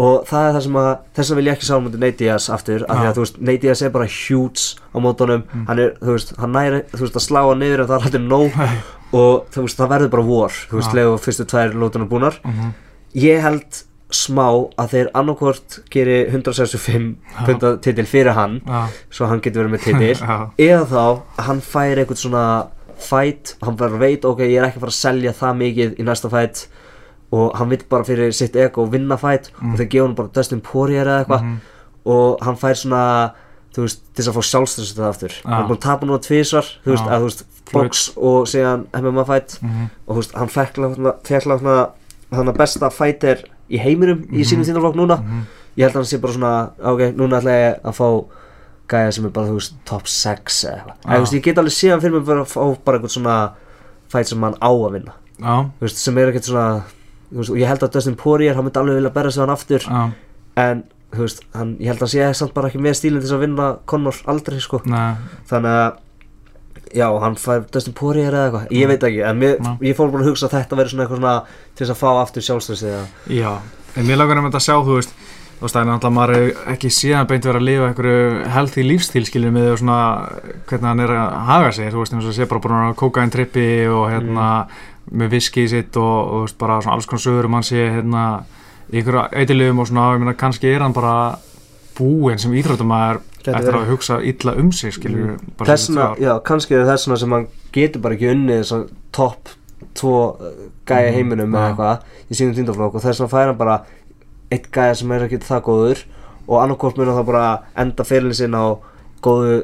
Og 0.00 0.22
það 0.30 0.46
er 0.48 0.54
það 0.56 0.62
sem 0.66 0.76
að 0.80 0.90
þess 1.18 1.30
að 1.34 1.38
vil 1.40 1.46
ég 1.50 1.56
ekki 1.58 1.66
sá 1.68 1.74
mútið 1.84 2.00
Nate 2.04 2.18
Diaz 2.22 2.46
aftur 2.54 2.84
af 2.88 2.96
því 3.00 3.08
að 3.10 3.18
þú 3.18 3.24
veist, 3.24 3.40
Nate 3.48 3.62
Diaz 3.66 3.82
er 3.84 3.90
bara 3.96 4.06
huge 4.08 4.62
á 4.90 4.96
mótunum, 5.04 5.42
Mm. 5.50 5.66
hann 5.68 5.78
er, 5.84 5.90
þú 6.00 6.14
veist, 6.16 6.32
hann 6.40 6.52
næri 6.56 6.80
þú 6.94 7.02
veist, 7.04 7.18
að 7.20 7.26
slá 7.28 7.40
hann 7.48 7.60
niður 7.60 7.80
en 7.84 7.86
það 7.90 7.98
er 7.98 8.06
alltaf 8.08 8.24
nóg 8.30 8.50
og 9.20 9.46
þú 9.52 9.66
veist, 9.66 9.76
það 9.82 9.92
verður 9.92 10.10
bara 10.16 10.22
vor 10.30 10.48
þú 10.70 10.80
veist, 10.80 10.90
Já. 10.90 10.96
legu 11.00 11.18
fyrstu 11.26 11.44
tvær 11.52 11.74
lótunar 11.76 12.08
búnar 12.08 12.40
Mhm. 12.44 12.72
ég 13.14 13.40
held 13.44 13.82
smá 14.10 14.46
að 14.78 14.88
þeir 14.90 15.08
annarkvort 15.14 15.78
geri 15.90 16.16
165 16.32 17.16
punda 17.46 17.76
titil 17.78 18.06
fyrir 18.06 18.32
hann 18.34 18.60
Já. 18.66 18.86
svo 19.10 19.26
hann 19.30 19.40
getur 19.40 19.62
verið 19.68 19.74
með 19.76 19.84
titil 19.86 20.16
Já. 20.16 20.50
eða 20.58 20.86
þá 20.90 21.04
að 21.38 21.44
hann 21.46 21.60
fær 21.60 21.96
eitthvað 22.00 22.16
svona 22.24 22.44
fight, 23.00 23.54
hann 23.62 23.76
bara 23.76 23.96
veit 23.98 24.24
ok, 24.24 24.40
ég 24.44 24.58
er 24.60 24.66
ekki 24.68 24.76
að 24.80 24.84
fara 24.86 24.92
að 24.92 24.98
selja 24.98 25.32
það 25.32 25.54
mikið 25.62 25.94
í 26.00 26.04
næsta 26.04 26.28
fight 26.30 26.66
og 27.32 27.52
hann 27.56 27.68
vill 27.70 27.84
bara 27.88 28.04
fyrir 28.04 28.32
sitt 28.34 28.56
ego 28.56 28.86
vinna 28.86 29.16
fight 29.16 29.50
Mm. 29.60 29.72
og 29.72 29.78
þeir 29.78 29.88
gefa 29.88 30.06
hann 30.06 30.14
bara 30.14 30.28
Dustin 30.34 30.60
Poirier 30.60 31.04
eða 31.06 31.24
eitthvað 31.24 31.42
Mhm. 31.42 31.60
og 32.06 32.38
hann 32.42 32.56
fær 32.56 32.74
svona 32.74 33.30
þú 33.74 33.82
veist, 33.82 34.00
til 34.14 34.24
þess 34.24 34.28
að 34.28 34.34
fá 34.34 34.42
sjálfstressu 34.42 34.94
þetta 34.96 35.08
aftur 35.08 35.28
Já. 35.30 35.50
hann 35.50 35.62
er 35.62 35.68
búin 35.68 35.76
að 35.78 35.80
tapa 35.80 36.06
núna 36.06 36.18
tvísvar 36.18 36.66
þú 36.84 36.90
veist, 36.90 37.04
Já. 37.04 37.10
að 37.10 37.20
þú 37.20 37.24
veist, 37.24 37.44
box 37.72 38.10
og 38.16 38.46
síðan 38.46 38.86
MMA 38.94 39.24
fight 39.26 39.58
Mhm. 39.62 39.90
og 40.08 40.16
þú 40.16 40.18
veist, 40.18 40.34
hann 40.34 40.48
fekk 40.48 40.74
hérna 41.24 41.90
þannig 42.32 42.56
besta 42.56 42.90
fighter 42.90 43.44
í 43.70 43.78
heiminum 43.78 44.24
í 44.32 44.42
sínum 44.44 44.64
þínarflokk 44.66 44.96
núna 44.96 45.18
Mhm. 45.22 45.42
ég 45.78 45.82
held 45.84 45.92
að 45.92 45.94
hann 45.94 46.04
sé 46.04 46.20
bara 46.20 46.32
svona 46.32 46.70
ok, 46.82 47.14
núna 47.16 47.40
ætla 47.40 47.50
ég 47.50 47.80
að 47.84 47.94
fá 47.94 48.24
gæja 48.88 49.12
sem 49.12 49.24
er 49.24 49.30
bara, 49.30 49.46
þú 49.46 49.54
veist, 49.54 49.72
top 49.84 50.06
6 50.08 50.64
eða 50.64 50.74
eitthvað. 50.74 50.96
Eða, 51.06 51.14
þú 51.16 51.20
veist, 51.20 51.32
ég 51.34 51.42
get 51.42 51.56
alveg 51.58 51.72
síðan 51.78 52.00
fyrir 52.00 52.12
mig 52.12 52.24
bara 52.26 52.40
að 52.40 52.48
fá 52.48 52.78
bara 52.84 52.98
eitthvað 52.98 53.16
svona 53.16 53.50
fight 54.08 54.26
sem 54.26 54.40
hann 54.42 54.54
á 54.54 54.70
að 54.70 54.92
vinna 54.92 55.12
Já. 55.40 55.62
þú 55.78 55.80
veist, 55.80 55.96
sem 55.96 56.18
er 56.18 56.32
ekkert 56.32 56.44
svona 56.44 56.82
veist, 57.38 57.52
og 57.52 57.58
ég 57.60 57.70
held 57.70 57.86
að 57.86 57.92
Dustin 57.96 58.18
Poirier, 58.18 58.56
hann 58.56 58.66
myndi 58.66 58.80
alveg 58.80 59.00
vilja 59.00 59.14
berra 59.14 59.30
sig 59.30 59.44
hann 59.44 59.54
aftur. 59.54 59.86
Já. 59.86 60.10
en, 60.64 60.84
þú 61.14 61.24
veist, 61.24 61.42
hann, 61.54 61.74
ég 61.80 61.92
held 61.92 62.04
að 62.06 62.12
sé 62.12 62.30
samt 62.38 62.54
bara 62.54 62.70
ekki 62.70 62.82
með 62.82 62.96
stílinn 62.98 63.24
til 63.24 63.34
að 63.36 63.44
vinna 63.46 63.72
Conor 63.86 64.22
aldrei, 64.30 64.60
sko. 64.62 64.82
Nei. 64.84 65.16
þannig 65.50 65.80
að 65.80 65.90
já, 67.00 67.06
hann 67.22 67.36
fær 67.38 67.66
Dustin 67.70 67.94
Poirier 67.94 68.34
eða 68.34 68.46
eitthvað. 68.46 68.70
Ég 68.80 68.90
veit 68.90 69.08
ekki, 69.10 69.20
en 69.26 69.42
mér, 69.42 69.58
ég 69.86 69.98
fór 69.98 70.10
bara 70.10 70.26
að 70.26 70.32
hugsa 70.32 70.48
að 70.48 70.56
þetta 70.58 70.80
verður 70.80 70.94
svona 70.94 71.06
eitthvað 71.06 71.20
svona 71.20 71.36
til 71.74 71.84
þess 71.84 71.94
að 71.94 72.00
fá 72.00 72.08
aftur 72.20 72.46
sjálfstressið 72.46 72.94
eða 72.94 73.04
Já, 73.40 73.52
en 73.94 74.08
mér 74.08 74.20
langar 74.20 74.40
um 74.40 74.48
þetta 74.50 74.62
að 74.62 74.66
sjá, 74.66 74.76
þú 74.88 74.96
veist 74.98 75.14
þú 75.60 75.66
veist, 75.66 75.74
það 75.76 75.82
er 75.82 75.88
náttúrulega 75.90 76.16
maður 76.16 76.34
er 76.38 76.60
ekki 76.72 76.90
síðan 76.96 77.26
beint 77.28 77.44
verið 77.44 77.60
að 77.60 77.66
lifa 77.68 77.88
einhverju 77.90 78.20
healthy 78.54 78.84
lífstíl 78.86 79.22
skiljum 79.28 79.58
með 79.58 79.66
svona 79.82 79.98
hvernig 80.70 80.88
hann 80.88 81.02
er 81.04 81.12
að 81.12 81.34
haga 81.50 81.72
sig, 81.76 81.90
þú 81.92 82.00
veist, 82.00 82.14
eins 82.16 82.28
og 82.30 82.36
sé 82.38 82.46
bara 82.48 82.62
búin 82.64 82.76
að 82.78 82.94
kókain 83.02 83.32
trippi 83.34 83.66
og 83.92 84.06
hérna 84.08 84.46
með 85.10 85.32
viski 85.34 85.66
sitt 85.70 85.96
og, 85.98 86.32
og 86.34 86.54
bara 86.58 86.80
svona 86.82 86.96
alls 86.98 87.08
konar 87.10 87.24
sögur 87.24 87.48
um 87.48 87.56
hann 87.58 87.66
sé 87.66 87.86
hérna 87.96 88.24
í 88.90 89.00
einhverju 89.00 89.24
eitthilugum 89.38 89.82
og 89.82 89.88
svona, 89.90 90.06
ég 90.14 90.22
meina, 90.22 90.34
kannski 90.38 90.70
er 90.70 90.84
hann 90.84 90.94
bara 90.94 91.14
búinn 91.98 92.38
sem 92.40 92.52
íþróttumæður 92.56 93.20
eftir 93.40 93.76
að 93.76 93.88
hugsa 93.90 94.18
illa 94.24 94.54
um 94.60 94.70
sig, 94.72 94.92
skiljum 94.94 95.34
mm. 95.34 95.54
bara 95.58 95.72
þessna, 95.72 96.10
já, 96.20 96.32
kannski 96.44 96.76
er 96.76 96.86
þessna 96.88 97.16
sem 97.20 97.34
hann 97.34 97.48
getur 97.74 98.02
bara 98.04 98.16
ekki 98.16 98.30
unnið 98.34 98.62
þess 98.62 98.76
að 98.76 98.86
topp 99.16 99.52
tvo 99.96 100.14
uh, 100.36 100.50
gæja 100.86 101.08
Mhm, 101.10 101.16
heiminum 101.16 101.54
eða 101.54 101.62
já. 101.62 101.70
eitthvað 101.70 102.30
í 102.30 102.38
sínum 102.38 102.56
tíndaflokk 102.58 102.94
og 102.98 103.04
þess 103.04 103.20
vegna 103.22 103.32
fær 103.32 103.50
hann 103.50 103.60
bara 103.60 103.76
eitt 104.52 104.70
gæja 104.74 104.94
sem 105.00 105.12
er 105.16 105.26
ekki 105.26 105.40
það 105.46 105.62
góður 105.68 106.02
og 106.46 106.56
annarkort 106.62 106.98
mun 106.98 107.10
hann 107.10 107.20
þá 107.20 107.26
bara 107.30 107.44
enda 107.84 108.06
fyrirlin 108.06 108.36
sinn 108.36 108.54
á 108.58 108.64
góðu 109.24 109.62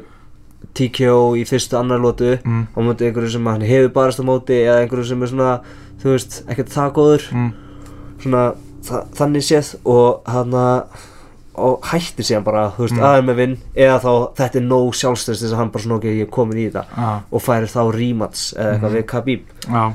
TKO 0.77 1.35
í 1.37 1.43
fyrstu 1.47 1.77
annar 1.79 1.99
lótu 2.03 2.37
mm, 2.43 2.63
á 2.73 2.79
móti 2.85 3.07
einhverju 3.07 3.31
sem 3.31 3.45
hann 3.49 3.61
hefur 3.65 3.89
barast 3.95 4.19
á 4.21 4.25
móti 4.27 4.59
eða 4.63 4.81
einhverju 4.83 5.05
sem 5.09 5.23
er 5.23 5.27
svona, 5.31 5.59
þú 6.01 6.13
veist, 6.13 6.43
ekkert 6.47 6.69
það 6.73 6.91
góður. 6.97 7.27
Mm, 7.33 7.51
svona 8.23 8.43
þa 8.87 9.03
þannig 9.17 9.43
séð 9.47 9.75
og 9.85 10.21
hann 10.29 10.53
og 11.57 11.79
hætti 11.89 12.21
síðan 12.21 12.43
bara, 12.45 12.67
þú 12.77 12.83
veist, 12.85 12.93
Mm. 12.93 13.01
aðeins 13.07 13.25
með 13.27 13.35
vinn 13.35 13.57
eða 13.75 13.99
þá 14.03 14.11
þetta 14.37 14.55
er 14.59 14.65
nóg 14.67 14.91
sjálfstöðst 14.93 15.41
þess 15.41 15.53
að 15.53 15.57
hann 15.57 15.69
bara 15.73 15.83
svona 15.83 15.95
ok, 15.97 16.03
ég 16.05 16.21
er 16.21 16.29
komin 16.29 16.57
í 16.61 16.69
þetta 16.69 16.85
já, 16.93 17.21
og 17.31 17.41
færi 17.41 17.65
þá 17.65 17.81
rematch 17.95 18.53
eða 18.53 18.73
eitthvað 18.73 18.91
Mhm. 18.91 18.97
við 18.97 19.05
Khabib. 19.05 19.41
Já 19.67 19.93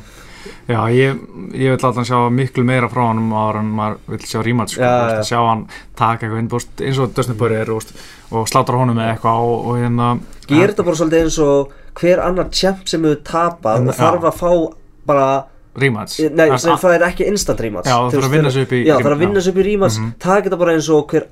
Já, 0.68 0.80
ég, 0.94 1.20
ég 1.54 1.72
vil 1.72 1.78
alltaf 1.78 2.06
sjá 2.08 2.18
miklu 2.30 2.64
meira 2.64 2.88
frá 2.92 3.04
hann 3.08 3.22
áður 3.32 3.60
en 3.60 3.70
maður 3.78 3.98
vil 4.14 4.18
sjá 4.26 4.42
rematch 4.46 4.76
sko, 4.76 4.82
já. 4.82 5.20
að 5.20 5.22
sjá 5.28 5.38
hann 5.48 5.66
taka 5.98 6.26
eitthvað 6.26 6.42
inn 6.42 6.88
eins 6.88 6.98
og 7.04 7.14
Dustin 7.16 7.38
Poirier 7.40 7.70
og, 7.76 7.86
og 8.32 8.48
slátra 8.50 8.80
honum 8.80 8.96
með 8.98 9.14
eitthvað 9.14 9.46
og, 9.46 9.70
og 9.70 9.80
hérna 9.82 10.10
Gerir 10.48 10.72
þetta 10.74 10.84
bara 10.88 10.96
svolítið 11.02 11.24
eins 11.26 11.38
og 11.46 11.78
hver 12.00 12.20
annar 12.26 12.50
champ 12.50 12.86
sem 12.88 13.02
hefur 13.04 13.22
tapað 13.24 13.88
og 13.88 13.96
þarf 13.98 14.28
að 14.30 14.38
fá 14.42 14.50
bara, 15.06 15.26
rematch 15.76 16.18
nei, 16.36 16.46
sem 16.60 16.76
það 16.76 16.94
er 16.98 17.02
ekki 17.06 17.26
instant 17.30 17.60
rematch 17.64 17.88
Já, 17.88 17.94
það 17.96 18.14
þarf 18.16 18.26
að 18.28 18.34
vinna 18.36 18.50
sig 18.52 18.66
upp 18.66 18.72
í 18.76 18.80
Já, 18.84 18.92
það 18.94 19.04
þarf 19.06 19.14
að 19.16 19.22
vinna 19.24 19.40
sig 19.44 19.52
upp 19.54 19.60
í 19.62 19.66
rematch 19.68 19.98
Mhm. 20.00 20.10
taka 20.20 20.42
þetta 20.48 20.58
bara 20.62 20.72
eins 20.76 20.88
og 20.92 21.12
hver, 21.14 21.24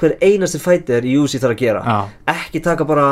hver 0.00 0.16
einasti 0.20 0.60
fighter 0.60 1.06
í 1.08 1.14
UFC 1.20 1.40
þarf 1.40 1.54
að 1.56 1.60
gera 1.62 1.80
Já, 1.84 1.98
ekki 2.34 2.62
taka 2.64 2.84
bara 2.84 3.06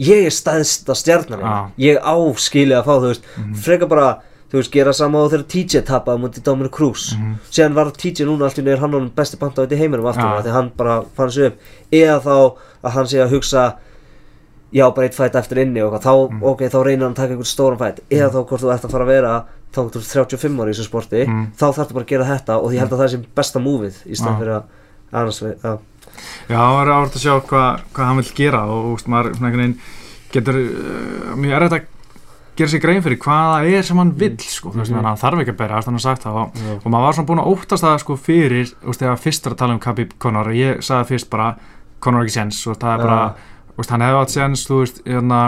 ég 0.00 0.24
er 0.30 0.32
stæðsta 0.32 0.96
stjarnan 0.96 1.40
Já. 1.44 1.54
ég 1.78 2.00
á 2.00 2.16
skilið 2.40 2.78
að 2.80 2.84
fá 2.88 2.94
þú 2.96 3.10
veist 3.12 3.22
Mhm. 3.36 3.54
frekar 3.66 3.88
bara 3.88 4.08
þú 4.54 4.60
veist 4.62 4.70
gera 4.72 4.92
sama 4.94 5.18
og 5.24 5.32
þegar 5.32 5.46
TJ 5.50 5.80
tapaði 5.88 6.22
mútið 6.22 6.44
Dominic 6.46 6.70
Cruz 6.76 7.08
Mhm. 7.16 7.32
síðan 7.50 7.74
var 7.74 7.90
TJ 7.90 8.24
núna 8.28 8.44
allt 8.46 8.58
í 8.58 8.62
nefnir 8.62 8.78
hann 8.84 8.92
hann 8.94 9.10
besti 9.10 9.36
bandaveit 9.40 9.72
í 9.74 9.80
heiminum 9.80 10.04
Já. 10.06 10.14
ja. 10.14 10.42
því 10.42 10.52
hann 10.54 10.70
bara 10.76 11.02
fann 11.16 11.30
sig 11.30 11.46
upp 11.50 11.58
eða 11.90 12.20
þá 12.22 12.54
að 12.84 12.90
hann 12.94 13.06
sé 13.10 13.18
að 13.24 13.30
hugsa 13.34 13.74
já 14.74 14.90
bara 14.94 15.06
eitt 15.06 15.14
fætt 15.14 15.34
eftir 15.38 15.58
inni 15.62 15.80
og 15.82 15.92
þá, 16.02 16.30
Mhm. 16.30 16.42
ok, 16.42 16.60
þá 16.70 16.78
reynir 16.84 17.02
hann 17.04 17.12
að 17.14 17.16
taka 17.16 17.32
einhvern 17.34 17.50
stóran 17.50 17.78
fætt 17.78 18.00
eða 18.10 18.30
þá 18.30 18.46
hvort 18.48 18.60
þú 18.62 18.72
ert 18.74 18.84
að 18.84 18.90
fara 18.90 19.04
að 19.04 19.12
vera 19.12 19.44
þá 19.74 19.78
þú 19.90 19.96
ert 19.98 20.12
35 20.14 20.60
ári 20.60 20.70
í 20.70 20.74
þessu 20.74 20.88
sporti 20.88 21.26
Mhm. 21.26 21.46
þá 21.58 21.66
þarf 21.74 21.92
bara 21.92 22.04
að 22.04 22.08
gera 22.08 22.24
þetta 22.24 22.62
og 22.62 22.72
ég 22.72 22.78
held 22.78 22.90
að 22.92 22.98
það 22.98 23.10
sé 23.10 23.24
besta 23.34 23.58
múfið 23.58 23.94
í 24.06 24.14
stað 24.14 24.38
fyrir 24.38 24.54
að 24.54 24.62
annars 25.12 25.40
við, 25.42 25.54
já, 25.62 25.78
já 26.48 26.58
það 26.58 26.82
er 26.82 26.92
áhvert 26.94 27.14
að 27.14 27.24
sjá 27.24 27.40
hvað 27.46 27.80
hva 27.94 28.04
hann 28.04 28.16
vil 28.16 28.32
gera 28.34 28.60
og 28.66 28.98
maður 29.06 29.34
svona 29.34 29.50
einhvern 29.50 29.62
veginn 29.62 29.78
getur 30.34 30.54
uh, 30.58 31.36
mjög 31.36 31.54
erfitt 31.54 31.72
að 31.72 31.86
gera 32.56 32.70
sér 32.70 32.80
grein 32.84 33.02
fyrir 33.02 33.18
hvað 33.18 33.48
það 33.54 33.76
er 33.78 33.82
sem 33.82 33.96
hann 33.98 34.12
vill 34.18 34.36
sko, 34.38 34.70
þú 34.70 34.76
veist, 34.78 34.90
Mhm. 34.92 35.00
mm. 35.00 35.04
hann 35.04 35.16
þarf 35.16 35.40
ekki 35.42 35.52
að 35.54 35.56
bera, 35.62 35.80
hann 35.84 35.94
har 35.94 36.04
sagt 36.04 36.22
það 36.24 36.36
og, 36.42 36.52
Já. 36.54 36.74
og 36.84 36.86
maður 36.92 37.06
var 37.08 37.12
svona 37.18 37.26
búinn 37.28 37.42
að 37.44 37.50
óttast 37.54 37.84
það 37.84 37.98
sko 38.00 38.16
fyrir, 38.16 38.64
þú 38.82 38.86
veist, 38.92 39.00
þegar 39.00 39.18
fyrst 39.24 39.46
að 39.50 39.56
tala 39.56 39.72
um 39.74 39.80
Khabib 39.80 40.12
Conor, 40.18 40.46
ég 40.54 40.78
sagði 40.82 41.08
fyrst 41.14 41.30
bara 41.30 41.56
Conor 42.00 42.22
ekki 42.24 42.36
séns 42.38 42.66
og 42.70 42.78
það 42.78 42.94
er 42.94 43.02
bara 43.06 43.34
þú 43.74 43.76
veist, 43.78 43.90
hann 43.90 44.00
hefði 44.00 44.20
átt 44.22 44.34
séns, 44.36 44.66
þú 44.68 44.80
veist, 44.84 45.02
hérna 45.04 45.40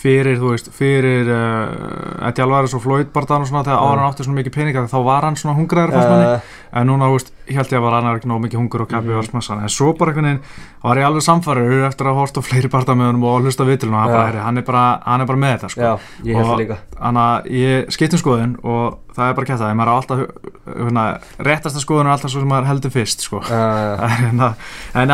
fyrir, 0.00 0.38
þú 0.40 0.52
veist, 0.54 0.70
fyrir 0.74 1.28
uh, 1.28 2.28
Eddie 2.28 2.44
Alvarez 2.44 2.74
og 2.76 2.82
Floyd 2.84 3.10
barðan 3.14 3.44
og 3.44 3.50
svona 3.50 3.64
þegar 3.66 3.82
ára 3.84 4.00
hann 4.00 4.12
átti 4.14 4.24
svona 4.26 4.38
mikið 4.40 4.54
peninga 4.56 4.84
þá 4.90 4.96
var 5.04 5.26
hann 5.28 5.36
svona 5.36 5.56
hungraður 5.58 5.92
fannst 5.96 6.10
manni. 6.14 6.30
Uh, 6.38 6.56
en 6.80 6.88
núna, 6.88 7.08
þú 7.10 7.16
veist, 7.18 7.32
ég 7.50 7.58
held 7.58 7.72
ég 7.74 7.80
að 7.80 7.84
var 7.86 7.96
annar 7.98 8.18
ekki 8.20 8.30
nóg 8.30 8.42
mikið 8.46 8.60
hungur 8.62 8.84
og 8.84 8.88
kappi 8.90 9.10
Mhm. 9.10 9.16
var 9.20 9.28
smassan 9.28 9.62
en 9.64 9.68
svo 9.68 9.92
bara 9.98 10.12
einhvern 10.12 10.28
veginn 10.30 10.42
var 10.84 10.96
ég 11.00 11.06
alveg 11.08 11.24
samfæður 11.26 11.86
eftir 11.88 12.06
að 12.06 12.18
horta 12.20 12.42
fleiri 12.46 12.70
honum 12.70 13.24
og 13.24 13.42
hlusta 13.42 13.64
vitilum 13.66 13.94
og 13.94 14.10
hann, 14.10 14.36
hann, 14.38 14.58
er 14.58 14.62
bara, 14.62 14.84
hann 15.04 15.20
er 15.20 15.26
bara 15.26 15.38
með 15.38 15.54
þetta 15.58 15.70
sko. 15.70 15.80
já, 15.80 15.98
ég 16.24 16.36
held 16.36 16.46
það 16.46 16.60
líka. 16.62 16.76
Þannig 17.00 17.26
að 17.26 17.50
ég 17.50 17.90
skipt 17.90 18.12
um 18.14 18.22
skoðun 18.22 18.56
og 18.64 18.98
það 19.16 19.28
er 19.28 19.34
bara 19.34 19.46
kæft 19.50 19.60
að 19.66 19.74
maður 19.74 19.90
er 19.90 19.98
alltaf 19.98 20.20
hérna, 20.66 21.04
réttasta 21.50 21.82
skoðun 21.82 22.06
er 22.06 22.14
alltaf 22.14 22.30
svo 22.30 22.40
sem 22.40 22.48
maður 22.48 22.70
heldur 22.70 22.90
fyrst 22.94 23.20
sko. 23.26 23.42
uh, 23.42 24.08
en, 24.30 24.40
en 24.94 25.10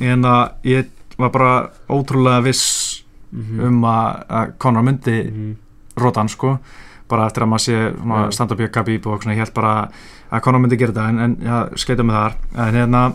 en 0.00 0.24
að 0.28 0.50
ég 0.64 0.86
var 1.18 1.30
bara 1.34 1.70
ótrúlega 1.90 2.42
viss 2.44 3.04
Mhm. 3.32 3.60
um 3.66 3.82
að, 3.84 4.24
Conor 4.58 4.82
myndi 4.82 5.16
Mhm. 5.30 5.56
rótan 5.98 6.28
sko 6.28 6.58
bara 7.08 7.26
eftir 7.26 7.42
að 7.42 7.48
maður 7.48 7.64
sé 7.64 7.94
svona, 7.96 8.24
Já. 8.26 8.32
stand 8.32 8.52
up 8.52 8.60
í 8.60 8.68
Khabib 8.68 9.06
og 9.06 9.22
ég 9.24 9.36
held 9.36 9.54
bara 9.54 9.88
að 10.32 10.40
Conor 10.42 10.60
myndi 10.60 10.76
gera 10.78 10.92
þetta 10.92 11.08
en, 11.08 11.18
en 11.18 11.36
já, 11.36 11.68
skeita 11.76 12.02
með 12.04 12.18
þar 12.18 12.34
en 12.66 12.74
hérna, 12.74 13.12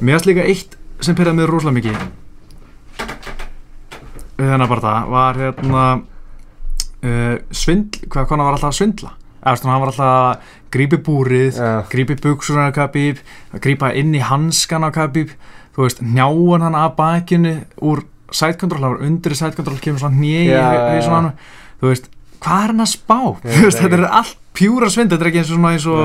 mér 0.00 0.14
erst 0.14 0.26
líka 0.26 0.44
eitt 0.46 0.76
sem 1.00 1.14
pyrraði 1.14 1.34
mig 1.36 1.48
rosalega 1.50 1.78
mikið 1.80 1.96
við 4.38 4.50
þennan 4.52 4.68
bara 4.68 4.80
það 4.86 5.08
var 5.12 5.40
hérna 5.40 6.02
uh, 7.02 7.36
svindl, 7.50 8.06
hvað 8.08 8.28
Conor 8.30 8.44
var 8.48 8.56
alltaf 8.56 8.70
að 8.72 8.78
svindla 8.80 9.12
svona 9.58 9.72
hann 9.74 9.82
var 9.82 9.90
alltaf 9.90 10.12
að 10.12 10.36
grípi 10.72 10.98
búrið 11.02 11.58
Já. 11.58 11.72
grípi 11.90 12.16
buksurinn 12.22 12.70
á 12.70 12.72
að 12.72 13.22
grípa 13.60 13.90
inn 13.98 14.14
í 14.14 14.22
hanskan 14.22 14.86
á 14.86 14.90
Khabib 14.94 15.34
þú 15.74 15.86
veist, 15.86 16.02
njáan 16.04 16.62
hann 16.62 16.78
að 16.78 16.94
bakinu 16.98 17.54
úr 17.82 18.04
sætkontról, 18.38 18.80
það 18.82 18.94
var 18.96 19.04
undir 19.08 19.36
sætkontról 19.38 19.78
kemur 19.84 20.02
svona 20.02 20.24
í 20.26 20.32
Já, 20.48 20.62
já, 20.62 20.82
í 20.98 21.04
svona 21.04 21.20
hann 21.20 21.32
þú 21.82 21.92
veist, 21.92 22.08
hvað 22.42 22.64
er 22.64 22.72
hann 22.74 22.84
að 22.86 22.90
spá 22.94 23.18
þú 23.42 23.62
veist, 23.66 23.78
þetta 23.82 23.98
er 24.00 24.04
allt 24.22 24.36
pjúra 24.58 24.88
svind 24.92 25.12
þetta 25.14 25.24
er 25.26 25.30
ekki 25.32 25.40
eins 25.42 25.50
og 25.52 25.56
svona 25.60 25.72
eins 25.76 25.86
og 25.86 26.02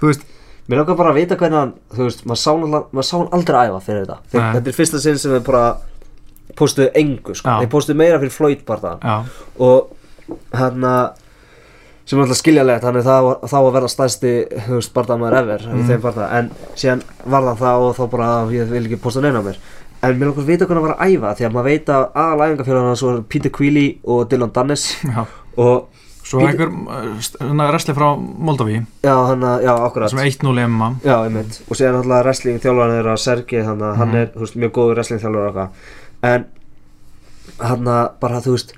þú 0.00 0.10
veist, 0.12 0.24
Mér 0.66 0.80
langar 0.80 0.96
bara 0.98 1.12
að 1.12 1.18
vita 1.20 1.36
hvernig 1.38 1.60
hann, 1.60 1.74
þú 1.94 2.06
veist, 2.08 2.24
maður 2.26 2.40
sá 2.42 2.48
hann, 2.50 2.72
maður 2.90 3.04
sá 3.06 3.12
hann 3.20 3.28
aldrei 3.36 3.58
æfa 3.68 3.76
fyrir 3.86 4.00
þetta. 4.02 4.16
Nei. 4.32 4.48
þetta 4.56 4.70
er 4.72 4.74
fyrsta 4.74 4.98
sinn 5.04 5.18
sem 5.22 5.30
við 5.36 5.44
bara 5.46 5.60
postuðu 6.58 6.88
engu, 6.98 7.36
sko. 7.38 7.52
Þeir 7.60 7.70
postuðu 7.70 7.98
meira 8.00 8.18
fyrir 8.18 8.34
Floyd 8.34 8.64
bara 8.66 8.82
það. 8.82 9.28
Og 9.62 10.34
hann 10.58 10.86
að, 10.90 11.20
sem 12.02 12.18
er 12.18 12.24
alltaf 12.26 12.40
skiljalegt, 12.40 12.86
hann 12.88 12.98
er 12.98 13.06
það, 13.06 13.28
þá 13.46 13.56
að 13.60 13.68
verða 13.76 13.92
stæðsti 13.94 14.32
hugst 14.66 14.92
bardamaður 14.98 15.38
ever 15.44 15.64
í 15.68 15.70
Mm. 15.76 15.86
þeim 15.92 16.02
barða, 16.08 16.26
en 16.40 16.50
síðan 16.74 17.02
var 17.26 17.46
það 17.46 17.62
það 17.62 17.86
og 17.86 17.96
þá 18.00 18.04
bara, 18.16 18.28
ég 18.58 18.68
vil 18.74 18.84
ekki 18.88 19.00
posta 19.06 19.22
neina 19.22 19.38
á 19.38 19.46
mér 19.46 19.62
en 20.10 20.18
mér 20.20 20.28
langar 20.30 20.42
að 20.44 20.46
vita 20.52 20.66
hvernig 20.66 20.82
hann 20.82 20.88
var 20.88 20.96
að 20.96 21.12
æfa 21.16 21.34
því 21.38 21.46
að 21.48 21.52
maður 21.56 21.68
veit 21.70 21.86
að 21.96 22.06
aðal 22.22 22.46
æfingafélagana 22.46 22.96
svo 23.00 23.12
er 23.16 23.20
Peter 23.34 23.50
Queally 23.50 23.86
og 24.04 24.28
Dylan 24.30 24.52
Dannis 24.56 24.86
Já. 25.04 25.26
og 25.56 25.88
Svo 26.26 26.40
Bíddu- 26.42 26.48
einhver 26.66 26.70
hérna 27.38 27.66
wrestli 27.70 27.94
frá 27.94 28.06
Moldaví 28.18 28.80
já, 29.04 29.12
hann 29.28 29.44
að, 29.46 29.60
já, 29.62 29.70
akkurat. 29.86 30.10
Sem 30.10 30.18
er 30.18 30.26
1-0 30.26 30.58
emma 30.58 30.88
Já, 31.04 31.20
einmitt, 31.22 31.60
og 31.70 31.76
síðan 31.78 32.00
alltaf 32.00 32.24
wrestling 32.24 32.58
þjálfarinn 32.58 32.96
þeirra 32.98 33.14
Sergei, 33.22 33.60
þannig 33.62 33.86
að 33.92 33.96
hann 34.00 34.08
Mhm. 34.08 34.16
er 34.16 34.26
þú 34.34 34.40
veist, 34.42 34.56
mjög 34.58 34.72
góður 34.74 34.94
wrestling 34.96 35.20
þjálfur 35.22 35.44
og 35.44 35.54
eitthvað. 35.54 35.68
En 36.32 36.44
hann 37.62 37.84
að 37.94 38.10
bara 38.20 38.40
þú 38.42 38.56
veist 38.56 38.72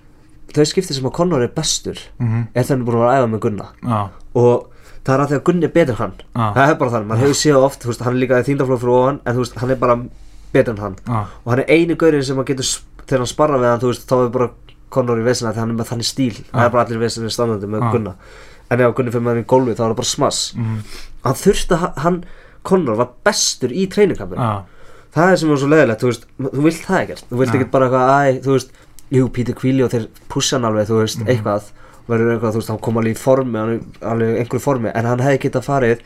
þau 0.53 0.65
skipti 0.69 0.93
sem 0.97 1.05
að 1.09 1.13
Conor 1.17 1.43
er 1.43 1.49
bestur 1.57 1.97
Mhm. 2.21 2.47
er 2.55 2.63
þenni 2.69 2.85
búin 2.85 2.97
að 2.97 3.01
vera 3.01 3.13
að 3.17 3.23
æfa 3.25 3.33
með 3.33 3.41
Gunna. 3.41 3.67
Já, 3.83 4.09
og 4.35 4.67
það 5.05 5.15
er 5.15 5.21
að 5.25 5.29
því 5.33 5.37
að 5.39 5.45
Gunni 5.49 5.65
er 5.65 5.73
betur 5.73 5.95
hann. 6.03 6.13
Já, 6.37 6.53
það 6.55 6.69
er 6.69 6.75
bara 6.75 6.91
þannig, 6.91 7.07
maður 7.09 7.25
hefur 7.25 7.41
séð 7.43 7.63
oft 7.65 7.81
þú 7.83 7.87
veist, 7.89 8.01
hann 8.05 8.13
er 8.17 8.21
líka 8.27 8.45
þýndaflóð 8.45 8.79
fyrir 8.85 8.97
ofan 9.01 9.21
en 9.25 9.35
þú 9.35 9.39
veist, 9.39 9.57
hann 9.57 9.71
er 9.71 9.77
bara 9.77 9.97
betur 10.53 10.75
en 10.75 10.79
hann. 10.83 10.97
Já, 11.07 11.21
og 11.45 11.53
hann 11.53 11.59
er 11.65 11.69
eini 11.69 11.95
gaurinn 11.97 12.25
sem 12.25 12.37
að 12.39 12.47
getur 12.53 12.65
þegar 13.07 13.19
hann 13.25 13.27
sparra 13.27 13.59
við 13.59 13.71
hann, 13.73 13.81
þú 13.81 13.93
veist, 13.93 14.07
þá 14.09 14.17
er 14.25 14.29
bara 14.39 14.51
Conor 14.91 15.19
í 15.21 15.25
vesina 15.27 15.51
þegar 15.53 15.61
hann 15.67 15.71
er 15.75 15.79
með 15.83 15.89
þannig 15.93 16.09
stíl. 16.09 16.37
Það 16.53 16.65
er 16.65 16.71
bara 16.73 16.85
allir 16.87 16.99
vesina 17.03 17.29
standandi 17.31 17.67
með 17.69 17.83
Já. 17.85 17.91
Gunna 17.93 18.15
en 18.71 18.81
ef 18.81 18.95
Gunni 18.97 19.11
fyrir 19.13 19.25
með 19.25 19.35
hann 19.35 19.43
í 19.43 19.47
gólfi 19.49 19.75
þá 19.77 19.81
er 19.85 19.91
það 19.93 19.97
bara 20.01 20.09
smass. 20.13 20.41
Mhm, 20.57 20.79
hann 21.25 21.35
þurfti 21.35 21.77
að 21.79 21.99
hann 22.05 22.25
Conor 22.65 22.97
var 22.97 23.09
bestur 23.25 23.71
í 23.73 23.87
treiningkampinu 23.89 24.41
já, 24.41 24.65
það 25.15 25.33
er 25.33 25.37
sem 25.37 25.51
er 25.51 25.57
svo 25.57 25.69
leðilegt, 25.69 26.01
þú 26.03 26.09
veist, 26.11 26.25
þú 26.41 26.63
vilt 26.65 26.83
það 26.85 27.03
ekkert. 27.05 27.25
Þú 27.31 27.39
vilt 27.39 27.55
ekkert 27.55 27.71
bara 27.71 27.87
eitthvað, 27.89 28.09
æ, 28.09 28.41
þú 28.45 28.53
veist 28.57 28.71
jú, 29.11 29.29
Peter 29.33 29.55
Quilly 29.55 29.83
og 29.87 29.91
þeir 29.91 30.09
pussa 30.29 30.57
hann 30.59 30.65
alveg, 30.69 30.87
þú 30.89 30.99
veist, 31.03 31.19
Mhm. 31.23 31.29
eitthvað. 31.33 31.63
Verður 32.09 32.33
eitthvað, 32.35 32.53
þú 32.53 32.61
veist, 32.61 32.69
hann 32.69 32.79
kom 32.79 32.97
alveg 32.97 33.13
í 33.15 33.19
formi 33.19 33.59
hann 33.59 33.93
alveg 34.03 34.29
í 34.37 34.39
einhverju 34.43 34.61
formi, 34.65 34.91
en 34.95 35.05
hann 35.05 35.19
hefði 35.19 35.39
getað 35.49 35.65
farið 35.65 35.99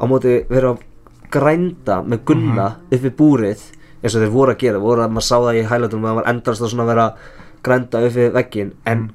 á 0.00 0.04
móti 0.08 0.46
verið 0.48 0.76
að 0.76 0.78
grænda 1.30 2.02
með 2.04 2.18
gunna 2.24 2.68
Mhm. 2.68 2.94
upp 2.94 3.02
við 3.02 3.16
búrið 3.16 3.58
eins 4.02 4.14
og 4.14 4.22
þeir 4.22 4.30
voru 4.32 4.52
að 4.54 4.58
gera, 4.62 4.78
voru 4.78 5.02
að 5.02 5.10
maður 5.10 5.26
sá 5.28 5.36
það 5.42 5.58
í 5.60 5.66
hælatunum 5.68 6.04
að 6.04 6.10
það 6.12 6.18
var 6.20 6.28
endast 6.32 6.62
að 6.62 6.70
svona 6.72 6.86
vera 6.86 7.06
að 7.08 7.14
grænda 7.62 8.02
upp 8.06 8.12
við 8.14 8.32
veggin, 8.32 8.72
en 8.86 8.98
Mhm. 8.98 9.10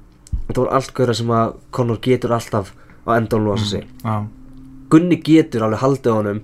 þetta 0.47 0.57
voru 0.61 0.71
allt 0.73 0.93
gauðra 0.93 1.15
sem 1.15 1.27
að 1.27 1.53
Conor 1.71 1.97
getur 2.01 2.31
alltaf 2.31 2.73
á 3.07 3.11
endan 3.17 3.45
losa 3.45 3.65
sig. 3.65 3.87
Já, 4.03 4.25
Gunni 4.89 5.15
getur 5.23 5.61
alveg 5.63 5.79
haldið 5.79 6.11
á 6.11 6.15
honum 6.19 6.41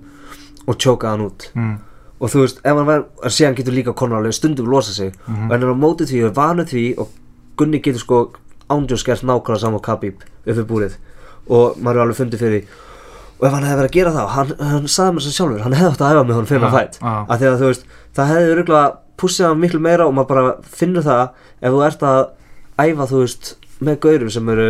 og 0.66 0.76
tjókað 0.78 1.10
hann 1.10 1.20
út. 1.26 1.50
Mhm, 1.54 1.78
og 2.20 2.30
þú 2.30 2.40
veist, 2.42 2.58
ef 2.64 2.76
hann 2.76 2.86
var, 2.86 3.04
en 3.22 3.30
síðan 3.30 3.54
getur 3.56 3.72
líka 3.72 3.94
Conor 3.94 4.18
alveg 4.18 4.32
stundum 4.34 4.66
losa 4.66 4.92
sig. 4.92 5.12
Mhm. 5.28 5.44
og 5.44 5.50
hann 5.50 5.62
er 5.62 5.72
á 5.72 5.76
móti 5.76 6.06
því 6.08 6.26
og 6.28 6.34
vanur 6.34 6.64
því 6.64 6.98
og 6.98 7.08
Gunni 7.56 7.80
getur 7.80 7.98
sko 8.00 8.30
ándjós 8.70 9.04
gert 9.04 9.22
nákvæmlega 9.22 9.58
saman 9.60 9.80
Khabib 9.80 10.14
uppi 10.46 10.62
búrið. 10.64 10.96
Og 11.48 11.76
maður 11.76 11.96
er 11.96 12.06
alveg 12.06 12.16
fundið 12.16 12.38
fyrir 12.38 12.60
því. 12.62 12.66
Og 13.40 13.46
ef 13.46 13.52
hann 13.54 13.62
hefði 13.64 13.78
verið 13.80 13.88
að 13.88 13.92
gera 13.92 14.10
það 14.12 14.28
hann, 14.28 14.46
hann 14.60 14.84
sagði 14.86 15.14
mér 15.14 15.20
sem 15.22 15.32
sjálfur, 15.32 15.60
hann 15.62 15.72
hefði 15.72 15.90
átt 15.92 16.00
að 16.00 16.12
æfa 16.12 16.26
með 16.28 16.34
hann 16.34 16.46
fyrir 16.46 16.66
að 16.68 16.72
fætt 16.72 16.98
af 17.02 17.38
því 17.40 17.46
að 17.46 17.58
þú 17.60 17.66
veist, 17.70 17.84
það 18.16 18.30
hefði 18.34 18.52
örgulega 18.56 18.96
pussið 19.20 19.46
hann 19.50 19.60
miklu 19.60 19.80
meira 19.84 20.06
og 20.08 20.14
maður 20.16 20.30
bara 20.32 20.54
finnur 20.80 21.04
það 21.04 21.26
ef 21.60 21.74
þú 21.74 21.82
ert 21.86 22.02
að 22.08 22.20
æfa 22.80 23.06
þú 23.10 23.20
veist, 23.24 23.50
með 23.84 23.98
gaurum 24.06 24.30
sem 24.32 24.48
eru 24.54 24.68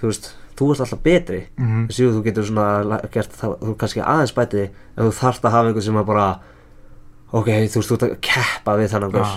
þú 0.00 0.10
veist, 0.10 0.30
þú 0.60 0.70
ert 0.74 0.80
alltaf 0.84 1.02
betri 1.04 1.38
mhm, 1.56 1.86
Sjú, 1.92 2.10
þú 2.12 2.24
getur 2.26 2.44
svona 2.48 3.00
gert 3.14 3.32
það, 3.40 3.54
þú 3.64 3.76
kannski 3.80 4.02
aðeins 4.04 4.34
bæti 4.36 4.66
en 4.68 5.06
þú 5.06 5.12
þarft 5.20 5.46
að 5.48 5.54
hafa 5.56 5.70
einhver 5.70 5.86
sem 5.86 5.96
að 6.02 6.10
bara 6.10 6.26
ok, 7.32 7.48
þú 7.70 7.80
veist, 7.80 7.88
þú 7.92 7.96
ert 7.96 8.04
að 8.08 8.18
keppa 8.26 8.74
við 8.80 8.92
þannig 8.94 9.16
já, 9.20 9.30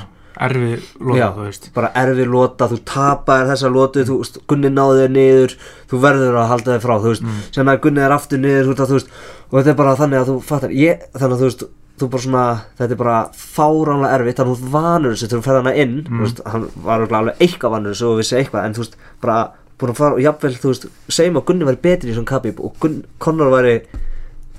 erfi 0.44 0.72
loða, 1.00 1.18
Já. 1.20 1.28
þú 1.36 1.44
veist 1.48 1.68
bara 1.76 1.92
erfið 2.04 2.32
lota, 2.34 2.68
þú 2.72 2.80
tapar 2.90 3.46
þessa 3.52 3.70
lotu 3.72 4.04
þú 4.08 4.18
veist, 4.24 4.40
Gunni 4.50 4.72
náði 4.74 5.04
þér 5.04 5.14
niður 5.14 5.56
þú 5.92 6.00
verður 6.04 6.40
að 6.42 6.50
halda 6.52 6.72
þér 6.74 6.84
frá, 6.88 6.96
þú 7.04 7.12
veist 7.14 7.24
Mm. 7.28 7.40
sem 7.54 7.70
að 7.72 7.80
Gunni 7.86 8.02
er 8.04 8.16
aftur 8.16 8.42
niður, 8.42 8.74
að, 8.74 8.88
þú 8.90 8.98
veist 8.98 9.14
og 9.52 9.56
þetta 9.60 9.70
er 9.76 9.80
bara 9.84 9.96
þannig 10.00 10.20
að 10.24 10.32
þú 10.32 10.38
fattar 10.50 10.74
ég, 10.74 11.06
þannig 11.14 11.36
að 11.38 11.44
þú 11.44 11.50
veist, 11.52 11.64
þú 12.04 12.10
bara 12.14 12.24
svona 12.28 12.44
þetta 12.78 12.92
er 12.92 13.00
bara 13.02 13.18
fáránlega 13.34 14.14
erfitt, 14.20 14.38
þannig 14.40 14.54
að 14.54 14.64
þú 14.64 14.72
vanur 14.78 15.12
þessu 15.16 15.28
þegar 15.28 15.40
þú 15.42 15.48
ferð 15.50 15.62
hana 15.64 15.76
inn, 15.84 15.96
Mm. 16.10 16.20
veist, 16.24 16.42
hann 16.46 16.70
var 16.86 17.08
alveg 17.08 17.36
eitthvað 17.40 17.72
vanur 17.78 17.94
þessu 17.96 18.10
og 18.12 18.18
vissi 18.22 18.36
eitthvað, 18.40 18.66
en 18.66 18.74
þú 18.78 18.84
veist, 18.84 18.96
bara 19.22 19.38
búin 19.80 19.92
að 19.94 19.98
fara 19.98 20.14
og 20.18 20.22
jafnvel, 20.24 20.56
þú 20.62 20.72
veist, 20.74 20.86
segjum 21.10 21.38
að 21.42 21.46
Gunni 21.50 21.66
væri 21.66 21.82
betri 21.82 22.12
í 22.12 22.14
svona 22.16 22.30
kapip 22.30 22.60
og 22.60 22.76
Gunn, 22.80 23.04
Conor 23.20 23.50
væri 23.56 23.76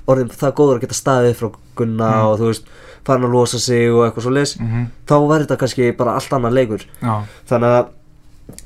orðin 0.07 0.29
það 0.29 0.53
góður 0.59 0.75
að 0.77 0.81
geta 0.85 0.97
staðið 0.99 1.35
frá 1.39 1.51
Gunna 1.75 2.09
Mm. 2.11 2.25
og 2.27 2.39
þú 2.39 2.49
veist, 2.51 2.65
farin 3.05 3.23
að 3.25 3.31
losa 3.33 3.59
sig 3.59 3.89
og 3.91 4.03
eitthvað 4.05 4.21
svo 4.25 4.31
leis, 4.33 4.55
mhm, 4.59 4.85
þá 5.07 5.15
væri 5.29 5.45
þetta 5.45 5.57
kannski 5.61 5.91
bara 5.97 6.13
allt 6.15 6.29
annað 6.33 6.53
leikur 6.57 6.81
já, 7.01 7.23
þannig 7.49 7.69
að 7.69 7.85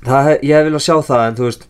það, 0.06 0.40
ég 0.44 0.64
vil 0.68 0.74
að 0.76 0.86
sjá 0.86 0.96
það 1.08 1.28
en 1.28 1.36
þú 1.36 1.44
veist 1.50 1.66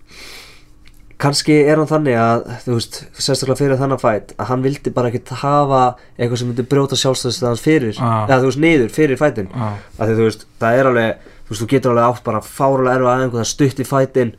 kannski 1.19 1.55
er 1.67 1.75
hann 1.81 1.89
þannig 1.89 2.15
að 2.15 2.45
þú 2.63 2.75
veist, 2.77 2.99
sérstaklega 3.19 3.59
fyrir 3.59 3.79
þennan 3.81 3.99
fætt 3.99 4.29
að 4.39 4.51
hann 4.53 4.61
vildi 4.63 4.93
bara 4.95 5.09
ekkert 5.11 5.33
hafa 5.41 5.81
eitthvað 6.17 6.37
sem 6.41 6.47
myndi 6.51 6.63
brjóta 6.71 6.95
sjálfstöðst 6.99 7.43
hans 7.47 7.63
fyrir 7.65 7.97
Ah. 7.99 8.23
eða 8.29 8.39
þú 8.45 8.51
veist, 8.51 8.61
niður 8.63 8.93
fyrir 8.95 9.19
fættin 9.19 9.49
já, 9.51 9.67
að 9.99 10.05
því 10.13 10.15
þú 10.19 10.27
veist, 10.29 10.45
það 10.63 10.79
er 10.79 10.91
alveg 10.93 11.09
þú 11.19 11.49
veist, 11.51 11.61
þú 11.63 11.67
getur 11.73 11.91
alveg 11.91 12.07
átt 12.13 12.23
bara 12.29 12.41
fárulega 12.45 12.95
erfa 12.95 13.15
aðeins 13.17 13.35
það 13.35 13.51
stutt 13.51 13.83
í 13.83 13.87
fættin 13.89 14.31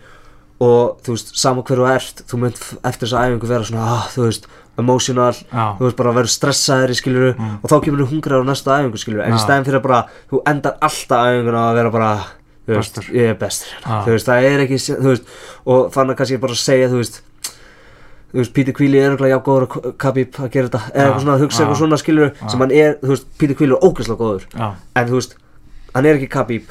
og 0.61 0.97
þú 1.05 1.15
veist, 1.17 1.37
sama 1.41 1.63
hver 1.69 1.81
þú 1.83 1.87
ert 1.95 2.25
þú 2.31 2.41
mynd 2.47 2.59
eftir 2.85 3.07
þessa 3.09 3.27
æfingu 3.29 3.49
vera 3.53 3.65
svona 3.69 3.85
ah, 3.99 4.09
þú 4.15 4.25
veist, 4.29 4.49
emotional 4.81 5.33
já, 5.37 5.65
þú 5.77 5.85
veist 5.85 5.97
bara 6.01 6.13
vera 6.17 6.33
stressaður 6.33 6.93
í 6.95 6.97
skiluru 6.97 7.31
Mm. 7.37 7.57
og 7.63 7.69
þá 7.71 7.77
kemur 7.85 8.01
þú 8.05 8.11
hungrar 8.15 8.41
á 8.41 8.49
næsta 8.49 8.77
æfingu 8.81 8.97
skiluru 9.01 9.23
en 9.27 9.33
í 9.35 9.37
Já. 9.37 9.45
stæðin 9.45 9.67
fyrir 9.69 9.83
bara, 9.85 10.01
þú 10.33 10.41
endar 10.49 10.77
alltaf 10.81 11.27
æfinguna 11.29 11.63
að 11.71 11.75
vera 11.81 11.91
bara, 11.93 12.11
veist, 12.77 13.01
ég 13.13 13.29
er 13.31 13.35
bestur 13.35 13.69
Já. 13.85 14.05
þú 14.07 14.11
veist, 14.15 14.27
það 14.27 14.45
er 14.51 14.61
ekki, 14.67 14.79
veist 15.07 15.23
og 15.67 15.93
fann 15.93 16.11
að 16.11 16.17
kannski 16.21 16.41
bara 16.41 16.53
að 16.53 16.63
segja, 16.65 16.89
þú 16.89 16.97
veist 17.03 17.21
veist, 18.33 18.53
Peter 18.55 18.73
Quilly 18.73 18.99
er 19.03 19.11
eitthvað 19.17 19.33
jágóður 19.35 19.67
að 19.67 19.95
Khabib 19.99 20.35
að 20.39 20.51
gera 20.55 20.69
þetta, 20.69 20.83
eða 20.95 21.01
Já. 21.01 21.07
eitthvað 21.07 21.23
svona 21.25 21.35
að 21.37 21.41
hugsa 21.45 21.59
Já. 21.59 21.65
eitthvað 21.67 21.81
svona 21.83 21.99
skiluru 21.99 22.31
Já. 22.31 22.49
sem 22.51 22.61
hann 22.61 22.71
er, 22.73 22.93
þú 23.03 23.09
veist, 23.15 23.27
Peter 23.39 23.55
Quilly 23.59 23.75
er 23.75 23.87
ógeðslega 23.89 24.21
góður 24.21 24.45
en 24.95 25.09
þú 25.11 25.15
veist, 25.19 25.35
hann 25.95 26.07
er 26.07 26.15
ekki 26.21 26.29
Khabib 26.31 26.69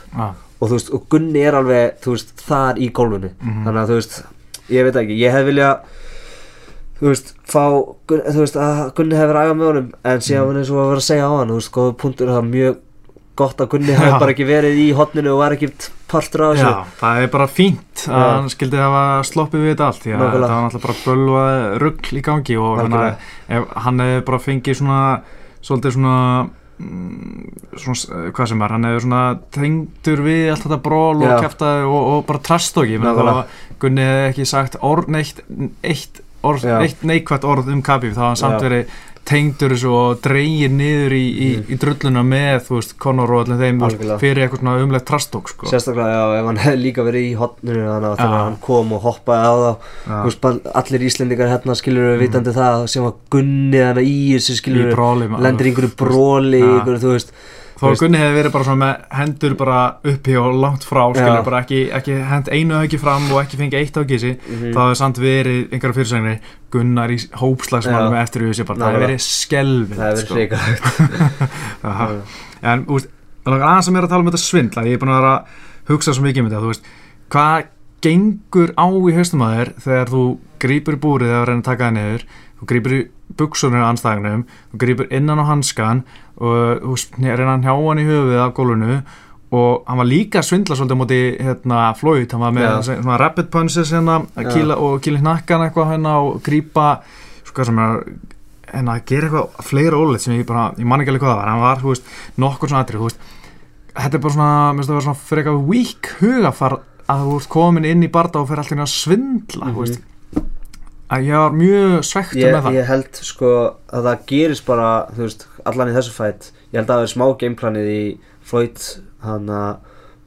og 0.60 0.68
þú 0.70 0.74
veist, 0.76 0.90
og 0.96 1.06
Gunni 1.10 1.40
er 1.48 1.54
alveg, 1.60 1.98
þú 2.04 2.16
veist, 2.16 2.34
þar 2.48 2.76
í 2.80 2.92
gólfinu 2.92 3.30
Mhm. 3.40 3.64
þannig 3.66 3.82
að 3.84 3.90
þú 3.90 3.98
veist, 4.00 4.24
ég 4.70 4.84
veit 4.84 4.96
ekki, 5.04 5.20
ég 5.20 5.32
hef 5.32 5.46
vilja 5.46 5.70
þú 7.00 7.08
veist, 7.14 7.34
fá 7.48 7.64
Gunni, 8.08 8.24
þú 8.36 8.40
veist, 8.44 8.56
að 8.60 8.94
Gunni 8.96 9.16
hefur 9.16 9.40
ægað 9.40 9.56
með 9.60 9.68
honum 9.70 9.92
en 10.04 10.20
síðan 10.20 10.44
Mhm. 10.48 10.52
mm. 10.54 10.58
eins 10.60 10.70
og 10.72 10.78
að 10.80 10.90
vera 10.90 11.00
að 11.00 11.08
segja 11.10 11.28
á 11.28 11.32
hann 11.40 11.48
þú 11.50 11.60
veist, 11.60 11.72
góða 11.72 11.98
punktur, 11.98 12.28
það 12.28 12.38
er 12.44 12.50
mjög 12.56 12.78
gott 13.39 13.63
að 13.63 13.71
Gunni 13.73 13.95
hefur 13.95 14.19
bara 14.21 14.36
ekki 14.36 14.47
verið 14.47 14.84
í 14.84 14.86
hotninu 14.97 15.34
og 15.34 15.41
var 15.41 15.56
ekki 15.56 15.71
partur 16.10 16.45
af 16.47 16.54
þessu 16.58 16.67
já, 16.67 16.93
það 16.99 17.23
er 17.23 17.34
bara 17.34 17.47
fínt 17.49 18.06
að 18.06 18.23
Já. 18.23 18.30
hann 18.36 18.54
skildi 18.54 18.80
hafa 18.82 19.04
sloppið 19.30 19.65
við 19.65 19.73
þetta 19.73 19.89
allt 19.89 20.06
því 20.06 20.13
að 20.13 20.23
þetta 20.23 20.39
var 20.43 20.54
náttúrulega 20.54 20.86
bara 20.86 21.02
bölvað 21.04 21.60
rugg 21.84 22.13
í 22.13 22.23
gangi 22.25 22.58
og 22.60 22.86
ef 22.86 23.75
hann 23.86 24.06
hefði 24.06 24.23
bara 24.30 24.41
fengið 24.45 24.80
svona 24.82 25.02
svolítið 25.60 25.95
svona 25.97 26.15
mm, 26.80 27.52
svona, 27.84 28.23
hvað 28.38 28.52
sem 28.52 28.63
er, 28.65 28.75
hann 28.75 28.88
hefur 28.89 29.06
svona 29.06 29.23
tengdur 29.56 30.23
við 30.25 30.47
allt 30.54 30.65
þetta 30.65 30.80
bról 30.88 31.19
og 31.19 31.28
Já. 31.28 31.36
kæftaði 31.45 31.86
og, 31.89 31.99
og 32.13 32.25
bara 32.30 32.43
trastóki. 32.49 32.99
Gunni 33.80 34.08
hefði 34.08 34.32
ekki 34.32 34.49
sagt 34.49 34.80
orð 34.86 35.12
neitt, 35.15 35.43
eitt, 35.88 36.23
orð, 36.43 36.65
eitt 36.80 37.04
neikvætt 37.08 37.47
orð 37.47 37.71
um 37.73 37.84
Khabib 37.86 38.15
þá 38.15 38.23
hafði 38.23 38.30
hann 38.32 38.41
samt 38.43 38.65
verið 38.65 38.97
tengdur 39.30 39.74
þessu 39.76 39.92
og 39.94 40.22
dreigir 40.26 40.72
niður 40.74 41.13
í, 41.13 41.26
í, 41.30 41.50
Mm. 41.60 41.65
í 41.70 41.78
drulluna 41.82 42.24
með 42.26 42.56
þú 42.68 42.76
veist, 42.80 42.96
Conor 43.00 43.32
og 43.36 43.44
allir 43.46 43.60
þeim 43.62 43.84
Algjörlega. 43.86 44.18
fyrir 44.24 44.42
eitthvað 44.48 44.60
svona 44.63 44.84
umlegt 44.84 45.06
trastók 45.10 45.50
sko. 45.54 45.68
sérstaklega 45.70 46.15
já, 46.18 46.39
ef 46.39 46.46
hann 46.50 46.58
hefði 46.63 46.82
líka 46.84 47.06
verið 47.06 47.28
í 47.30 47.36
hotninu 47.38 47.84
þannig 47.86 48.10
að 48.10 48.18
þegar 48.24 48.44
hann 48.44 48.58
kom 48.65 48.94
og 48.98 49.02
hoppaði 49.06 49.46
á 49.46 49.54
þá 49.60 49.72
þú 50.10 50.24
veist, 50.26 50.42
allir 50.82 51.06
Íslendingar 51.10 51.50
hérna 51.54 51.76
skilur 51.78 52.10
við 52.10 52.18
Mm. 52.18 52.24
vitandi 52.26 52.56
það 52.58 52.88
sem 52.89 53.04
var 53.04 53.13
Gunni 53.30 53.78
þannig 53.86 54.04
í 54.10 54.20
þessu 54.36 54.58
skilur 54.62 54.92
maður. 55.30 55.42
lendir 55.46 55.65
í 55.65 55.70
einhverju 55.74 55.96
bróli, 55.96 56.60
Já. 56.60 56.74
einhverju, 56.80 57.00
þú 57.06 57.13
veist 57.13 57.32
þó 57.80 57.84
að 57.89 58.00
Gunni 58.02 58.20
hefði 58.20 58.36
verið 58.36 58.52
bara 58.56 58.65
svona 58.68 58.80
með 58.86 59.04
hendur 59.20 59.54
bara 59.60 59.80
uppi 60.12 60.34
og 60.39 60.56
langt 60.60 60.84
frá 60.84 61.02
skilur 61.15 61.44
bara 61.46 61.62
ekki, 61.63 61.80
ekki 61.96 62.18
hend 62.28 62.50
einu 62.52 62.76
höggi 62.82 63.00
fram 63.00 63.30
og 63.32 63.39
ekki 63.44 63.60
fengið 63.62 63.80
eitt 63.80 64.00
höggi 64.02 64.20
sig 64.20 64.34
Mhm. 64.50 64.74
þá 64.76 64.80
hefði 64.84 64.98
samt 65.00 65.18
verið 65.24 65.62
einhverja 65.72 65.98
fyrirsagnir 66.00 66.39
Gunnar 66.72 67.10
í 67.10 67.17
hópslagsmálum 67.40 68.13
Já. 68.17 68.21
eftir 68.23 68.42
þessi 68.50 68.65
bara, 68.67 68.80
það 68.80 68.84
Nákvæmlega. 68.84 69.00
hefði 69.00 69.08
verið 69.08 69.23
skelvin 69.25 69.98
það 70.00 70.10
hefur 70.19 70.36
verið 70.36 71.50
Aha. 71.84 72.08
en 72.73 72.86
úst, 72.92 73.08
aðeins 73.46 73.86
sem 73.90 73.96
er 73.96 74.04
að 74.08 74.10
tala 74.13 74.23
um 74.25 74.30
þetta 74.32 74.44
svindla 74.44 74.84
ég 74.86 74.94
er 74.98 75.02
búin 75.02 75.13
að 75.13 75.19
vera 75.21 75.34
að 75.40 75.94
hugsa 75.94 76.13
svo 76.13 76.23
mikið 76.27 76.44
um 76.44 76.50
þetta 76.50 76.63
þú 76.65 76.71
veist, 76.73 76.90
hvað 77.34 77.69
gengur 78.04 78.71
á 78.80 78.86
í 78.88 79.15
haustum 79.17 79.42
að 79.44 79.56
þér 79.60 79.71
þegar 79.86 80.12
þú 80.13 80.23
grípur 80.60 80.96
í 80.96 81.02
búrið 81.04 81.32
eða 81.34 81.48
reyna 81.50 81.62
að 81.63 81.67
taka 81.69 81.88
það 81.90 81.96
niður 81.98 82.23
þú 82.60 82.68
grípur 82.72 82.92
í 82.98 83.00
buksunir 83.40 83.84
anstæðingnum 83.88 84.44
þú 84.74 84.78
grípur 84.84 85.08
innan 85.14 85.40
á 85.40 85.46
hanskan 85.50 86.04
og 86.38 86.82
þú 86.84 86.96
sn- 86.98 87.36
reyna 87.36 87.56
að 87.58 87.64
njá 87.64 87.74
hann 87.76 88.00
í 88.04 88.08
höfuðið 88.10 88.44
af 88.46 88.54
gólfinu 88.54 89.02
og 89.52 89.84
hann 89.88 89.98
var 89.98 90.06
líka 90.06 90.40
að 90.40 90.48
svindla 90.50 90.76
svolítið 90.78 90.94
á 90.94 91.02
móti 91.02 91.20
hérna 91.42 91.78
Floyd, 91.98 92.32
hann 92.32 92.42
var 92.42 92.52
með 92.54 92.68
þessi- 92.80 93.02
svona 93.02 93.18
rapid 93.20 93.50
punches 93.50 93.92
hérna 93.92 94.20
að 94.38 94.52
kýla, 94.54 94.78
og 94.78 95.02
kýla 95.02 95.20
hnakkan 95.24 95.64
eitthvað 95.66 95.90
hérna 95.94 96.12
og 96.22 96.42
grípa 96.44 97.00
sko 97.44 97.56
hvað 97.62 97.66
sem 97.66 97.80
er 97.80 98.04
en 98.78 98.86
að 98.86 99.06
gera 99.10 99.26
eitthvað 99.28 99.64
fleira 99.66 99.98
ólið 99.98 100.20
sem 100.22 100.34
ég 100.38 100.46
bara, 100.46 100.68
ég 100.78 100.86
man 100.86 101.02
ekki 101.02 101.10
alveg 101.10 101.24
hvað 101.24 101.32
það 101.34 101.40
var. 101.42 101.48
Hann 101.50 101.62
var, 101.64 101.78
þú 101.82 101.90
veist, 101.90 102.04
nokkur 102.38 102.70
svona 102.70 102.84
atrið, 102.86 103.00
þú 103.02 103.08
veist. 103.08 103.20
Þetta 103.98 104.14
er 104.14 104.22
bara 104.22 104.34
svona, 104.36 104.50
mér 104.70 104.78
finnst 104.78 104.90
það 104.90 104.94
vera 105.00 105.06
svona 105.08 105.24
fyrir 105.26 105.42
eitthvað 105.42 105.66
weak 105.72 106.10
hugafar 106.20 106.76
að 107.10 107.24
þú 107.26 107.34
ert 107.40 107.50
komin 107.50 107.86
inn 107.90 108.04
í 108.06 108.12
barda 108.14 108.40
og 108.44 108.48
fyrir 108.48 108.62
alltaf 108.62 108.78
að 108.78 108.94
svindla, 108.94 109.66
Mhm. 109.66 109.74
þú 109.74 109.80
veist 109.82 110.00
að 111.10 111.26
ég 111.26 111.34
var 111.42 111.56
mjög 111.58 112.04
svektur 112.06 112.52
með 112.54 112.62
það. 112.66 112.76
ég 112.78 112.86
held 112.92 113.20
sko 113.26 113.52
að 113.92 114.04
það 114.10 114.26
gerist 114.28 114.66
bara 114.66 114.90
þú 115.16 115.26
veist, 115.26 115.48
allan 115.66 115.90
í 115.90 115.96
þessu 115.98 116.14
fætt 116.14 116.52
ég 116.72 116.80
held 116.80 116.90
að 116.90 116.96
það 117.00 117.04
er 117.08 117.14
smá 117.16 117.26
gameplanið 117.42 117.90
í 117.96 118.04
Floyd 118.50 118.80
hann 119.26 119.50
að 119.50 119.78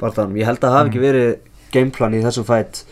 barðanum 0.03 0.37
ég 0.41 0.45
held 0.51 0.59
að 0.59 0.69
það 0.69 0.77
hafi 0.79 0.89
Mm. 0.89 0.93
ekki 0.93 1.05
verið 1.07 1.31
gameplanið 1.73 2.21
í 2.21 2.27
þessum 2.27 2.45
fætt 2.51 2.83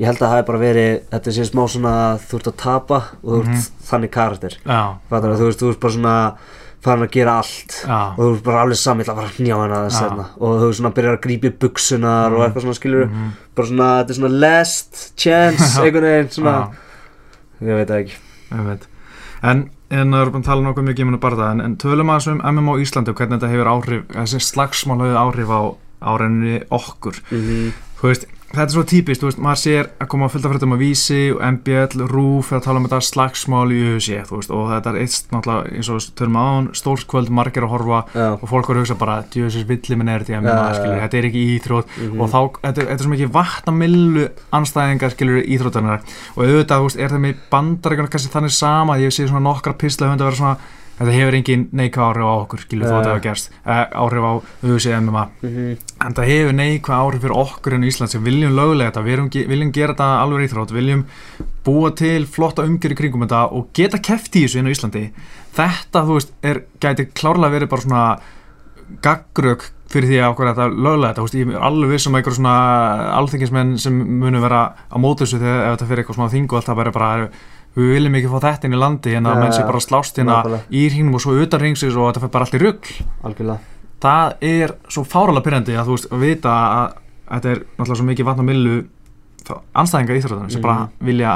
ég 0.00 0.06
held 0.06 0.16
að 0.18 0.26
það 0.26 0.34
hafi 0.36 0.46
bara 0.50 0.58
verið 0.58 1.00
þetta 1.12 1.32
sé 1.36 1.44
smá 1.48 1.62
svona 1.68 1.92
að 2.12 2.26
þú 2.28 2.38
ert 2.40 2.50
að 2.52 2.56
tapa 2.56 2.98
og 3.22 3.30
þú 3.32 3.38
ert 3.40 3.48
Mhm. 3.48 3.62
þannig 3.90 4.10
karakter. 4.10 4.52
Fattar, 5.10 5.36
þú 5.36 5.46
veist, 5.48 5.60
þú 5.60 5.70
ert 5.70 5.80
bara 5.80 5.92
svona 5.92 6.34
farin 6.82 7.04
að 7.06 7.10
gera 7.12 7.32
allt 7.38 7.72
já, 7.86 7.98
og 8.12 8.18
þú 8.18 8.34
ert 8.36 8.42
bara 8.44 8.62
alveg 8.64 8.76
samill 8.76 9.06
að 9.06 9.14
fara 9.16 9.28
njá 9.38 9.56
hana 9.56 9.88
þess 9.88 10.00
hérna 10.02 10.26
og 10.40 10.60
þú 10.60 10.68
svona 10.74 10.94
byrjar 10.94 11.16
að 11.16 11.20
grípa 11.22 11.46
í 11.46 11.58
buksunar 11.58 12.32
og 12.32 12.38
Mhm. 12.38 12.44
eitthvað 12.52 12.62
svona 12.62 12.80
skilur 12.80 13.06
Mhm. 13.08 13.30
bara 13.54 13.66
svona, 13.68 13.88
þetta 14.04 14.10
er 14.10 14.14
svona 14.20 14.40
last 14.40 15.12
chance 15.16 15.78
einhvern 15.82 16.02
veginn 16.02 16.28
svona, 16.30 16.52
Já, 16.52 16.74
ég 17.62 17.78
veit 17.80 17.94
ekki. 17.98 18.18
Ég 18.52 18.66
veit. 18.70 18.88
En 19.42 19.68
en 19.92 20.14
það 20.14 20.22
er 20.24 20.30
búin 20.32 20.40
að 20.40 20.48
tala 20.48 20.64
nokkuð 20.64 20.84
mikið 20.88 21.04
um 21.04 21.10
hennar 21.10 21.20
barða 21.20 21.46
en, 21.52 21.58
en 21.60 21.72
tölum 21.76 22.10
aðeins 22.12 22.28
um 22.32 22.38
MMO 22.56 22.78
Íslandi 22.80 23.12
og 23.12 23.18
hvernig 23.18 23.36
þetta 23.36 23.50
hefur 23.52 23.68
áhrif 23.68 24.04
þessi 24.14 24.38
slagsmál 24.46 25.02
hefur 25.02 25.18
áhrif 25.20 25.52
á 25.52 25.60
árenni 26.12 26.62
okkur. 26.72 27.18
Mm 27.30 27.72
þú 28.02 28.10
veist, 28.10 28.24
þetta 28.52 28.64
er 28.68 28.74
svo 28.74 28.84
típist, 28.88 29.22
þú 29.22 29.28
veist, 29.28 29.40
maður 29.42 29.60
sér 29.62 29.88
að 29.96 30.08
koma 30.12 30.26
að 30.28 30.34
fylgta 30.34 30.50
fréttum 30.52 30.74
á 30.76 30.82
Vísi 30.82 31.20
og 31.32 31.40
MBL, 31.46 32.06
RÚF 32.10 32.50
er 32.52 32.58
að 32.58 32.66
tala 32.66 32.80
um 32.80 32.86
þetta 32.86 33.00
slagsmál 33.08 33.72
í 33.72 33.78
UFC, 33.94 34.18
og 34.52 34.66
þetta 34.68 34.92
er 34.92 34.98
eitt 35.00 35.32
náttúrulega, 35.32 35.72
eins 35.78 35.90
og 35.92 36.08
tölum 36.18 36.38
aðan, 36.42 36.68
stórt 36.76 37.30
margir 37.32 37.66
að 37.66 37.72
horfa 37.72 38.02
Já, 38.12 38.26
og 38.36 38.44
fólk 38.50 38.68
voru 38.68 38.82
að 38.82 38.84
hugsa 38.84 38.98
bara, 39.00 39.16
djöðsins 39.32 39.68
villi 39.70 39.98
minn 39.98 40.12
er 40.12 40.26
þetta 40.26 41.00
þetta 41.02 41.18
er 41.18 41.28
ekki 41.30 41.46
íþrótt. 41.56 41.96
Mhm. 41.96 42.20
og 42.20 42.30
þá, 42.32 42.40
þetta, 42.60 42.80
þetta 42.82 42.98
er 42.98 43.06
svo 43.06 43.14
mikið 43.14 43.32
vatnamillu 43.38 44.28
anstæðingar, 44.52 45.16
skilur, 45.16 45.42
íþróttanar 45.42 46.04
og 46.36 46.44
auðvitað, 46.44 46.78
þú 46.78 46.86
veist, 46.90 47.00
er 47.00 47.08
það 47.16 47.24
með 47.26 47.42
bandaríkjana 47.52 48.12
kannski 48.12 48.32
þannig 48.36 48.56
sama, 48.56 49.00
ég 49.00 49.12
sé 49.12 49.26
svona 49.26 49.46
nokkra 49.48 49.76
pisla 49.78 50.12
að 50.12 50.56
þetta 50.98 51.12
hefur 51.16 51.34
engin 51.38 51.62
neikvæð 51.72 52.04
áhrif 52.08 52.26
á 52.28 52.34
okkur, 52.42 52.60
skilur, 52.66 52.86
þó 52.86 52.92
Já. 52.92 52.98
þetta 52.98 53.12
hefur 53.12 53.24
gerst. 53.26 53.50
Eh, 53.66 53.86
áhrif 54.02 54.22
á 54.22 54.32
UFC 54.62 54.86
MMA 55.00 55.24
Mhm. 55.42 55.76
en 56.06 56.14
það 56.14 56.28
hefur 56.32 56.52
neikvæð 56.52 57.00
áhrif 57.02 57.20
fyrir 57.22 57.36
okkur 57.42 57.74
en 57.74 57.84
Ísland 57.88 58.10
sem 58.10 58.24
viljum 58.24 58.52
lögulega 58.56 58.90
þetta, 58.92 59.04
viljum, 59.04 59.30
viljum 59.48 59.72
gera 59.72 59.94
þetta 59.94 60.22
alveg 60.22 60.48
íþrótt, 60.50 60.70
viljum 60.72 61.04
búa 61.64 61.90
til 61.96 62.26
flotta 62.26 62.62
umgjör 62.62 62.92
í 62.92 62.96
kringum 62.98 63.22
þetta 63.26 63.52
og 63.52 63.68
geta 63.72 63.98
keft 63.98 64.34
í 64.36 64.44
þessu 64.44 64.58
inn 64.58 64.66
á 64.66 64.74
Íslandi. 64.74 65.10
Þetta, 65.54 66.04
þú 66.06 66.14
veist, 66.18 66.32
er, 66.42 66.62
gæti 66.80 67.06
klárlega 67.12 67.52
verið 67.58 67.68
bara 67.68 67.82
svona 67.82 68.18
gaggrök 69.02 69.70
fyrir 69.92 70.08
því 70.08 70.18
að 70.22 70.30
okkur 70.32 70.48
þetta 70.52 70.66
lögulega 70.72 71.12
þetta, 71.12 71.24
þú 71.28 71.40
ég 71.40 71.50
er 71.54 71.64
alveg 71.68 71.90
viss 71.92 72.06
um 72.08 72.14
einhver 72.16 72.36
svona 72.36 72.54
alþingismenn 73.18 73.74
sem 73.80 73.98
munu 74.20 74.40
vera 74.40 74.62
á 74.88 74.96
móti 75.00 75.24
þessu 75.26 75.40
þegar 75.42 75.76
þetta 75.76 75.88
fyrir 75.90 76.02
eitthvað 76.04 76.18
svona 76.18 76.32
þing 76.32 76.46
og 76.52 76.58
alltaf 76.60 76.76
bara, 76.76 76.92
bara 76.96 77.28
við 77.76 77.92
viljum 77.94 78.14
ekki 78.18 78.28
fá 78.32 78.38
þetta 78.44 78.64
inn 78.68 78.74
í 78.76 78.80
landi 78.82 79.14
en 79.16 79.24
að 79.26 79.34
Ja, 79.34 79.40
menn 79.40 79.52
sé 79.56 79.62
bara 79.64 79.78
að 79.80 79.86
slást 79.88 80.16
hérna 80.18 80.42
nákvæmlega. 80.42 80.62
í 80.70 80.82
hringnum 80.90 81.14
og 81.14 81.20
svo 81.24 81.32
utan 81.42 81.60
ringsins 81.60 81.96
og 81.96 82.08
þetta 82.12 82.20
fyrir 82.20 82.32
bara 82.32 82.44
allt 82.44 82.54
í 82.54 82.62
rugl 82.62 82.90
algjörlega 83.24 83.58
það 84.02 84.34
er 84.42 84.74
svo 84.88 85.04
fáralega 85.04 85.44
pyrrandi 85.46 85.76
að 85.78 85.86
þú 85.86 85.96
veist 85.96 86.10
að 86.12 86.18
vita 86.26 86.50
að 86.52 86.92
þetta 87.32 87.48
er 87.52 87.58
náttúrulega 87.78 87.96
svo 88.02 88.08
mikið 88.10 88.24
vatn 88.28 88.42
á 88.42 88.50
millu 88.50 88.74
anstæðinga 89.74 90.16
íþróttunum 90.18 90.50
sem 90.50 90.60
Mhm. 90.60 90.62
bara 90.62 90.88
vilja 91.00 91.32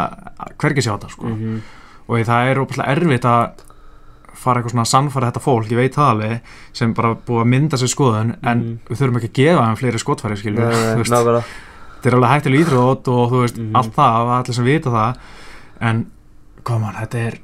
hvergi 0.58 0.82
sjá 0.82 0.92
þetta 0.98 1.10
sko. 1.10 1.24
Mhm. 1.26 1.60
og 2.08 2.18
það 2.18 2.50
er 2.50 2.56
ópæslega 2.62 2.90
erfitt 2.96 3.24
að 3.24 3.50
fara 4.36 4.60
eitthvað 4.60 4.70
svona 4.70 4.82
að 4.84 4.92
sannfæra 4.92 5.32
þetta 5.32 5.42
fólk 5.42 5.68
ég 5.72 5.76
veit 5.76 5.94
það 5.96 6.10
alveg 6.12 6.40
sem 6.72 6.92
bara 6.94 7.14
búið 7.14 7.40
að 7.42 7.48
mynda 7.48 7.76
sér 7.76 7.88
skoðun 7.94 8.36
en 8.44 8.58
Mhm. 8.58 8.78
við 8.88 8.96
þurfum 9.00 9.16
ekki 9.16 9.30
að 9.30 9.38
gefa 9.40 9.64
þeim 9.66 9.78
fleiri 9.80 9.98
skotfæri 9.98 10.36
nákvæmlega 10.54 11.44
þetta 11.96 12.06
er 12.06 12.14
alveg 12.14 12.30
hættileg 12.30 12.60
íþrótt 12.66 13.08
og 13.08 13.30
þú 13.32 13.40
veist 13.42 13.56
Mhm. 13.58 13.74
allt 13.76 13.94
það, 13.96 14.28
allir 14.36 14.54
sem 14.54 14.64
vita 14.64 14.90
það 14.90 15.16
en 15.80 16.06
koma, 16.66 16.92
þetta 17.00 17.22
er 17.30 17.38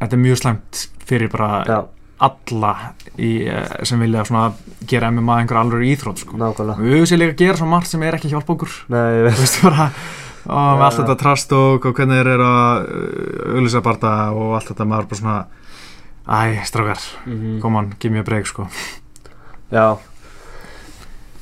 þetta 0.00 0.16
er 0.16 0.22
mjög 0.24 0.40
slæmt 0.42 0.82
fyrir 1.04 1.30
bara 1.32 1.50
Já, 1.68 1.78
alla 2.24 2.72
í, 3.18 3.30
eh, 3.50 3.84
sem 3.84 4.00
vilja 4.00 4.24
gera 4.88 5.10
MMA 5.12 5.38
einhver 5.42 5.60
alveg 5.60 5.86
íþrótt 5.94 6.22
sko. 6.24 6.36
nákvæmlega 6.40 6.80
við 6.80 6.94
höfum 6.96 7.08
sér 7.12 7.20
líka 7.22 7.34
að 7.36 7.42
gera 7.44 7.56
svo 7.60 7.66
margt 7.72 7.90
sem 7.92 8.02
er 8.06 8.16
ekki 8.18 8.30
hjálp 8.32 8.48
okkur 8.54 8.76
Nei, 8.88 9.02
ég 9.18 9.24
þú 9.24 9.28
veit 9.28 9.42
veist 9.44 9.60
bara 9.66 9.90
og 10.44 10.76
með 10.76 10.80
Já. 10.80 10.84
allt 10.86 10.98
þetta 11.00 11.16
trastók 11.24 11.86
og 11.88 11.94
hvernig 11.96 12.18
þeir 12.20 12.32
eru 12.34 12.48
að 12.48 12.88
auðvisa 13.54 13.80
barða 13.84 14.14
og 14.36 14.50
allt 14.58 14.68
þetta 14.72 14.86
maður 14.90 15.08
bara 15.12 15.20
svona 15.20 15.38
æ, 16.24 16.64
strákar, 16.68 17.00
Mhm. 17.26 17.60
kom 17.60 17.76
on, 17.76 17.94
give 18.00 18.12
me 18.12 18.20
a 18.20 18.22
break 18.24 18.46
sko 18.46 18.68
Já 19.72 19.96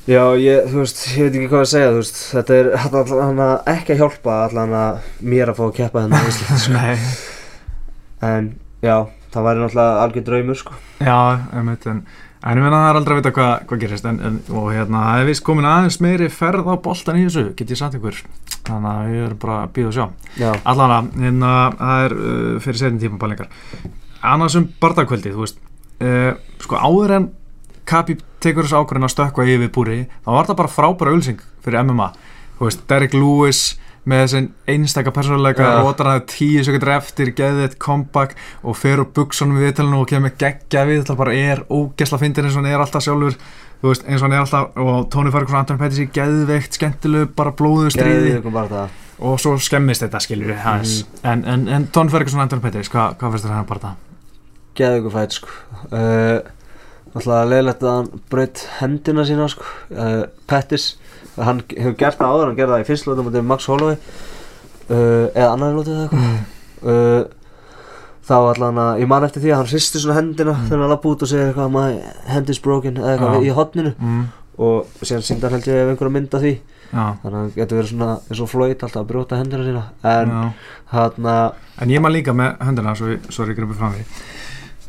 Já, 0.03 0.19
ég, 0.35 0.65
þú 0.67 0.81
veist, 0.81 1.01
ég 1.15 1.29
veit 1.29 1.37
ekki 1.39 1.47
hvað 1.53 1.61
að 1.63 1.69
segja, 1.71 1.91
þú 1.93 1.99
veist, 2.01 2.17
þetta 2.33 2.55
er 2.57 2.69
allan 2.83 3.37
að 3.45 3.69
ekki 3.71 3.93
að 3.95 4.01
hjálpa 4.01 4.33
allan 4.49 4.73
að 4.75 5.05
mér 5.31 5.51
að 5.53 5.59
fá 5.61 5.63
að 5.69 5.77
keppa 5.77 6.01
þennan 6.03 6.25
í 6.27 6.33
Ísland, 6.33 6.59
sko. 6.65 6.73
Nei, 6.81 6.97
En, 8.23 8.45
já, 8.83 8.97
það 9.33 9.47
væri 9.47 9.61
náttúrulega 9.63 10.03
algjör 10.03 10.25
draumur, 10.27 10.59
sko. 10.59 10.75
já, 11.03 11.15
einmitt 11.55 11.87
en, 11.91 12.01
en 12.43 12.59
ég 12.59 12.65
meina 12.65 12.81
það 12.81 12.89
er 12.89 12.99
aldrei 12.99 13.15
að 13.15 13.21
vita 13.21 13.33
hvað 13.37 13.53
hva 13.71 13.79
gerist 13.81 14.07
en, 14.11 14.19
en, 14.27 14.37
og 14.51 14.67
hérna, 14.75 15.03
það 15.07 15.23
er 15.23 15.29
vist 15.31 15.43
komin 15.47 15.67
aðeins 15.71 15.99
meiri 16.03 16.29
ferð 16.31 16.67
á 16.67 16.75
boltan 16.83 17.19
í 17.19 17.25
þessu, 17.29 17.45
get 17.59 17.71
ég 17.71 17.79
sagt 17.79 17.95
ykkur. 17.99 18.19
Þannig 18.67 18.89
að 18.91 19.11
við 19.11 19.25
erum 19.29 19.39
bara 19.43 19.57
að 19.65 19.71
býða 19.75 19.89
og 19.89 19.95
sjá. 19.97 20.05
Já, 20.39 20.49
Allan 20.71 20.95
að, 20.97 21.09
hérna, 21.23 21.53
það 21.79 22.03
er 22.09 22.17
uh, 22.19 22.59
fyrir 22.63 22.79
setjum 22.83 22.99
tíma 23.03 23.19
pælingar 23.23 23.49
Annars 24.23 24.55
um 24.59 24.67
bardagkvöldið, 24.83 25.35
þú 25.35 25.43
veist 25.43 25.57
uh, 26.03 26.35
Sko 26.63 26.79
áður 26.79 27.15
en 27.17 27.25
Kapi 27.89 28.17
tekur 28.43 28.67
þessu 28.67 28.81
ákvörðin 28.81 29.07
að 29.07 29.15
stökkva 29.15 29.47
yfir 29.49 29.71
búri 29.73 30.01
þá 30.25 30.29
var 30.35 30.49
það 30.49 30.59
bara 30.61 30.75
frábæra 30.75 31.15
ölsing 31.15 31.41
fyrir 31.63 31.83
MMA 31.83 32.11
Þú 32.53 32.67
veist, 32.67 32.83
Derek 32.87 33.15
Lewis 33.17 33.61
með 34.09 34.21
þessin 34.23 34.47
einstaka 34.67 35.11
persónuleika 35.15 35.67
rótar 35.79 36.09
hann 36.11 36.25
tíu 36.27 36.63
sekundur 36.65 36.91
eftir 36.97 37.31
geðið 37.37 37.67
eitt 37.67 37.77
comeback 37.81 38.35
og 38.61 38.75
fer 38.75 38.99
úr 38.99 39.07
buksunum 39.15 39.57
við 39.57 39.69
viðtalinu 39.69 40.01
og 40.01 40.09
kemur 40.11 40.33
geggja 40.39 40.83
við 40.89 41.03
þetta 41.03 41.15
bara 41.19 41.35
er 41.37 41.61
ógesla 41.71 42.19
fyndin 42.19 42.49
eins 42.49 42.57
og 42.57 42.63
hann 42.63 42.73
er 42.73 42.83
alltaf 42.83 43.05
sjálfur 43.05 43.37
þú 43.37 43.91
veist, 43.91 44.03
eins 44.07 44.19
og 44.19 44.27
hann 44.27 44.35
er 44.35 44.43
alltaf 44.43 44.81
og 44.83 45.07
Tony 45.13 45.31
Ferguson 45.31 45.59
Anton 45.61 45.79
Pettis 45.79 46.03
í 46.03 46.09
geðveikt 46.15 46.79
skemmtilegu 46.79 47.29
bara 47.37 47.53
blóðu 47.55 47.93
stríði 47.95 48.41
það. 48.43 48.97
og 49.23 49.39
svo 49.39 49.55
skemmist 49.63 50.03
þetta 50.03 50.23
skiljur 50.23 50.51
við 50.51 50.61
hans 50.65 50.97
en, 51.23 51.45
en, 51.47 51.69
en 51.71 51.87
Tón 51.95 52.11
Ferguson 52.11 52.43
Anton 52.43 52.63
Pettis 52.63 52.91
hvað, 52.91 53.15
hvað 53.21 53.37
finnst 53.37 53.47
þér 53.47 53.55
hann 53.55 53.71
bara 53.71 53.85
það? 53.87 54.01
Geðið 54.73 54.99
ykkur 54.99 55.13
fætt, 55.13 55.35
sko. 55.37 55.55
Uh, 55.93 56.37
náttúrulega 57.13 57.49
leiðilegt 57.51 57.83
að 57.85 57.95
hann 57.97 58.09
braut 58.33 58.63
hendina 58.79 59.25
sína, 59.29 59.47
sko. 59.51 59.63
Uh, 59.93 60.23
Pettis, 60.49 60.87
hann 61.37 61.61
hefur 61.69 61.95
gert 61.99 62.17
það 62.19 62.33
áður, 62.33 62.47
hann 62.51 62.57
gerði 62.59 62.73
það 62.77 62.83
í 62.83 62.89
fyrst 62.89 63.07
lótum 63.09 63.27
mútið 63.29 63.45
Max 63.51 63.69
Holloway. 63.69 63.97
Uh, 64.89 65.29
eða 65.33 65.51
annar 65.53 65.77
lótið 65.77 65.95
eða 65.95 66.05
eitthvað. 66.09 66.43
uh, 66.83 67.39
þá 68.23 68.33
allan 68.39 68.77
að 68.79 69.01
ég 69.03 69.07
man 69.11 69.23
eftir 69.27 69.41
því 69.43 69.51
að 69.51 69.57
hann 69.61 69.69
hristi 69.71 69.99
svona 69.99 70.15
hendina 70.19 70.53
Mm. 70.53 70.67
þegar 70.69 70.81
hann 70.83 70.91
lapp 70.93 71.05
út 71.09 71.23
og 71.23 71.27
segir 71.27 71.49
eitthvað 71.49 71.71
my 71.71 71.87
hand 72.31 72.49
is 72.53 72.59
broken 72.63 72.95
eða 72.99 73.13
eitthvað 73.17 73.33
Já. 73.35 73.43
í 73.49 73.55
hotninu 73.57 73.91
Mm, 73.99 74.21
og 74.63 74.85
síðan 75.03 75.25
síndar 75.27 75.51
held 75.51 75.67
ég 75.67 75.81
ef 75.81 75.89
einhverja 75.91 76.13
mynda 76.13 76.39
því 76.39 76.53
já, 76.93 77.03
þannig 77.19 77.33
að 77.33 77.39
hann 77.41 77.51
getur 77.57 77.77
verið 77.81 77.89
svona 77.91 78.09
eins 78.29 78.39
og 78.45 78.49
flóit 78.53 78.83
alltaf 78.85 79.01
að 79.01 79.07
brjóta 79.11 79.39
hendina 79.41 79.63
sína 79.67 79.83
en 80.03 80.29
já. 80.29 80.53
hann 80.93 81.27
en 81.83 81.89
ég 81.89 81.99
maður 82.03 82.15
líka 82.15 82.33
með 82.37 82.57
höndina 82.63 82.95
svo, 82.95 83.17
svo 83.29 83.45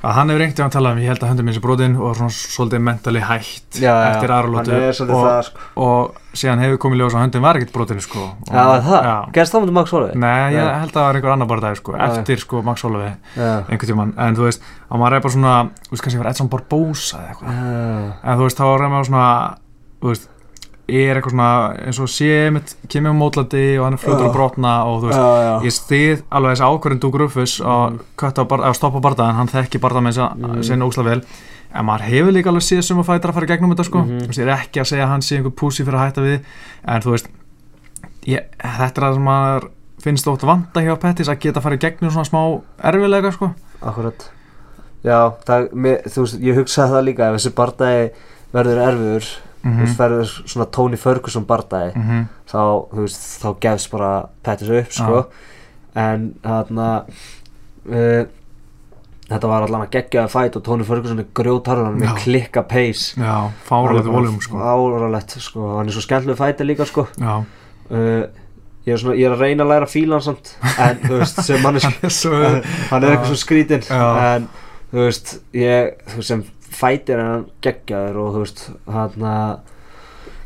að 0.05 0.17
hann 0.19 0.31
hefur 0.33 0.45
einhvern 0.45 0.57
tímann 0.59 0.75
talað 0.75 0.97
um 0.97 1.01
ég 1.03 1.11
held 1.13 1.23
að 1.25 1.31
höndin 1.33 1.47
minn 1.49 1.57
sé 1.57 1.63
brotin 1.65 1.95
og 1.97 2.17
svona 2.19 2.35
svolítið 2.37 2.83
mentally 2.89 3.23
hætt 3.25 3.79
eftir 3.81 4.35
aðra 4.35 4.41
hann 4.43 4.53
lótu 4.55 4.75
er 4.77 4.97
svolítið 4.99 5.17
og, 5.19 5.49
sko. 5.49 5.69
og 5.87 6.37
síðan 6.41 6.63
hefur 6.65 6.81
komið 6.85 7.01
ljós 7.01 7.17
að 7.17 7.25
höndin 7.25 7.45
var 7.45 7.59
ekkert 7.61 7.75
brotin 7.75 8.03
sko. 8.05 8.25
Og, 8.27 8.53
já 8.53 8.65
það, 8.85 9.09
já. 9.09 9.15
gerst 9.39 9.55
það 9.55 9.65
mútið 9.65 9.77
Max 9.79 9.95
Holloway? 9.95 10.21
Nei, 10.25 10.55
ég 10.55 10.71
held 10.83 10.91
að 10.91 10.99
það 10.99 11.09
var 11.09 11.19
einhver 11.21 11.35
annar 11.35 11.51
barðaði 11.55 11.81
sko, 11.81 11.97
Já. 11.97 12.05
eftir 12.11 12.43
sko 12.45 12.63
Max 12.67 12.87
Holloway 12.87 13.13
já, 13.39 13.51
einhvern 13.65 13.91
tímann, 13.93 14.15
en 14.27 14.39
þú 14.39 14.49
veist, 14.49 14.69
að 14.91 15.03
maður 15.05 15.19
er 15.19 15.25
bara 15.27 15.37
svona 15.39 15.55
þú 15.81 15.95
veist, 15.95 16.05
kannski 16.07 16.23
var 16.23 16.31
Edson 16.33 16.51
Barbosa 16.53 17.23
eða 17.23 17.35
eitthvað. 17.35 17.59
Já, 17.59 18.15
en 18.25 18.41
þú 18.41 18.49
veist, 18.49 18.61
þá 18.61 18.67
er 18.75 18.87
maður 18.95 19.11
svona 19.11 19.29
þú 20.03 20.13
veist, 20.13 20.31
er 20.85 21.17
eitthvað 21.17 21.33
svona 21.33 21.49
eins 21.87 21.99
og 22.03 22.11
sé 22.13 22.51
mitt, 22.53 22.75
kemur 22.93 23.15
á 23.15 23.21
mótlandi 23.21 23.65
og 23.79 23.87
hann 23.87 23.97
er 23.97 24.03
Já. 24.05 24.29
að 24.29 24.35
brotna 24.35 24.73
og 24.85 24.99
þú 25.01 25.09
veist, 25.09 25.21
já, 25.23 25.45
já. 25.47 25.55
ég 25.65 25.75
stið 25.79 26.23
alveg 26.29 26.53
þessi 26.53 26.69
ákvörðin 26.69 27.01
Dúk 27.01 27.19
Rufus 27.23 27.55
að, 27.65 27.97
mm. 27.97 28.55
að 28.61 28.77
stoppa 28.77 29.01
bardaðan, 29.01 29.39
hann 29.41 29.53
þekki 29.53 29.81
bardaðan 29.81 30.11
Mm. 30.35 30.51
mm. 30.51 30.63
sinni 30.69 30.85
ósla 30.85 31.05
vel 31.07 31.23
en 31.75 31.87
maður 31.89 32.05
hefur 32.11 32.37
líka 32.37 32.53
alveg 32.53 32.67
séð 32.67 32.83
sem 32.87 33.01
að 33.01 33.09
fæta 33.09 33.31
að 33.31 33.39
fara 33.39 33.49
gegnum 33.51 33.73
þetta 33.73 33.87
sko, 33.89 34.05
þú 34.05 34.29
veist, 34.29 34.39
ég 34.39 34.47
er 34.47 34.53
ekki 34.59 34.83
að 34.83 34.91
segja 34.93 35.07
að 35.07 35.13
hann 35.15 35.25
sé 35.25 35.39
einhver 35.39 35.57
púsi 35.57 35.87
fyrir 35.87 35.99
að 35.99 36.05
hætta 36.05 36.27
við 36.27 36.37
en 36.85 37.03
þú 37.03 37.15
veist, 37.15 37.33
ég, 38.31 38.47
þetta 38.61 39.09
er 39.09 39.17
sem 39.17 39.27
maður 39.31 39.69
finnst 40.05 40.29
ótt 40.29 40.45
vanda 40.47 40.85
hjá 40.85 40.95
Pettis 41.01 41.31
að 41.33 41.41
geta 41.41 41.61
að 41.63 41.67
fara 41.67 41.81
gegnum 41.81 42.13
svona 42.13 42.29
smá 42.29 42.41
erfilega 42.91 43.33
sko 43.35 43.51
akkurat 43.81 44.29
já, 45.05 45.19
það, 45.49 45.69
mér, 45.73 46.05
þú 46.13 46.27
veist, 46.27 46.39
ég 46.45 46.61
hugsaði 46.61 46.95
það 46.95 47.07
líka 47.09 47.29
ef 47.31 47.39
þessi 47.39 47.55
bardagi 47.57 48.07
verður 48.55 48.83
erfiður 48.85 49.31
mm 49.65 49.81
veist, 49.81 49.99
verður 49.99 50.31
svona 50.45 50.67
Tony 50.71 50.97
Ferguson 51.01 51.47
bardagi 51.49 51.93
-hmm. 51.97 52.25
þá, 52.47 52.63
þá 53.43 53.49
gefst 53.61 53.91
bara 53.91 54.29
Pettis 54.43 54.69
upp, 54.69 54.93
sko. 54.93 55.25
En 55.95 56.35
þarna 56.43 57.05
uh, 57.89 58.27
þetta 59.29 59.49
var 59.49 59.89
gegja 59.91 60.25
að 60.25 60.31
fæt 60.31 60.57
og 60.57 60.63
Tony 60.63 60.85
Ferguson 60.85 61.19
er 61.19 61.27
grjótarður 61.35 61.97
með 61.97 62.15
klikka 62.23 62.63
pace. 62.63 63.15
Já, 63.17 63.51
fáralegt 63.65 64.07
volum 64.07 64.41
sko. 64.41 64.59
Fáralegt, 64.59 65.37
sko, 65.41 65.77
hann 65.79 65.89
er 65.89 65.93
svo 65.93 66.01
skemmtileg 66.01 66.37
fæti 66.37 66.65
líka, 66.65 66.85
sko. 66.85 67.07
Já, 67.19 67.45
uh, 67.91 68.25
ég 68.85 68.93
er, 68.93 69.01
svona, 69.01 69.17
ég 69.17 69.29
er 69.29 69.35
að 69.35 69.45
reyna 69.45 69.65
að 69.65 69.73
læra 69.73 69.89
að 69.89 69.95
fíla 69.95 70.19
hann 70.19 70.27
samt 70.27 70.51
en 70.85 71.01
þú 71.05 71.21
veist, 71.23 71.41
sem 71.47 71.63
manneski 71.65 71.93
hann 71.95 72.11
er 72.11 72.15
svo 72.15 72.41
hann 72.91 73.07
er 73.07 73.15
eitthvað 73.15 73.31
svo 73.31 73.39
skrítinn 73.41 73.87
en 73.89 74.49
þú 74.93 75.07
veist, 75.07 75.33
ég 75.57 76.19
sem 76.21 76.45
fætir 76.77 77.23
hann 77.23 77.47
geggjaður 77.65 78.19
og 78.25 78.35
þú 78.35 78.43
veist, 78.45 78.65
hann 78.91 79.29
að 79.31 79.55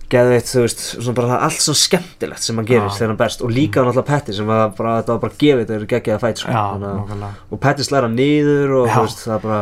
geðveitt, 0.09 0.49
þú 0.49 0.63
veist, 0.65 0.85
svona 0.95 1.17
bara 1.19 1.29
það 1.35 1.43
allt 1.49 1.65
svo 1.67 1.75
skemmtilegt 1.77 2.45
sem 2.47 2.57
hann 2.57 2.69
gerir 2.69 2.87
Já. 2.89 2.95
þegar 2.97 3.11
hann 3.13 3.21
berst. 3.21 3.43
Og 3.45 3.51
líka 3.53 3.83
hann 3.83 3.91
alltaf 3.91 4.07
Petty 4.09 4.37
sem 4.39 4.49
var 4.49 4.71
bara, 4.79 4.95
þetta 5.03 5.15
var 5.17 5.21
bara 5.27 5.37
gefið 5.43 5.67
þegar 5.73 5.91
geggjaða 5.93 6.23
fæt 6.23 6.41
sko. 6.41 6.55
já, 6.55 7.35
og 7.53 7.61
Petty 7.61 7.85
slæra 7.85 8.09
niður 8.13 8.73
og 8.79 8.89
þú 8.95 9.03
veist, 9.05 9.21
það 9.27 9.35
er 9.37 9.45
bara 9.45 9.61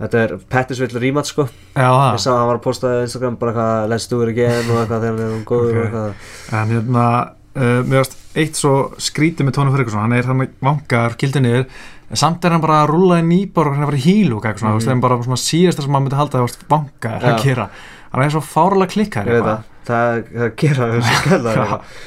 þetta 0.00 0.22
er 0.24 0.34
Petty 0.56 0.74
svill 0.78 1.00
rímat 1.04 1.28
sko. 1.30 1.44
Já, 1.76 1.86
ég 1.86 2.18
sá 2.24 2.30
að 2.32 2.38
hann 2.40 2.48
var 2.50 2.58
að 2.58 2.64
posta 2.66 2.90
á 2.90 3.04
Instagram 3.04 3.36
bara 3.38 3.52
eitthvað 3.52 3.92
let's 3.92 4.08
do 4.10 4.22
it 4.24 4.32
again 4.32 4.70
og 4.72 4.80
eitthvað 4.82 5.04
þegar 5.04 5.20
hann 5.20 5.38
er 5.38 5.44
góður 5.52 5.70
Ok. 5.70 5.76
og 5.76 5.84
eitthvað. 5.84 6.34
En 6.62 6.74
hérna, 6.74 7.06
uh, 7.54 7.80
mér 7.84 8.00
varst 8.02 8.16
eitt 8.40 8.58
svo 8.58 8.74
skrítið 8.98 9.46
með 9.46 9.56
Tóni 9.58 9.74
Ferguson, 9.76 10.00
hann 10.02 10.16
er 10.18 10.26
hann 10.30 10.46
vangar, 10.64 11.14
kildi 11.20 11.42
niður, 11.44 11.66
en 12.10 12.18
samt 12.18 12.44
er 12.44 12.50
hann 12.56 12.60
bara 12.64 12.82
að 12.84 12.90
rúla 12.92 13.20
í 13.20 13.24
nýbor 13.26 13.70
og 13.70 13.74
hann 13.76 13.84
er 13.86 13.90
bara 13.92 14.00
í 14.00 14.04
hílu 14.04 14.36
og 14.40 14.44
eitthvað 14.44 14.64
svona, 14.64 14.76
veist, 14.78 14.88
það 14.90 14.96
er 14.96 15.02
bara 15.06 15.18
svona 15.26 15.40
síðasta 15.44 15.84
sem 15.84 15.92
maður 15.94 16.06
myndi 16.08 16.18
halda 16.20 16.30
að 16.30 16.38
það 16.40 16.46
varst 16.48 16.64
vangar 16.74 17.20
að 17.22 17.34
Já. 17.36 17.42
gera. 17.44 17.66
Hann 18.10 18.24
er 18.24 18.32
svo 18.34 18.40
fárlega 18.42 18.90
klikkar 18.90 19.28
það, 19.30 19.50
það, 19.86 20.22
það 20.34 20.48
gera 20.64 20.88
svo 20.90 21.14
skella 21.20 21.52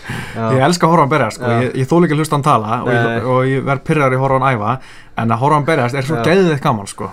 Ég 0.57 0.65
elska 0.67 0.87
að 0.87 0.91
horfa 0.93 1.03
hann 1.05 1.13
berjast, 1.13 1.37
sko, 1.39 1.51
ég, 1.63 1.69
ég 1.79 1.87
þól 1.87 2.01
ekki 2.03 2.17
að 2.17 2.23
hlusta 2.23 2.35
hann 2.37 2.45
tala 2.49 2.79
og 2.83 2.91
ég, 2.91 3.27
og 3.35 3.39
ég 3.47 3.63
verð 3.69 3.85
pyrrar 3.87 4.11
í 4.11 4.17
að 4.19 4.23
horfa 4.25 4.39
hann 4.41 4.57
æfa, 4.57 4.73
en 5.23 5.31
að 5.37 5.41
horfa 5.45 5.59
hann 5.61 5.67
berjast 5.71 5.95
er 6.01 6.09
svo 6.09 6.19
Já. 6.19 6.23
geðið 6.27 6.59
gaman, 6.67 6.89
sko. 6.91 7.09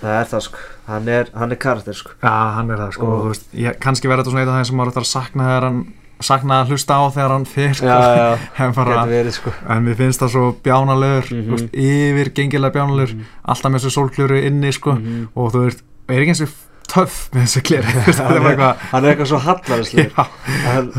það 0.00 0.16
er 0.22 0.30
það 0.32 0.46
sko. 0.48 0.64
Hann 0.88 1.08
er, 1.14 1.28
hann 1.38 1.52
er 1.54 1.58
karakter 1.62 1.94
sko. 1.94 2.10
Já, 2.24 2.32
hann 2.56 2.70
er 2.74 2.80
það, 2.80 2.94
sko, 2.96 3.06
Og- 3.06 3.20
og 3.20 3.28
veist, 3.30 3.44
ég, 3.54 3.76
kannski 3.84 4.08
verður 4.10 4.24
þetta 4.24 4.32
svona 4.32 4.42
eitt 4.42 4.50
af 4.50 4.56
þeim 4.58 4.66
sem 4.72 4.80
maður 4.80 4.90
ætlar 4.96 5.04
að 5.06 5.12
sakna 5.12 5.44
þegar 5.50 5.66
hann, 5.68 5.82
sakna 6.22 6.60
að 6.62 6.68
hlusta 6.72 6.94
á 6.98 7.02
þegar 7.14 7.32
hann 7.36 7.44
fyrir, 7.46 7.74
sko, 7.74 7.86
já, 7.86 8.16
já, 8.16 8.38
en 8.64 9.32
sko 9.32 9.52
En 9.68 9.84
mér 9.84 9.94
finnst 9.96 10.20
það 10.22 10.28
svo 10.34 10.56
bjánalegur, 10.64 11.30
Mhm. 11.30 11.48
mm 11.50 11.56
-hmm. 11.56 11.70
yfir 11.74 12.32
gengilega 12.34 12.72
bjánalegur, 12.72 13.14
Mhm. 13.14 13.24
alltaf 13.44 13.72
með 13.72 13.78
þessu 13.80 13.90
sólkljóru 13.98 14.42
inni 14.46 14.72
sko 14.72 14.92
Mhm. 14.92 15.28
og 15.36 15.52
þú 15.52 15.58
veist, 15.66 15.82
er 16.08 16.20
ekki 16.20 16.28
eins 16.28 16.40
og 16.42 16.48
töff 16.88 17.30
með 17.32 17.42
þessu 17.42 17.76
er 17.76 17.82
hann, 18.58 18.76
hann 18.90 19.04
er 19.04 19.14
eitthvað 19.16 19.26
svo 19.26 19.38
hallarislega 19.38 20.10
já, 20.10 20.26
hann, 20.64 20.92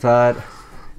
það 0.00 0.28
er 0.28 0.34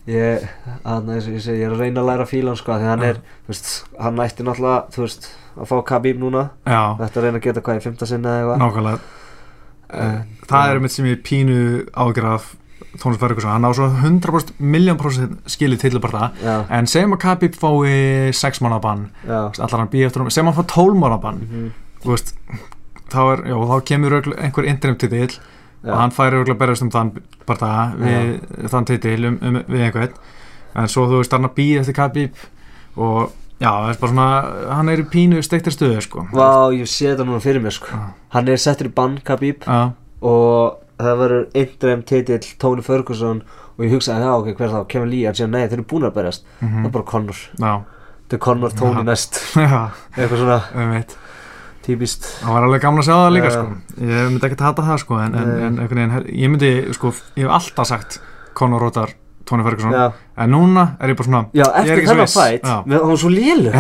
ég, 0.07 0.47
hann, 0.85 1.07
ég 1.07 1.21
segi, 1.41 1.59
ég 1.59 1.65
er 1.67 1.71
að 1.73 1.79
reyna 1.79 2.01
að 2.01 2.05
læra 2.07 2.23
að 2.23 2.29
fíla 2.31 2.47
hann 2.47 2.55
sko 2.55 2.71
því 2.71 2.85
hann 2.87 2.99
Já. 3.01 3.09
er, 3.09 3.17
veist, 3.47 3.83
hann 3.99 4.15
ætti 4.17 4.43
náttúrulega 4.43 4.85
þú 4.93 5.01
veist, 5.03 5.27
að 5.57 5.65
fá 5.67 5.81
Khabib 5.83 6.19
núna 6.19 6.49
já, 6.65 6.95
þetta 6.97 7.17
að 7.19 7.23
reyna 7.23 7.37
að 7.37 7.43
geta 7.43 7.61
hvað 7.61 7.75
í 7.77 7.81
fymta 7.83 8.05
sinna 8.07 8.29
eða 8.29 8.55
eitthvað 8.55 8.59
nákvæmlega, 8.61 8.99
En- 9.89 10.23
það 10.47 10.69
er 10.71 10.79
mitt 10.79 10.91
sem 10.91 11.05
ég 11.05 11.21
pínu 11.23 11.85
ágjör 11.95 12.25
af 12.33 12.55
Tónus 13.01 13.19
Ferguson, 13.21 13.51
hann 13.53 13.67
á 13.67 13.71
svo 13.77 13.87
100% 13.93 14.55
miljón 14.59 14.97
prosent 14.99 15.37
skilið 15.49 15.83
til 15.83 15.99
bara. 16.03 16.31
Það, 16.31 16.41
já, 16.47 16.55
en 16.77 16.89
segjum 16.91 17.13
að 17.17 17.21
Khabib 17.25 17.57
fái 17.61 18.31
6 18.37 18.63
mánu 18.65 18.79
bann, 18.83 19.05
allar 19.27 19.77
hann 19.81 19.91
býja 19.93 20.09
eftir 20.09 20.23
um, 20.25 20.31
segjum 20.33 20.51
að 20.51 20.57
hann 20.59 20.67
fá 20.67 20.75
12 20.75 20.99
mánu 21.03 21.19
bann, 21.23 21.43
þú 22.03 22.13
veist, 22.13 22.33
þá 23.13 23.19
er, 23.25 23.45
já, 23.51 23.57
þá 23.71 23.75
kemur 23.91 24.17
einhver 24.35 24.69
interim 24.73 24.97
titill 25.01 25.31
já, 25.37 25.91
og 25.93 25.97
hann 26.01 26.15
færi 26.15 26.39
örgulega 26.41 26.59
berjast 26.63 26.85
um 26.87 26.93
þann 26.93 27.13
bara 27.47 27.59
það, 27.61 27.97
við 28.03 28.71
þann 28.73 28.87
titil 28.89 29.19
um, 29.31 29.37
um, 29.41 29.59
við 29.71 29.85
einhvern. 29.87 30.17
En 30.77 30.89
svo 30.91 31.05
þú 31.09 31.21
veist 31.21 31.33
hann 31.33 31.47
að 31.47 31.55
býða 31.57 31.83
eftir 31.85 31.95
Khabib 31.97 32.41
og 32.97 33.31
já, 33.61 33.69
það 33.71 33.87
er 33.93 34.01
bara 34.01 34.11
svona 34.11 34.27
hann 34.77 34.91
er 34.91 35.01
í 35.01 35.07
pínu 35.13 35.39
steiktir 35.45 35.73
stöðu 35.73 36.01
sko. 36.05 36.25
Vá, 36.33 36.69
ég 36.75 36.89
sé 36.89 37.11
þetta 37.13 37.25
núna 37.25 37.39
fyrir 37.41 37.63
mér 37.63 37.73
sko. 37.77 38.01
Hann 38.35 38.51
er 38.51 38.59
settur 38.61 38.89
í 38.89 38.93
bann 38.93 39.15
Khabib. 39.25 39.63
Og 40.27 40.83
það 40.97 41.19
verður 41.21 41.45
eindreim 41.61 42.01
titill 42.09 42.47
Tony 42.59 42.81
Ferguson 42.85 43.43
og 43.77 43.85
ég 43.85 43.91
hugsaði, 43.93 44.25
já 44.25 44.33
ok, 44.33 44.47
hver 44.57 44.71
þá, 44.73 44.79
Kevin 44.89 45.09
Lee 45.13 45.33
sér, 45.37 45.49
nei, 45.53 45.67
þeir 45.67 45.77
eru 45.79 45.85
búin 45.91 46.07
að 46.07 46.15
berjast. 46.17 46.45
Það 46.59 46.69
mhm, 46.71 46.85
er 46.89 46.93
bara 46.95 47.05
Conor, 47.11 47.41
já, 47.61 47.73
þetta 48.23 48.37
er 48.39 48.43
Conor, 48.47 48.71
Tony 48.79 48.97
Já. 49.03 49.05
næst 49.11 49.41
eitthvað 50.17 50.41
svona 50.41 50.59
um 50.73 50.95
típist. 51.87 52.25
Það 52.41 52.51
var 52.57 52.65
alveg 52.67 52.81
gaman 52.83 52.99
að 52.99 53.07
sjá 53.07 53.15
það 53.15 53.29
líka 53.37 53.51
sko. 53.53 53.77
Ég 54.01 54.25
myndi 54.33 54.47
ekki 54.49 54.57
hata 54.65 54.83
það 54.89 54.97
sko 55.05 55.19
en, 55.23 55.37
en, 55.39 55.77
en 55.79 56.17
ég 56.35 56.51
myndi 56.51 56.71
sko 56.97 57.13
ég 57.37 57.45
hef 57.45 57.53
alltaf 57.61 57.87
sagt 57.87 58.17
Conor 58.57 58.83
Rótar 58.83 59.13
Tony 59.47 59.63
Ferguson. 59.63 59.93
Já, 59.95 60.09
en 60.43 60.51
núna 60.51 60.83
er 60.99 61.13
ég 61.13 61.19
bara 61.21 61.27
svona 61.29 61.43
já 61.55 61.63
Ég 61.63 61.93
er 61.93 62.01
ekki 62.01 62.09
svo 62.09 62.17
viss. 62.19 62.35
hann 62.67 62.97
var 63.07 63.21
svo 63.21 63.29
lélur 63.31 63.77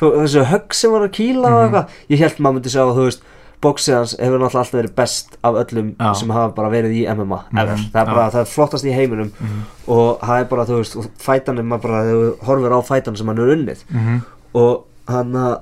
þessu 0.00 0.42
högg 0.50 0.74
sem 0.74 0.90
var 0.90 1.04
að 1.06 1.12
kýla 1.20 1.52
Mhm. 1.52 1.60
eitthvað. 1.68 1.94
Ég 2.10 2.18
held 2.24 2.40
maður 2.42 2.56
myndi 2.58 2.72
sjá, 2.74 2.82
þú 2.90 3.04
veist 3.06 3.22
bóksið 3.64 3.96
hans 3.96 4.14
hefur 4.20 4.38
náttúrulega 4.38 4.62
alltaf 4.62 4.78
verið 4.78 4.94
best 5.00 5.36
af 5.42 5.58
öllum 5.64 5.92
Já. 5.98 6.10
sem 6.20 6.32
hafa 6.36 6.54
bara 6.56 6.72
verið 6.72 6.96
í 7.00 7.04
MMA 7.10 7.40
ever. 7.52 7.74
Mhm, 7.74 7.90
það 7.92 8.00
er 8.02 8.10
bara, 8.12 8.24
já. 8.24 8.32
það 8.34 8.40
er 8.44 8.50
flottast 8.54 8.88
í 8.88 8.94
heiminum 8.94 9.30
mhm, 9.34 9.60
og 9.96 10.24
það 10.24 10.40
er 10.40 10.50
bara, 10.52 10.66
þú 10.70 10.80
veist, 10.80 10.98
fætan 11.24 11.60
er 11.60 11.68
maður 11.68 11.86
bara, 11.88 12.02
þegar 12.08 12.24
þú 12.24 12.48
horfir 12.48 12.76
á 12.76 12.80
fætan 12.90 13.16
sem 13.20 13.32
hann 13.32 13.44
er 13.44 13.54
unnið. 13.56 13.86
Mhm, 13.90 14.20
og 14.54 14.84
hann 15.08 15.32
að 15.38 15.54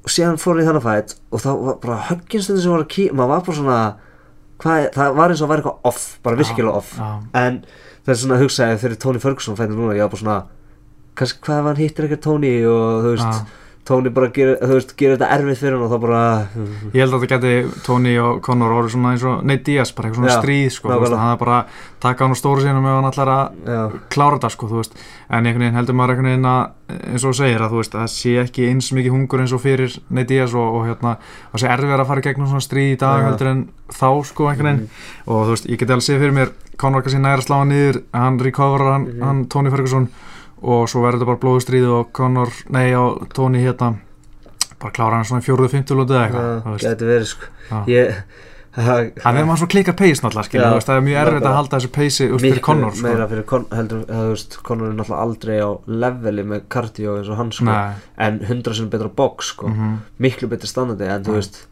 og 0.00 0.12
síðan 0.14 0.38
fór 0.40 0.56
hann 0.56 0.64
í 0.64 0.68
þannig 0.68 0.86
fætt 0.86 1.16
og 1.30 1.42
þá 1.42 1.50
var 1.60 1.80
bara 1.82 1.98
högginstundu 2.08 2.62
sem 2.62 2.72
var 2.72 2.84
að 2.84 2.92
kýla 2.94 3.16
maður 3.18 3.32
var 3.34 3.42
bara 3.46 3.58
svona 3.58 3.80
hvað, 4.60 4.86
það 4.96 5.18
var 5.18 5.34
eins 5.34 5.42
og 5.42 5.46
að 5.46 5.52
vera 5.52 5.62
eitthvað 5.62 5.90
off 5.90 6.06
bara 6.24 6.40
virkilega 6.40 6.80
off. 6.80 6.94
en 7.36 7.60
það 8.06 8.14
er 8.14 8.20
svona 8.22 8.38
að 8.38 8.44
hugsa 8.46 8.70
fyrir 8.80 9.00
Tony 9.00 9.20
Ferguson 9.22 9.58
fættir 9.58 9.76
núna, 9.76 9.96
ég 9.98 10.06
var 10.06 10.12
bara 10.14 10.22
svona 10.22 10.38
hvað 11.20 11.58
ef 11.58 11.68
hann 11.68 11.80
hittir 11.80 12.08
ekkert 12.08 12.24
Tony 12.24 12.52
og 12.64 13.04
þú 13.04 13.12
veist, 13.14 13.52
Tony 13.88 14.10
bara 14.14 14.28
gerir, 14.30 14.58
gerir 14.96 15.16
þetta 15.16 15.28
erfitt 15.34 15.58
fyrir 15.58 15.74
hann 15.74 15.82
og 15.86 15.90
þá 15.90 16.00
bara 16.02 16.18
Ég 16.92 17.00
held 17.00 17.14
að 17.16 17.22
þetta 17.24 17.38
geti 17.40 17.80
Tony 17.86 18.12
og 18.22 18.40
Conor 18.44 18.74
orðið 18.76 18.92
svona 18.94 19.12
eins 19.14 19.24
og 19.26 19.40
Nate 19.48 19.64
Diaz, 19.66 19.90
bara 19.96 20.08
eitthvað 20.10 20.20
svona 20.20 20.34
Já, 20.34 20.40
stríð 20.42 20.68
sko, 20.74 20.90
hann 20.92 21.32
er 21.32 21.40
bara 21.40 21.56
að 21.64 21.78
taka 22.04 22.24
hann 22.24 22.36
á 22.36 22.38
stóru 22.38 22.62
sínum 22.62 22.86
ef 22.86 22.94
hann 22.98 23.08
ætlar 23.10 23.30
að 23.34 23.72
já, 23.72 23.80
klára 24.14 24.36
þetta 24.38 24.50
sko, 24.54 24.68
þú 24.70 24.78
veist, 24.82 24.94
en 25.30 25.48
einhvern 25.48 25.64
veginn 25.64 25.78
heldur 25.80 25.98
maður 25.98 26.12
einhvern 26.14 26.30
veginn 26.30 26.50
að, 26.52 26.62
eins 27.10 27.24
og 27.24 27.32
þú 27.32 27.38
segir 27.40 27.64
að 27.66 27.74
þú 27.74 27.80
veist, 27.80 27.96
að 27.96 28.04
það 28.04 28.14
sé 28.14 28.34
ekki 28.44 28.68
eins 28.70 28.92
mikið 29.00 29.16
hungur 29.16 29.42
eins 29.44 29.56
og 29.58 29.64
fyrir 29.64 29.98
Nate 30.10 30.28
Diaz 30.34 30.54
og, 30.54 30.78
og 30.80 30.86
hérna, 30.86 31.16
það 31.52 31.64
sé 31.64 31.72
erfið 31.74 31.96
að 31.98 32.08
fara 32.12 32.26
gegnum 32.28 32.50
svona 32.52 32.66
stríð 32.68 32.94
í 32.94 32.98
dag 33.00 33.20
Já. 33.20 33.26
heldur 33.30 33.50
en 33.56 33.62
þá 33.90 34.08
sko 34.30 34.50
einhvern 34.52 34.70
veginn, 34.70 34.84
Mhm. 34.86 35.34
og 35.34 35.46
þú 35.46 35.54
veist, 35.56 35.66
ég 35.72 35.78
geti 35.82 35.92
alveg 35.96 36.06
séð 36.06 36.20
fyrir 36.24 36.36
mér 36.38 36.52
Conor 36.80 37.02
kannski 37.04 37.20
næra 37.20 37.42
slá 37.44 37.58
hann 37.60 37.68
niður, 37.74 38.02
hann 38.14 38.38
recoverar 38.40 38.92
hann, 38.94 39.04
Mhm. 39.10 39.22
hann 39.26 39.44
Tony 39.52 39.70
Ferguson 39.70 40.08
og 40.62 40.86
svo 40.88 41.02
verður 41.04 41.20
þetta 41.20 41.30
bara 41.32 41.42
blóðustríð 41.44 41.88
og 41.96 42.12
Conor, 42.16 42.52
nei 42.68 42.90
á 42.92 43.04
Tony 43.32 43.62
hérna 43.64 43.94
bara 44.80 44.92
klára 44.96 45.16
hann 45.20 45.24
svona 45.28 45.44
fjóruðu, 45.44 45.68
fymtu 45.74 45.96
lótið 45.98 46.16
eða 46.16 46.24
eitthvað, 46.28 46.70
veist. 46.72 46.86
geti 46.86 47.04
verið 47.10 47.26
sko. 47.30 47.50
Ég 47.90 48.14
það- 48.70 49.10
er 49.26 49.44
maður 49.44 49.58
svo 49.60 49.68
klikkar 49.74 49.96
pace 49.98 50.22
náttúrulega, 50.22 50.80
það 50.86 50.96
er 50.96 51.04
mjög 51.04 51.20
erfitt 51.26 51.46
að 51.50 51.56
halda 51.58 51.76
þessu 51.76 51.90
pace 51.92 52.28
upp 52.30 52.40
fyrir 52.40 52.60
Conor, 52.64 52.92
sko. 52.94 53.02
meira 53.08 53.26
fyrir 53.28 53.44
Con, 53.46 53.64
heldur, 53.72 54.04
eða, 54.06 54.22
þú 54.24 54.30
veist, 54.30 54.58
Conor 54.62 54.88
er 54.88 54.94
náttúrulega 54.94 55.24
aldrei 55.26 55.58
á 55.60 55.70
leveli 55.86 56.44
með 56.44 56.60
cardio 56.68 57.16
eins 57.18 57.28
og 57.28 57.36
hann 57.36 57.52
sko. 57.52 57.64
Nei, 57.64 57.94
en 58.18 58.38
hundra 58.48 58.74
sem 58.74 58.88
betra 58.90 59.08
box 59.08 59.52
sko. 59.54 59.68
Mhm, 59.68 59.96
miklu 60.20 60.48
betri 60.48 60.68
standandi 60.68 61.08
en 61.10 61.24
þú 61.24 61.36
veist 61.40 61.66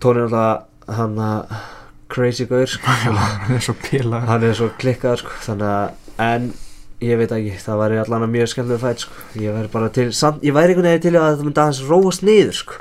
Tony 0.00 0.20
er 0.20 0.28
náttúrulega 0.28 0.96
hann 0.96 1.16
að 1.16 1.46
crazy 2.08 2.44
gaur 2.46 2.66
sko. 2.66 2.86
Hann 2.90 4.42
er 4.44 4.54
svo 4.54 4.70
klikkaður 4.80 5.18
sko 5.22 5.30
þannig 5.46 5.68
að 5.70 5.90
en 6.18 6.52
ég 7.00 7.16
veit 7.20 7.30
ekki 7.32 7.54
það 7.64 7.78
væri 7.80 7.98
allan 8.02 8.26
að 8.26 8.32
mjög 8.34 8.48
skemmtilega 8.52 8.82
fætt 8.84 9.04
sko. 9.06 9.12
Ég 9.40 9.54
væri 9.56 9.70
bara 9.72 9.88
til 9.96 10.08
samt, 10.12 10.42
ég 10.44 10.52
væri 10.56 10.74
einhvern 10.74 10.90
veginn 10.90 11.04
til 11.06 11.14
að 11.20 11.28
það 11.38 11.44
myndi 11.48 11.62
aðeins 11.64 11.82
róast 11.88 12.22
niður 12.26 12.56
sko. 12.60 12.74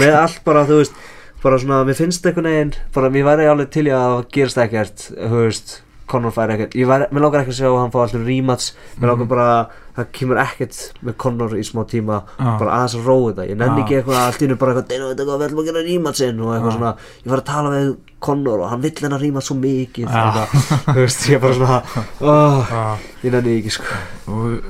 Með 0.00 0.14
allt 0.22 0.38
bara 0.44 0.64
þú 0.68 0.78
veist 0.82 0.94
bara 1.42 1.58
svona 1.62 1.82
mér 1.86 1.98
finnst 1.98 2.24
einhvern 2.26 2.48
veginn 2.50 2.74
bara 2.94 3.10
mér 3.12 3.26
væri 3.28 3.50
alveg 3.52 3.70
til 3.76 3.86
að 3.90 4.06
það 4.06 4.30
gerist 4.38 4.62
ekkert 4.64 5.10
þú 5.16 5.42
veist 5.46 5.82
Conor 6.06 6.30
fær 6.30 6.52
ekkert. 6.54 6.74
Ég 6.78 6.86
væri, 6.86 7.08
mér 7.10 7.18
langar 7.24 7.40
ekki 7.42 7.50
að 7.50 7.56
sjá 7.58 7.66
að 7.66 7.80
hann 7.80 7.90
fá 7.90 7.96
alltaf 8.04 8.22
rematch. 8.28 8.66
Mér 9.02 9.08
langar 9.10 9.24
Mhm. 9.26 9.28
bara 9.32 9.46
það 9.96 10.06
kemur 10.14 10.38
ekkert 10.38 10.76
með 11.02 11.16
Conor 11.18 11.50
í 11.58 11.64
smá 11.66 11.82
tíma. 11.90 12.20
Já. 12.38 12.58
bara 12.60 12.70
aðeins 12.76 12.94
að 12.94 13.06
róa 13.10 13.32
þetta. 13.32 13.46
Ég 13.50 13.56
nenni 13.58 13.80
Já. 13.80 13.82
ekki 13.82 13.96
eitthvað 13.98 14.20
allt 14.22 14.38
í 14.38 14.44
innu 14.46 14.56
bara 14.60 14.74
eitthvað 14.74 14.88
"Deino, 18.26 18.68
veit 18.82 18.98
eitthvað, 19.00 19.06
við 19.06 19.14
ætlum 19.14 19.16
að 19.16 19.24
rematchin 19.26 20.06
og 20.06 20.12
Já. 20.12 20.16
svona 20.16 20.16
ég 20.16 20.20
var 20.20 20.26
að 20.26 20.30
hann 20.32 20.42
vill 20.42 20.52
rematch 20.56 20.56
svo 20.56 20.56
mikið 20.56 20.56
eitthvað, 20.56 20.86
þú 20.86 20.98
veist 21.00 21.26
ég 21.28 21.36
er 21.36 21.42
bara 21.44 21.54
svona 21.54 21.80
oh, 22.20 22.70
Já. 22.76 22.84
ég 23.24 23.32
nenni 23.36 23.56
ekki 23.60 23.74
sko. 23.76 24.00
Og 24.26 24.60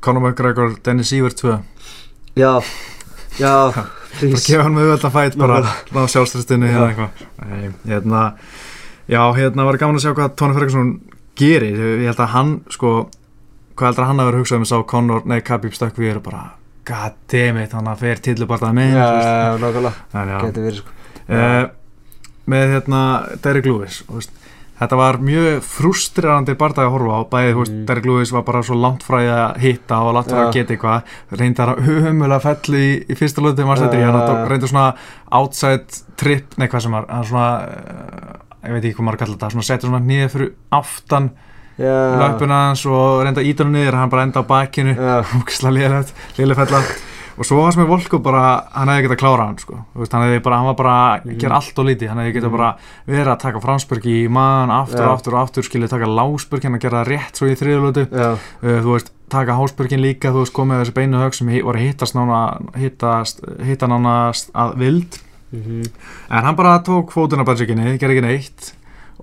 Conor 0.00 0.22
McGregor, 0.24 0.76
Dennis 0.84 1.08
Siever 1.12 1.34
2 1.36 1.58
já 2.40 2.60
já 3.38 3.54
bara 4.20 4.42
gefa 4.42 4.64
hann 4.64 4.74
með 4.74 4.90
auðvitað 4.90 5.14
fætt 5.14 5.38
bara 5.38 5.60
eða 6.74 6.88
eitthvað. 6.90 7.24
Nei, 7.46 7.70
hérna, 7.86 8.22
já, 9.06 9.22
hérna 9.36 9.66
var 9.68 9.78
gaman 9.80 10.00
að 10.00 10.04
sjá 10.06 10.14
hvað 10.16 10.36
Tony 10.36 10.56
Ferguson 10.56 10.92
gerir. 11.38 11.78
Ég 12.02 12.08
held 12.10 12.22
að 12.24 12.32
hann, 12.34 12.54
sko 12.74 12.94
hvað 13.78 13.86
heldur 13.90 14.04
að 14.04 14.10
hann 14.10 14.20
hafi 14.20 14.30
verið 14.30 14.42
hugsað 14.42 14.58
um 14.58 14.66
að 14.66 14.72
sá 14.72 14.78
Conor, 14.92 15.26
nei, 15.30 15.38
Khabib 15.46 15.76
stökk 15.76 16.00
við 16.00 16.14
eru 16.14 16.24
bara, 16.24 16.42
god 16.88 17.16
damn 17.32 17.60
it 17.62 17.76
hann 17.76 17.88
að 17.88 18.02
fer 18.04 18.24
tillubartað 18.26 18.74
já, 18.98 19.60
nákvæmlega. 19.62 19.92
En 20.20 20.32
já, 20.34 20.38
geti 20.44 20.64
verið 20.66 20.82
sko. 20.82 20.96
Uh, 21.30 21.62
með 22.50 22.76
hérna 22.76 23.00
Derek 23.44 23.66
Lewis 23.68 24.00
og, 24.06 24.20
veist, 24.20 24.32
þetta 24.80 24.98
var 25.00 25.18
mjög 25.24 25.58
frustrerandi 25.66 26.54
barndagi 26.60 26.88
að 26.88 26.94
horfa 26.94 27.18
á. 27.20 27.20
Bæði, 27.34 27.56
mm. 27.56 27.82
Derek 27.88 28.08
Lewis 28.08 28.32
var 28.32 28.46
bara 28.46 28.62
svo 28.64 28.78
langt 28.80 29.04
því 29.04 29.26
að 29.34 29.58
hitta 29.64 29.98
og 30.06 30.14
láta 30.16 30.32
það 30.32 30.40
Já. 30.40 30.46
að 30.46 30.56
geta 30.56 30.74
eitthvað. 30.76 31.12
Reyndar 31.42 31.74
að 31.74 31.82
humulega 31.90 32.40
felli 32.46 32.80
í, 32.86 32.94
í 33.04 33.18
fyrsta 33.18 33.44
lötu 33.44 33.66
Já. 33.66 33.68
hann. 34.14 34.48
Reyndar 34.48 34.72
svona 34.72 34.88
outside 35.40 36.00
trip 36.16 36.56
nei 36.56 36.68
hvað 36.68 36.86
sem 36.86 36.96
var 36.96 37.12
svona, 37.28 37.52
uh, 37.68 38.64
ég 38.64 38.74
veit 38.76 38.82
ekki 38.88 38.96
hvað 38.96 39.08
maður 39.10 39.22
kallar 39.24 39.36
þetta 39.36 39.54
svona 39.56 39.68
setja 39.68 39.88
svona 39.88 40.02
nýðið 40.08 40.34
fyrir 40.34 40.52
aftan 40.80 41.30
Já, 41.80 41.96
löpuna 42.20 42.64
hans 42.68 42.82
og 42.88 43.22
reynda 43.24 43.44
ídunum 43.44 43.76
niður. 43.76 44.00
Hann 44.00 44.10
bara 44.12 44.26
enda 44.28 44.44
á 44.44 44.48
bakinu. 44.48 44.96
Já, 44.96 45.22
húkislega 45.36 45.76
liðilegt, 45.76 46.12
liðileg 46.36 46.60
fella 46.64 46.84
og 47.40 47.46
svo 47.48 47.56
var 47.62 47.72
sem 47.72 47.80
með 47.82 47.88
Volko 47.88 48.18
bara, 48.20 48.40
hann 48.76 48.90
hefði 48.92 49.06
getað 49.06 49.16
að 49.16 49.20
klára 49.22 49.44
hann 49.48 49.56
sko, 49.62 49.78
veist, 49.96 50.12
hann 50.12 50.26
hefði 50.26 50.42
bara, 50.44 50.56
hann 50.60 50.66
var 50.70 50.74
bara 50.76 50.94
að 51.16 51.24
Mhm. 51.24 51.38
gera 51.40 51.56
allt 51.56 51.78
og 51.80 51.86
lítið, 51.88 52.08
hann 52.12 52.18
hefði 52.20 52.34
getað 52.36 52.50
Mhm. 52.50 52.56
bara 52.58 52.76
verið 53.08 53.30
að 53.32 53.38
taka 53.40 53.60
framspörk 53.64 54.04
í 54.04 54.28
mann, 54.28 54.70
aftur 54.70 55.06
og 55.08 55.14
aftur 55.16 55.34
og 55.34 55.40
aftur 55.48 55.62
skilja 55.64 55.88
taka 55.88 56.04
láspörk 56.04 56.62
hann 56.64 56.74
að 56.76 56.80
gera 56.84 57.04
það 57.04 57.08
rétt 57.08 57.34
svo 57.40 57.46
í 57.48 57.56
þriðulötu 57.56 58.04
já, 58.12 58.32
uh, 58.36 58.80
þú 58.84 58.92
veist, 58.92 59.10
taka 59.30 59.52
háspörkin 59.56 60.00
líka 60.04 60.28
þú 60.34 60.44
veist, 60.44 60.52
komið 60.52 60.84
þessi 60.84 60.92
beinu 60.94 61.16
hög 61.24 61.34
sem 61.34 61.46
voru 61.48 61.78
að 61.78 61.86
hittast 61.88 62.14
nána, 62.14 62.60
hittast, 62.76 63.40
hitta 63.64 63.86
nánast 63.88 64.50
að 64.52 64.76
vild, 64.76 65.18
mhm, 65.54 65.86
en 66.30 66.44
hann 66.44 66.56
bara 66.56 66.78
tók 66.80 67.10
fótuna 67.10 67.44
bæðsökinni, 67.44 67.96
gerði 67.98 68.18
ekki 68.18 68.22
neitt 68.28 68.72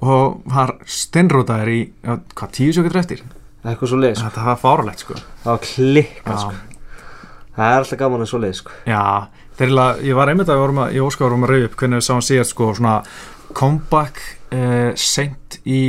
og 0.02 0.42
var 0.46 0.76
steinrótaður 0.86 1.68
í, 1.70 1.90
hvað, 2.34 2.52
tíu 2.52 2.74
sjökkur 2.74 2.96
eftir 3.02 3.22
eitthvað 3.68 3.90
svo 3.90 3.98
leið, 4.00 4.16
sko. 4.16 4.30
þetta 4.30 4.44
var 4.46 4.56
fáralegt 4.62 5.00
sko 5.04 5.14
Það 5.44 5.52
var 5.52 5.58
klikka, 5.60 6.32
Já. 6.32 6.38
sko. 6.38 6.52
Það 7.58 7.74
er 7.74 7.80
alltaf 7.82 8.00
gaman 8.00 8.22
að 8.24 8.30
svo 8.30 8.40
leið, 8.44 8.56
sko. 8.62 8.76
Já, 8.86 9.02
þeirra, 9.58 9.86
ég 10.06 10.16
var 10.20 10.30
einmitt 10.32 10.48
að 10.52 10.60
við 10.60 10.64
vorum 10.68 10.82
að, 10.84 10.92
ég 10.96 11.08
óskar 11.08 11.26
vorum 11.28 11.44
að 11.48 11.54
rauð 11.56 11.66
upp 11.72 11.78
hvernig 11.82 11.98
við 12.02 12.06
sáum 12.08 12.22
síðast 12.28 12.54
sko 12.54 12.68
svona 12.78 12.96
comeback 13.58 14.20
uh, 14.54 14.92
seint 15.00 15.58
í 15.66 15.80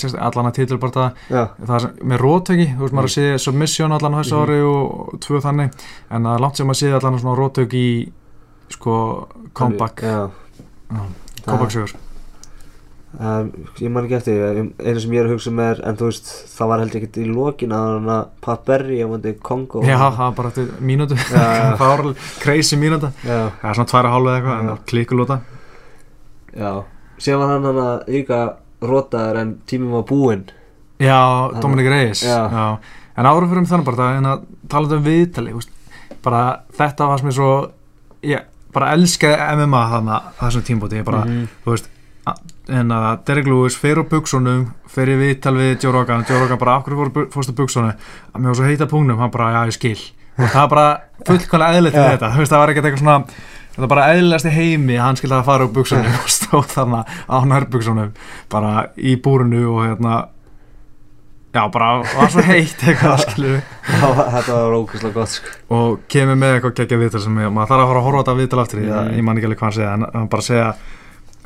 sérst, 0.00 0.16
allan 0.18 0.48
að 0.50 0.56
titilbarða 0.58 1.06
Já, 1.30 1.44
það 1.60 1.76
er 1.78 1.86
með 2.02 2.22
rótöki, 2.24 2.66
þú 2.74 2.82
veist 2.86 2.96
maður 2.98 3.10
að 3.10 3.14
sé 3.14 3.26
submission 3.44 3.92
allan 3.94 4.16
á 4.16 4.20
þessu 4.22 4.34
Mhm. 4.34 4.42
ári 4.42 4.58
og 4.66 5.20
tvö 5.22 5.40
þannig 5.44 5.78
en 6.10 6.26
er 6.26 6.40
langt 6.40 6.56
sem 6.56 6.68
að 6.74 6.80
sé 6.80 6.92
allan 6.96 7.20
svona 7.20 7.38
rótök 7.38 7.72
í 7.78 7.88
sko 8.74 9.28
comeback. 9.54 10.02
comeback 11.44 11.70
sigur 11.72 11.94
Um, 13.18 13.46
ég 13.80 13.88
man 13.90 14.04
ekki 14.04 14.18
eftir, 14.18 14.40
einu 14.84 15.00
sem 15.00 15.12
ég 15.16 15.22
er 15.22 15.26
að 15.26 15.32
hugsa 15.32 15.48
um 15.48 15.60
er, 15.64 15.78
en 15.88 15.96
þú 15.96 16.10
veist, 16.10 16.26
það 16.52 16.68
var 16.68 16.82
held 16.82 16.92
ég 16.92 17.02
ekkert 17.06 17.16
í 17.22 17.24
lokin 17.32 17.72
að 17.72 17.86
hann 17.94 18.10
að 18.12 18.26
Pat 18.44 18.66
Berry 18.68 18.98
á 19.00 19.06
mandi 19.08 19.32
Kongo. 19.48 19.80
Já, 19.82 19.96
það 19.96 20.18
var 20.20 20.34
bara 20.36 20.50
eftir 20.52 20.68
mínútu 20.84 21.16
Já, 21.16 21.40
já. 21.40 21.70
fáral, 21.80 22.12
crazy 22.44 22.76
mínúta 22.76 23.10
Já, 23.24 23.48
það 23.62 23.70
er 23.70 23.78
svona 23.80 23.90
tværa 23.94 24.12
hálfa 24.12 24.28
eða 24.28 24.36
eitthvað, 24.42 24.60
en 24.60 24.68
Já. 24.68 24.74
það 24.74 24.84
klíkulóta 24.92 25.38
já. 26.58 26.70
Síðan 27.18 27.40
var 27.42 27.52
hann 27.54 27.66
hann 27.70 27.80
að 27.86 28.06
líka 28.12 28.38
rótaður 28.92 29.40
en 29.42 29.52
tíminn 29.66 29.96
var 29.96 30.04
búinn. 30.12 30.44
Já, 31.02 31.18
Það- 31.18 31.60
Dominic 31.64 31.90
Reyes 31.90 32.22
Já. 32.28 32.78
En 33.18 33.26
árum 33.26 33.48
fyrir 33.50 33.64
um 33.64 33.66
þannig 33.72 33.88
bara 33.88 34.10
en 34.20 34.24
að 34.36 34.44
tala 34.70 34.96
um 35.00 35.02
viðtali 35.08 35.56
bara 36.22 36.42
þetta 36.76 37.08
var 37.08 37.18
sem 37.18 37.28
ég 37.32 37.34
svo 37.40 37.50
ég 38.22 38.44
bara 38.74 38.92
elskaði 38.94 39.38
MMA 39.56 39.82
þarna 39.96 40.20
á 40.38 40.42
þessum 40.44 40.62
tímbúti, 40.68 41.00
ég 41.00 41.04
bara, 41.08 41.24
Mhm. 41.24 41.48
þú 41.64 41.72
veist 41.74 41.88
en 42.68 42.92
að 42.92 43.24
Derek 43.28 43.46
Lewis 43.48 43.76
fer 43.80 43.96
á 44.00 44.04
buksunum 44.08 44.66
fer 44.92 45.08
í 45.08 45.16
viðtal 45.20 45.54
við 45.56 45.84
Joe 45.84 45.92
Rogan 45.94 46.24
Joe 46.28 46.40
Rogan 46.42 46.58
bara, 46.60 46.76
af 46.78 46.84
hverju 46.86 46.98
fór, 47.14 47.28
fórstu 47.32 47.54
buksunum 47.56 47.92
að 47.92 48.38
mér 48.40 48.48
var 48.52 48.58
svo 48.60 48.64
heita 48.68 48.86
pungnum, 48.90 49.18
hann 49.22 49.30
bara, 49.34 49.50
já 49.56 49.60
ég 49.70 49.76
skil. 49.78 50.00
Og 50.38 50.46
það 50.52 50.60
var 50.60 50.68
bara 50.68 50.88
fullkvæmlega 51.26 51.78
við 51.82 51.94
Já. 51.98 52.08
þetta, 52.12 52.32
þú 52.34 52.38
veist, 52.44 52.52
það 52.52 52.60
var 52.62 52.72
ekkert 52.74 52.84
eitthvað 52.88 53.02
svona 53.04 53.18
þetta 53.78 53.82
var 53.84 53.90
bara 53.92 54.08
eðlilegast 54.14 54.46
í 54.50 54.52
heimi 54.54 54.96
hann 54.98 55.16
skildi 55.18 55.34
að 55.38 55.44
fara 55.48 55.66
á 55.66 55.74
buksunum 55.78 56.18
og 56.22 56.28
stóð 56.34 56.66
þarna 56.74 57.00
á 57.30 57.36
nærbuksunum 57.46 58.12
bara 58.50 58.72
í 58.98 59.16
búrinu 59.22 59.64
og 59.72 59.80
hérna 59.86 60.14
já, 61.54 61.62
bara 61.72 61.88
var 62.04 62.30
svo 62.30 62.42
heitt 62.44 62.82
eitthvað, 62.84 63.24
Það 63.88 64.14
var- 64.18 64.30
Þetta 64.34 64.52
var 64.52 64.76
ógeðslega 64.78 65.14
gott, 65.14 65.28
sko. 65.32 65.48
og 65.74 66.00
kemur 66.12 66.36
með 66.36 66.56
eitthvað 66.58 66.74
geggja 66.82 66.98
viðtal 67.00 67.22
sem 67.24 67.38
ég, 67.40 67.50
maður 67.54 67.70
þarf 67.72 67.82
að 67.82 67.88
fara 67.88 68.00
að 68.02 68.06
horfa 68.08 68.24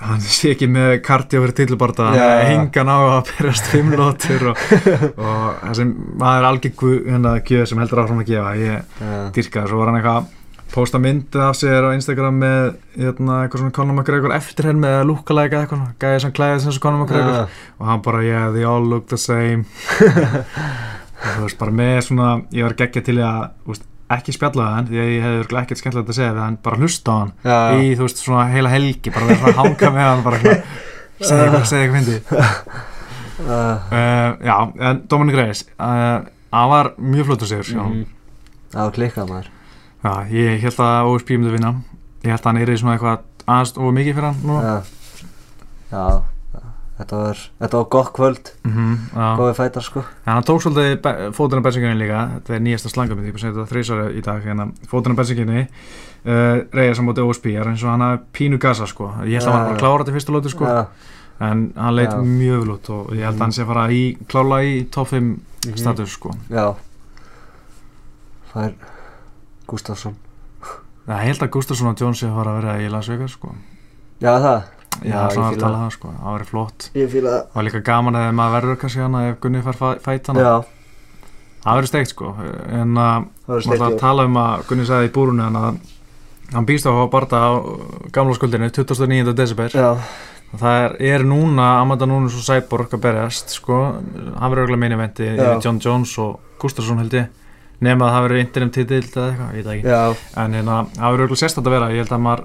hann 0.03 0.21
sé 0.25 0.53
ekki 0.55 0.67
með 0.73 0.93
kardio 1.07 1.41
fyrir 1.45 1.55
tilbarta 1.63 2.11
Já, 2.17 2.23
já. 2.43 2.45
hingan 2.53 2.91
á 2.91 2.99
að 3.19 3.33
berast 3.39 3.69
fimm 3.73 3.93
lótur 3.99 4.49
og, 4.53 4.63
og 5.17 5.75
sem 5.79 5.91
maður 6.19 6.39
er 6.43 6.49
algjör 6.51 6.75
guð- 6.83 7.03
hérna 7.13 7.35
gjöð 7.47 7.67
sem 7.71 7.83
heldur 7.83 8.03
áfram 8.05 8.23
að 8.25 8.31
gefa 8.33 8.55
ég 8.59 9.03
Já, 9.03 9.13
dyrka 9.37 9.67
svo 9.71 9.79
var 9.83 9.93
hann 9.93 10.01
eitthvað 10.01 10.31
posta 10.73 10.97
myndið 11.05 11.43
af 11.45 11.57
sér 11.59 11.85
á 11.85 11.91
Instagram 11.93 12.39
með 12.41 12.69
hérna, 12.97 13.35
eitthvað 13.45 13.61
svona 13.61 13.75
Conor 13.77 13.97
McGregor 13.99 14.33
eftirherm 14.39 14.79
með 14.81 15.03
lúkalæka 15.11 15.59
eitthvað, 15.61 15.83
svona, 15.83 15.97
gæði 16.01 16.23
sem 16.25 16.33
klæðið 16.39 16.63
sem 16.65 16.79
Conor 16.87 17.03
McGregor 17.03 17.35
Já. 17.37 17.43
og 17.77 17.91
hann 17.91 18.05
bara, 18.07 18.23
yeah, 18.25 18.47
they 18.55 18.65
all 18.65 18.87
look 18.95 19.05
the 19.13 19.19
same 19.21 19.67
og 21.23 21.29
þú 21.37 21.45
veist, 21.45 21.59
bara 21.61 21.75
með 21.77 21.99
svona 22.09 22.31
ég 22.57 22.65
var 22.67 22.75
geggja 22.81 23.05
til 23.07 23.19
að 23.21 23.43
þú 23.67 23.75
veist, 23.75 23.85
ekki 24.17 24.35
spjalla 24.37 24.65
við 24.67 24.77
hann, 24.77 24.89
því 24.89 25.01
að 25.03 25.11
ég 25.13 25.27
hefði 25.27 25.41
örugglega 25.41 25.67
ekkert 25.67 25.81
skemmtilegt 25.83 26.13
að 26.13 26.19
segja 26.19 26.33
við 26.33 26.43
hann, 26.43 26.57
bara 26.67 26.81
hlusta 26.81 27.13
á 27.13 27.17
hann 27.19 27.33
Já, 27.43 27.57
já. 27.57 27.77
í, 27.83 27.93
þú 27.99 28.07
veist, 28.07 28.23
svona 28.23 28.47
heila 28.53 28.73
helgi 28.73 29.13
bara 29.15 29.29
verið 29.29 29.43
svona 29.43 29.53
að 29.53 29.61
hanga 29.63 29.93
með 29.97 30.09
hann, 30.09 30.25
bara 30.27 30.41
segja 31.29 31.45
eitthvað, 31.47 31.69
segja 31.71 31.87
eitthvað 31.87 32.01
fyndi 32.01 32.89
Uh, 33.43 33.49
uh, 33.99 34.37
já, 34.45 34.55
en 34.87 35.01
Dominic 35.11 35.35
Reyes 35.35 35.65
uh, 35.81 36.21
hann 36.53 36.69
var 36.71 36.93
mjög 36.99 37.33
sigur 37.43 37.73
mm 37.75 37.89
mhm. 37.89 38.05
Það 38.73 38.85
var 38.85 38.93
klikkað 38.97 39.29
maður. 39.29 39.49
já, 40.05 40.13
ég 40.31 40.61
held 40.63 40.79
að 40.81 41.09
OSP 41.11 41.31
myndi 41.37 41.53
vinna 41.53 41.73
ég 42.23 42.31
held 42.31 42.41
að 42.41 42.47
hann 42.47 42.61
er 42.63 42.71
í 42.71 42.77
svona 42.79 42.95
eitthvað 42.97 43.25
aðast 43.47 43.79
og 43.79 43.95
mikið 43.97 44.15
fyrir 44.15 44.29
hann 44.31 44.63
Já. 44.63 44.77
Já. 45.91 46.32
Þetta 47.03 47.19
var, 47.19 47.39
þetta 47.59 47.79
var 47.81 47.87
gott 47.91 48.11
kvöld. 48.15 48.51
mm 48.63 48.93
já. 49.11 49.29
Góði 49.41 49.55
fætar, 49.59 49.83
sko. 49.83 50.03
En 50.27 50.33
hann 50.37 50.45
tók 50.47 50.61
svolítið 50.63 51.01
á 51.59 51.67
bensinginni 51.67 51.99
líka 51.99 52.21
Þetta 52.37 52.55
er 52.55 52.61
nýjasta 52.63 52.91
ég 53.19 53.27
er 53.27 53.33
búin 53.35 53.43
að 53.43 53.57
þetta 53.57 53.71
þrísara 53.73 54.05
í 54.13 54.23
dag 54.23 54.45
hérna, 54.47 54.67
Fótinn 54.87 55.17
á 55.17 55.19
bensinginni 55.19 55.65
uh, 55.67 56.63
Reyes 56.73 57.01
á 57.01 57.03
móti 57.03 57.25
OSP 57.25 57.47
er 57.57 57.67
eins 57.73 57.83
og 57.83 57.91
hann 57.91 58.05
hafði 58.07 58.23
pínu 58.39 58.59
gasa 58.63 58.87
sko. 58.87 59.11
Ég 59.27 59.41
held 59.41 59.49
að 59.49 59.57
hann 59.57 59.67
var 59.67 59.75
að 59.75 59.83
klára 59.83 60.05
þetta 60.05 60.15
fyrsta 60.19 60.33
lóti 60.37 60.53
sko. 60.55 60.65
Já. 60.71 60.87
En 61.43 61.73
hann 61.75 61.97
leit 61.97 62.13
Já. 62.13 62.21
mjög 62.23 62.61
vel 62.63 62.75
út 62.77 62.91
Og 62.95 63.13
ég 63.19 63.25
held 63.27 63.35
að 63.41 63.41
hann 63.49 63.53
sé 63.57 63.63
að 63.65 63.73
fara 63.73 63.87
í 63.91 64.03
klála 64.31 64.61
í 64.63 64.75
top 64.95 65.09
5 65.11 65.33
Mhm. 65.67 65.77
status 65.79 66.13
sko. 66.15 66.31
Já. 66.51 66.75
Það 68.53 68.65
er 68.67 68.75
Gustafsson. 69.67 70.15
Ég 71.09 71.25
held 71.27 71.43
að 71.43 71.51
Gustafsson 71.51 71.89
og 71.91 71.99
Jones 71.99 72.21
sé 72.23 72.29
að 72.29 72.35
fara 72.39 72.51
að 72.53 72.61
vera 72.63 72.75
í 72.83 72.91
Las 72.93 73.09
Vegas 73.11 73.33
sko. 73.37 73.55
Já, 74.23 74.37
það. 74.39 74.63
Já, 75.03 75.17
það 75.17 75.33
ég 75.33 75.41
var 75.43 75.53
að 75.57 75.61
tala 75.63 75.79
það. 75.83 75.91
sko. 75.97 76.13
Það 76.19 76.33
var 76.37 76.45
flott 76.51 76.89
það. 76.93 77.47
Var 77.55 77.65
líka 77.69 77.81
gaman 77.89 78.15
eða 78.21 78.33
maður 78.39 78.55
verður 78.59 78.79
kannski 78.83 79.01
hana 79.03 79.23
ef 79.31 79.41
Gunni 79.41 79.63
fær 79.65 79.79
fæ- 79.81 80.01
fæt 80.05 80.27
hana 80.33 80.41
Já. 80.47 80.55
Það 81.63 81.77
verður 81.79 81.91
steikt 81.93 82.11
sko 82.13 82.35
En 82.43 82.95
að 82.99 83.25
maður 83.47 83.59
ætla 83.63 83.73
að 83.73 83.87
steikt. 83.87 84.01
tala 84.01 84.25
um 84.29 84.37
að 84.43 84.67
Gunni 84.69 84.87
sagði 84.87 85.09
í 85.09 85.15
búrunu 85.15 85.43
hann 85.47 85.57
að 85.57 85.81
hann 86.53 86.67
býst 86.69 86.85
á 86.85 86.93
að 86.93 87.11
barða 87.11 87.39
á 87.41 87.51
gamla 88.13 88.35
skuldinu 88.37 88.69
29. 88.71 89.33
desember 89.35 89.71
það 90.53 90.75
er, 90.85 90.97
er 91.15 91.23
núna 91.25 91.81
Amanda 91.81 92.05
Núnus 92.05 92.35
og 92.37 92.45
Cyborg 92.45 92.93
að 92.93 93.01
berjast 93.07 93.55
sko, 93.57 93.79
hann 93.97 94.51
verður 94.53 94.67
auðvitað 94.69 94.83
meina 94.83 94.99
eventi 94.99 95.25
Já. 95.33 95.55
John 95.65 95.79
Jones 95.81 96.13
og 96.21 96.41
Gustafsson 96.61 96.99
held 97.01 97.15
ég 97.17 97.31
nema 97.81 98.05
að 98.11 98.13
það 98.13 98.27
verður 98.27 98.43
interim 98.43 98.71
titill 98.71 99.01
eða 99.09 99.31
eitthvað, 99.31 99.55
ég 99.57 99.65
veit 99.65 99.71
ekki 99.79 99.89
Já. 99.89 100.03
en 100.45 100.53
hérna, 100.59 100.77
það 100.93 101.15
verður 101.15 101.25
auðvitað 101.25 101.41
sérstætt 101.47 101.67
að 101.67 101.73
vera 101.79 101.89
ég 101.95 102.03
held 102.05 102.13
að 102.13 102.23
maður 102.27 102.45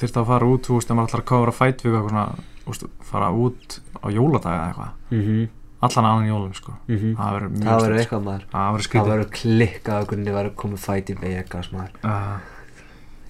þyrfti 0.00 0.20
að 0.22 0.26
fara 0.32 0.46
út 0.52 0.62
þú 0.68 0.74
veist, 0.78 0.90
ef 0.90 0.96
maður 0.96 1.08
ætlar 1.08 1.22
að 1.24 1.30
kóra 1.32 1.52
fæt 1.58 1.82
við 1.84 1.92
eitthvað 1.94 2.08
svona, 2.10 2.26
þú 2.64 2.72
veist, 2.72 2.84
fara 3.10 3.28
út 3.32 3.78
á 3.98 4.06
jóladag 4.14 4.52
eða 4.54 4.66
eitthvað, 4.68 4.90
Mhm. 5.10 5.48
allan 5.80 6.04
annan 6.10 6.28
jólum 6.28 6.54
sko, 6.54 6.72
Mhm. 6.88 7.16
það 7.16 7.32
verður 7.34 7.50
mjög 7.50 7.64
Það 7.68 7.80
verður 7.80 7.88
stórt, 7.88 8.00
eitthvað 8.02 8.24
maður. 8.28 8.42
sko. 8.42 8.50
það 8.52 8.72
verður 8.72 8.78
Það 8.78 8.88
skrítið 8.88 9.12
verður 9.12 9.30
klikkað 9.38 9.98
að 10.02 10.06
Gunni 10.08 10.32
verður 10.38 10.54
komið 10.54 10.78
fæt 10.88 11.06
í 11.10 11.14
Vegas 11.20 11.68
maður. 11.72 11.90
Uh, 12.04 12.38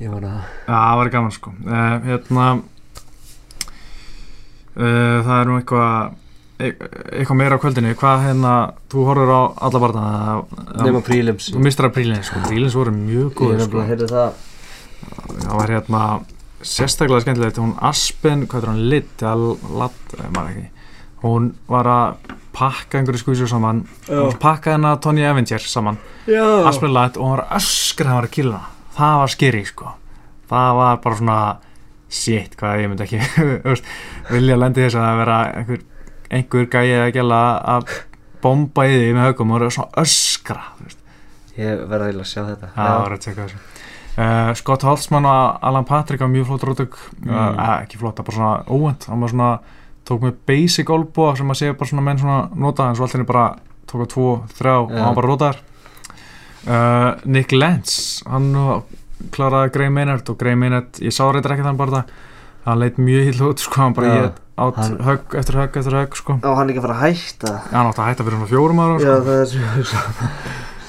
Ég 0.01 0.11
vona 0.11 0.29
það. 0.29 0.43
Já, 0.69 0.75
það 0.79 0.97
var 0.97 1.09
gaman 1.11 1.33
sko 1.33 1.51
uh, 1.67 1.99
Hérna 2.07 2.63
uh, 4.77 5.19
Það 5.27 5.35
er 5.41 5.49
nú 5.49 5.57
eitthvað 5.59 6.15
e 6.59 6.69
eitthvað 7.19 7.39
meira 7.39 7.59
á 7.59 7.63
kvöldinu 7.63 7.95
Hvað 7.99 8.25
hérna, 8.27 8.53
þú 8.91 9.05
horfur 9.09 9.31
á 9.35 9.41
alla 9.67 9.81
barna 9.83 10.05
Nefna 10.79 11.03
prílims. 11.07 11.51
Þú 11.55 11.63
mistur 11.67 11.89
að 11.89 11.95
prílins 11.99 12.31
sko, 12.31 12.43
prílins 12.49 12.75
voru 12.79 12.93
mjög 12.95 13.29
Ég 13.31 13.39
góð 13.39 13.55
er 13.55 13.61
sko. 13.61 13.67
nefnilega 13.67 13.85
að 13.85 13.91
heyrðu 13.93 14.09
það. 14.15 14.33
Það 15.39 15.55
var 15.59 15.69
hérna 15.75 16.03
sérstaklega 16.63 17.21
skemmtilegt 17.25 17.61
Hún 17.63 17.77
Aspen, 17.85 18.47
hvað 18.51 18.65
er 18.65 18.73
hann, 18.73 18.83
Litt 18.91 19.23
eða 19.23 19.55
Latt, 19.83 20.17
maður 20.35 20.51
ekki 20.55 20.67
Hún 21.23 21.49
var 21.71 21.89
að 21.91 22.35
pakka 22.55 22.99
einhverju 23.01 23.23
skvísu 23.25 23.49
saman 23.51 23.85
Hún 24.09 24.37
pakkaði 24.43 24.77
hennar 24.79 24.99
Tony 25.03 25.25
Avenger 25.27 25.63
saman 25.63 25.99
Já. 26.31 26.43
Aspen 26.69 26.95
Latt 26.95 27.17
og 27.19 27.25
hún 27.27 27.37
var 27.37 27.45
að 27.47 27.57
öskra 27.61 28.11
hann 28.13 28.21
var 28.21 28.29
að 28.29 28.35
killa 28.39 28.59
hana. 28.59 28.75
það 28.99 29.17
var 29.23 29.33
skeri 29.35 29.65
sko 29.69 29.95
það 30.51 30.71
var 30.79 31.01
bara 31.05 31.19
svona 31.21 31.39
shit 32.09 32.55
hvað 32.59 32.81
ég 32.83 32.91
myndi 32.91 33.05
ekki 33.05 33.73
vilja 34.35 34.57
lendi 34.59 34.85
þess 34.87 34.99
að 34.99 35.19
vera 35.21 35.39
einhver, 35.61 35.83
einhver 36.31 36.69
gæi 36.73 36.95
að 36.99 37.11
gæla 37.19 37.41
að 37.77 37.93
bomba 38.43 38.87
í 38.89 38.95
því 38.97 39.11
með 39.17 39.27
högum 39.29 39.53
og 39.53 39.59
vera 39.61 39.75
svona 39.75 40.03
öskra. 40.03 40.63
Ég 41.59 41.83
verði 41.91 42.15
að 42.15 42.29
sjá 42.31 42.41
þetta. 42.47 42.71
það 42.77 42.95
var 43.03 43.15
að 43.17 43.23
tjekka 43.27 43.47
þessu 43.49 43.78
Uh, 44.19 44.51
Scott 44.59 44.83
Holtzman 44.83 45.27
og 45.31 45.61
Alan 45.63 45.85
Patrick 45.87 46.19
var 46.25 46.31
mjög 46.33 46.49
flott 46.49 46.65
rótök 46.67 46.97
mm. 47.23 47.29
uh, 47.31 47.59
ekki 47.85 48.01
flott, 48.01 48.17
það 48.19 48.27
bara 48.27 48.37
svona 48.39 48.55
óvend 48.67 49.05
hann 49.07 49.21
var 49.23 49.31
svona, 49.31 49.51
tók 50.09 50.25
með 50.27 50.41
basic 50.51 50.91
olbúa 50.91 51.37
sem 51.39 51.53
að 51.55 51.61
segja 51.61 51.77
bara 51.79 51.91
svona 51.93 52.07
menn 52.09 52.19
svona 52.19 52.39
nota 52.59 52.89
en 52.89 52.99
svo 52.99 53.07
allir 53.07 53.29
bara 53.29 53.45
tók 53.87 54.09
tvo, 54.11 54.33
þrjá 54.59 54.73
og 54.75 54.91
Já. 54.91 55.03
hann 55.05 55.19
bara 55.21 55.31
rótaðar 55.31 55.61
uh, 56.67 57.29
Nick 57.31 57.55
Lentz 57.55 58.25
hann 58.27 58.51
kláraði 59.35 59.71
Gray 59.77 59.95
Maynard 59.95 60.35
og 60.35 60.41
Gray 60.41 60.59
Maynard, 60.59 60.99
ég 60.99 61.15
sá 61.15 61.23
reyndar 61.29 61.55
ekki 61.55 61.69
þann 61.69 61.79
bara 61.79 62.01
það 62.01 62.13
hann 62.67 62.83
leit 62.83 62.99
mjög 62.99 63.31
hill 63.31 63.47
út 63.53 63.63
sko, 63.63 63.83
hann 63.85 63.95
bara 63.97 64.11
Já. 64.11 64.19
ég 64.19 64.45
átt 64.59 64.81
Hann- 64.83 64.99
högg 65.07 65.35
eftir 65.39 65.55
högg 65.55 65.77
eftir 65.79 65.95
högg 65.95 66.17
sko. 66.19 66.41
Á 66.43 66.51
hann 66.59 66.69
ekki 66.73 66.83
að 66.83 66.89
fara 66.89 66.99
að 66.99 67.05
hætta 67.07 67.53
hann 67.71 67.87
átt 67.87 68.03
að 68.03 68.09
hætta 68.11 68.27
fyrir 68.27 68.39
svona 68.41 68.51
fjórum 68.51 68.83
ára 68.83 68.99
Já, 68.99 69.15
sko. 69.15 69.23
það 69.29 69.39
er 69.39 69.87
svo 69.87 70.03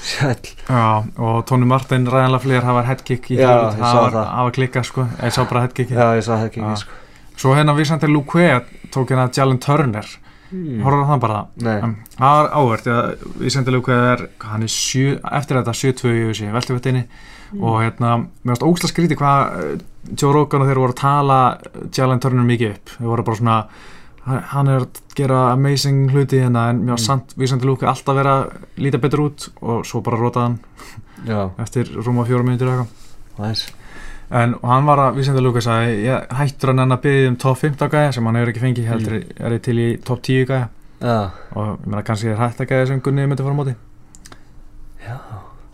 Sæll. 0.00 0.48
Já, 0.68 1.04
og 1.20 1.44
Tony 1.48 1.66
Martin 1.68 2.06
ræðanlega 2.08 2.40
fleiri 2.44 2.64
hafa 2.64 2.82
headkick 2.88 3.30
í 3.30 3.36
Já, 3.38 3.50
ég 3.50 3.76
sá 3.78 3.84
hafa, 3.84 4.10
það. 4.14 4.26
hafa 4.38 4.54
klikkað 4.56 4.86
sko, 4.88 5.04
ég 5.20 5.34
sá 5.36 5.44
bara 5.50 5.62
headkick 5.66 5.90
Já, 5.92 6.06
ég 6.16 6.24
sá 6.24 6.32
það 6.40 6.56
Já. 6.56 6.74
sko. 6.84 6.98
Svo 7.40 7.54
hérna 7.56 7.74
Vísandi 7.76 8.08
Luque 8.08 8.48
tók 8.92 9.08
hérna 9.12 9.28
Jalen 9.36 9.58
Turner. 9.60 10.06
Horfður 10.50 11.04
á 11.06 11.10
það 11.12 11.20
bara? 11.22 11.40
Nei, 11.62 11.76
það 12.18 12.32
var 12.40 12.48
áhvert, 12.58 12.88
Vísandi 13.38 13.70
Luque 13.76 13.94
er 13.94 14.24
hann 14.42 14.64
er 14.66 14.72
sjö, 14.72 15.12
eftir 15.30 15.60
þetta 15.60 15.74
7-2 15.78 16.10
í 16.16 16.24
þessi 16.30 16.50
veltuvettinni 16.56 17.04
Mm. 17.50 17.64
og 17.66 17.80
hérna, 17.82 18.10
mér 18.46 18.52
varst 18.54 18.62
ógslag 18.62 18.90
skríti 18.92 19.16
hvað 19.18 19.40
eh, 19.58 19.78
Joe 20.14 20.30
Rogan 20.36 20.62
og 20.62 20.68
þeir 20.68 20.78
voru 20.78 20.92
að 20.92 21.00
tala 21.00 21.38
Jalen 21.96 22.20
Turner 22.22 22.44
mikið 22.46 22.76
upp. 22.76 22.92
Þeir 22.94 23.08
voru 23.10 23.24
bara 23.26 23.38
svona 23.40 23.56
hann- 24.26 24.42
er 24.68 24.80
að 24.80 25.00
gera 25.16 25.52
amazing 25.52 26.10
hluti 26.12 26.40
hérna 26.40 26.68
en 26.70 26.80
mér 26.84 26.90
var 26.94 26.98
Mm. 26.98 27.04
samt 27.06 27.34
Vísandi 27.36 27.64
Luque 27.64 27.86
alltaf 27.88 28.14
vera 28.14 28.34
að 28.44 28.50
líta 28.78 28.98
betur 29.00 29.20
út 29.30 29.48
og 29.62 29.84
svo 29.86 30.00
bara 30.02 30.16
rótaði 30.16 30.42
hann 30.42 30.58
já, 31.26 31.50
eftir 31.58 31.84
rúma 31.96 32.24
mínútur 32.44 32.68
eða 32.68 32.84
eitthvað. 32.84 33.48
Næs 33.48 33.66
En 34.32 34.54
hann 34.62 34.84
var 34.86 34.98
að 34.98 35.16
vísenda 35.16 35.40
Lukas 35.42 35.66
að 35.66 35.88
ég 36.04 36.28
hættur 36.30 36.68
hann 36.78 36.92
að 36.92 37.00
byggja 37.02 37.28
um 37.28 37.36
top 37.36 37.56
15 37.58 37.88
gæja 37.90 38.12
sem 38.14 38.24
hann 38.24 38.36
hefur 38.36 38.52
ekki 38.52 38.60
fengið 38.62 38.86
heldur 38.86 39.14
er 39.40 39.50
ég 39.58 39.62
til 39.62 39.74
í 39.76 39.96
top 40.04 40.22
10 40.22 40.44
gæja. 40.46 40.68
Já, 41.00 41.30
og 41.56 41.78
ég 41.80 41.86
meina 41.86 42.02
kannski 42.02 42.28
er 42.30 42.36
hætt 42.36 42.60
að 42.60 42.68
gæja 42.68 42.86
sem 42.86 43.00
Gunni 43.00 43.26
myndi 43.26 43.42
fara 43.42 43.54
á 43.54 43.58
móti. 43.58 43.74
Já. 45.04 45.16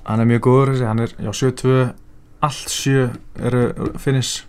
Hann 0.07 0.21
er 0.21 0.25
mjög 0.25 0.41
góður 0.41 0.73
þessi, 0.73 0.87
hann 0.87 1.01
er 1.01 1.09
já 1.21 1.33
7-2 1.33 1.93
allt 2.43 2.69
7 2.71 3.11
eru 3.43 3.93
finish 3.99 4.45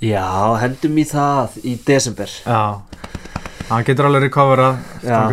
Já, 0.00 0.54
hendum 0.60 0.94
í 0.94 1.04
það 1.04 1.56
í 1.64 1.76
desember. 1.84 2.26
Já 2.46 2.76
hann 3.68 3.86
getur 3.86 4.08
alveg 4.08 4.32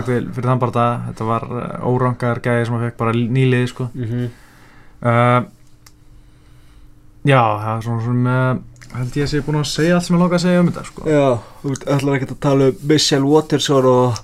til 0.06 0.30
fyrir 0.36 0.50
þann 0.50 0.62
bara 0.62 0.76
það 0.78 0.94
þetta 1.10 1.28
var 1.32 1.48
uh, 1.50 1.90
órangar 1.90 2.42
gæja 2.44 2.66
sem 2.68 2.76
hann 2.76 2.88
fekk 2.90 2.98
bara 3.02 3.16
nýliði 3.16 3.72
sko. 3.72 3.90
Mm 3.96 4.30
uh, 5.02 5.42
Já, 7.26 7.42
það 7.42 7.72
er 7.72 7.86
svona 7.88 8.04
sem 8.06 8.28
uh, 8.30 8.98
held 9.00 9.16
ég 9.18 9.26
að 9.26 9.32
sé 9.32 9.40
búin 9.46 9.58
að 9.58 9.70
segja 9.72 9.96
allt 9.98 10.06
sem 10.06 10.16
ég 10.16 10.22
langar 10.22 10.38
að 10.38 10.44
segja 10.44 10.62
um 10.62 10.68
þetta 10.70 10.84
sko. 10.92 11.06
Já, 11.10 11.24
þú 11.64 11.76
ætlar 11.96 12.18
ekki 12.20 12.28
að 12.30 12.42
tala 12.46 12.68
um 12.70 12.84
Michelle 12.92 13.32
Watterson 13.32 13.88
og 13.90 14.20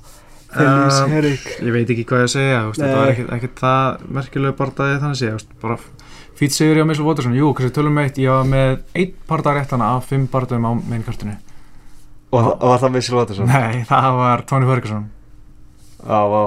Felice 0.52 1.06
Um, 1.06 1.14
Herrick 1.16 1.48
Ég 1.64 1.72
veit 1.72 1.92
ekki 1.94 2.04
hvað 2.10 2.26
ég 2.26 2.28
að 2.28 2.34
segja, 2.34 2.62
veist, 2.68 2.82
þetta 2.82 3.00
var 3.00 3.12
ekkert, 3.14 3.30
ekkert 3.38 3.62
það 3.62 4.02
merkilega 4.18 4.58
bardaði 4.58 4.98
þannig 5.00 5.16
að 5.16 5.22
segja, 5.22 5.36
veist, 5.38 5.54
bara 5.62 5.78
fýtt 6.42 6.56
sigur 6.58 6.80
ég 6.80 6.84
á 6.84 6.90
Missile 6.90 7.08
Watterson, 7.08 7.38
jú, 7.38 7.52
kannski 7.56 7.76
tölum 7.78 7.96
með 7.96 8.10
eitt, 8.10 8.20
ég 8.20 8.34
var 8.36 8.50
með 8.50 8.74
einn 9.00 9.14
barda 9.30 9.54
réttana 9.56 9.94
af 9.96 10.10
fimm 10.12 10.26
bardaðum 10.32 10.68
á 10.68 10.72
mainkartinu. 10.92 11.38
Og 12.32 12.46
og 12.62 12.68
var 12.70 12.80
það 12.80 12.94
Michelle 12.96 13.20
Watterson? 13.20 13.48
Nei, 13.52 13.84
það 13.90 14.18
var 14.18 14.42
Tony 14.48 14.66
Ferguson. 14.70 15.10
Já, 16.02 16.22
vá 16.32 16.44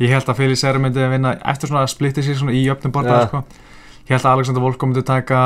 Ég 0.00 0.10
held 0.12 0.28
að 0.28 0.36
Félix 0.36 0.60
Serra 0.60 0.80
myndi 0.80 1.00
að 1.00 1.12
vinna 1.14 1.30
eftir 1.48 1.70
svona 1.70 1.86
að 1.86 1.92
splitti 1.94 2.22
sér 2.24 2.36
svona 2.36 2.52
í 2.52 2.66
öfnum 2.68 2.92
Ja. 3.06 3.26
sko. 3.26 3.44
Ég 4.06 4.12
held 4.14 4.26
að 4.26 4.32
Alexander 4.36 4.62
Volko 4.62 4.86
myndi 4.86 5.02
taka 5.02 5.38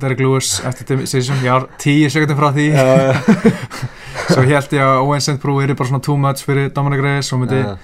Derek 0.00 0.18
Lewis 0.20 0.60
eftir 0.64 0.96
decision, 0.98 1.36
ég 1.44 1.52
var 1.52 1.66
tíu 1.78 2.08
sekundin 2.10 2.36
frá 2.36 2.48
því, 2.52 2.64
Já, 2.74 2.84
já 2.96 3.12
svo 4.34 4.42
ég 4.42 4.54
held 4.56 4.72
ég 4.72 4.82
að 4.82 5.02
Owen 5.04 5.20
St. 5.20 5.38
Brew 5.42 5.60
er 5.62 5.74
bara 5.74 5.88
svona 5.88 6.02
too 6.02 6.16
much 6.16 6.42
fyrir 6.44 6.72
Dominic 6.74 7.00
Reyes 7.04 7.32
og 7.32 7.40
myndi 7.44 7.60
Já. 7.62 7.76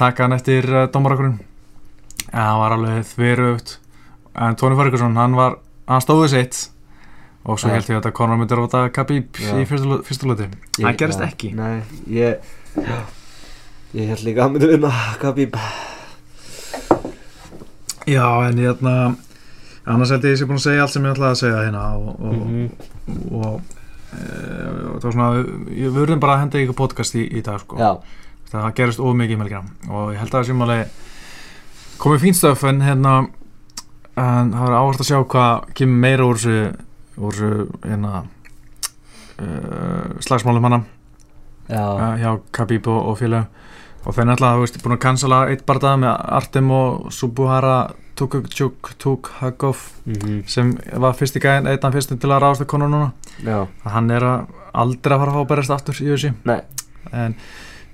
taka 0.00 0.24
hann 0.24 0.32
eftir 0.32 0.64
uh, 0.72 0.86
dómarakurinn 0.88 1.36
en 2.32 2.40
hann 2.40 2.60
var 2.62 2.72
alveg 2.78 3.04
þverjöft 3.12 3.76
en 4.34 4.56
Tony 4.56 4.76
Ferguson, 4.78 5.16
hann 5.16 5.36
var 5.36 5.58
hann 5.88 6.00
stóði 6.00 6.30
sitt 6.32 6.62
og 7.44 7.58
svo 7.60 7.68
held 7.72 7.88
ég 7.92 7.98
að 8.00 8.12
Conor 8.16 8.38
myndi 8.40 8.56
ráta 8.56 8.86
Khabib 8.92 9.36
í 9.36 9.44
Ég- 9.44 10.86
það 10.86 10.96
gerist 11.02 11.20
já, 11.20 11.26
ekki. 11.28 11.54
Nei, 11.54 11.82
ég 12.08 12.38
Ég 13.94 14.08
held 14.10 14.24
líka 14.26 14.44
að 14.46 14.52
myndi 14.54 14.66
vinna 14.72 14.90
Khabib. 15.20 15.54
Já, 18.06 18.26
en 18.48 18.58
ég 18.60 18.68
ætla 18.74 18.94
annars 19.86 20.10
held 20.12 20.24
ég 20.24 20.32
að 20.32 20.34
ég 20.34 20.40
sé 20.40 20.48
búin 20.48 20.58
að 20.60 20.64
segja 20.66 20.82
allt 20.84 20.92
sem 20.94 21.04
ég 21.06 21.14
ætlaði 21.14 21.30
að 21.34 21.40
segja 21.40 21.62
hérna 21.64 21.84
og, 21.96 22.08
og, 22.20 22.34
Mhm. 22.34 22.70
og, 23.32 23.60
e, 24.12 24.18
og 24.88 24.98
það 25.00 25.04
var 25.04 25.12
svona 25.12 25.28
ég 25.70 25.88
við 25.88 25.98
verðum 26.00 26.20
bara 26.20 26.34
að 26.36 26.40
henda 26.44 26.58
ykkur 26.64 26.76
podcast 26.80 27.14
í, 27.14 27.24
í 27.38 27.42
dag 27.42 27.60
sko. 27.60 27.76
Já, 27.78 27.92
það 28.52 28.74
gerist 28.74 29.00
of 29.00 29.14
mikið 29.16 29.36
í 29.36 29.40
melgjana 29.40 29.90
og 29.90 30.12
ég 30.14 30.18
held 30.18 30.30
að 30.30 30.40
það 30.40 30.46
sem 30.46 30.62
alveg 30.62 30.88
komið 31.98 32.20
fín 32.24 32.34
stöf 32.34 32.64
en 32.68 32.80
hérna 32.82 33.14
en 34.16 34.52
það 34.52 34.60
var 34.68 34.76
áherslu 34.78 35.04
að 35.04 35.10
sjá 35.10 35.24
hvað 35.24 35.74
kemur 35.74 36.00
meira 36.04 36.24
úr 36.28 36.34
þessu 36.36 36.76
úr 37.18 37.32
þessu 37.32 37.68
hérna 37.84 38.24
uh, 39.40 40.20
slagsmálum 40.24 40.64
hana 40.68 40.80
já, 41.68 41.84
uh, 41.84 42.14
hjá 42.20 42.32
Khabib 42.54 42.88
og, 42.92 43.00
og 43.12 43.18
félag 43.20 43.46
og 44.04 44.12
þeir 44.12 44.26
náttúrulega, 44.28 44.60
veist, 44.60 44.80
búin 44.84 44.96
að 44.98 45.02
cancela 45.06 45.36
eitt 45.48 45.62
barndað 45.64 46.00
með 46.02 46.16
Artem 46.38 46.70
og 46.76 47.06
Subuhara 47.14 47.76
Tukuk 48.14 48.50
Tukhagov 49.00 49.78
mhm, 50.06 50.42
sem 50.46 50.74
var 51.02 51.16
fyrst 51.18 51.38
í 51.38 51.42
gæðin 51.42 51.70
einn 51.72 51.86
af 51.88 51.94
fyrstum 51.96 52.18
til 52.22 52.28
að 52.30 52.44
ráðast 52.44 52.62
að 52.62 52.68
konu 52.70 52.86
núna. 52.92 53.08
Já. 53.42 53.64
Hann 53.90 54.12
er 54.14 54.22
að 54.28 54.44
aldrei 54.84 55.16
að 55.16 55.22
fara 55.24 55.32
að 55.32 55.38
fá 55.38 55.40
að 55.40 55.48
berast 55.54 55.72
aftur 55.74 55.98
í 56.04 56.10
þessu 56.12 56.30
en 57.14 57.34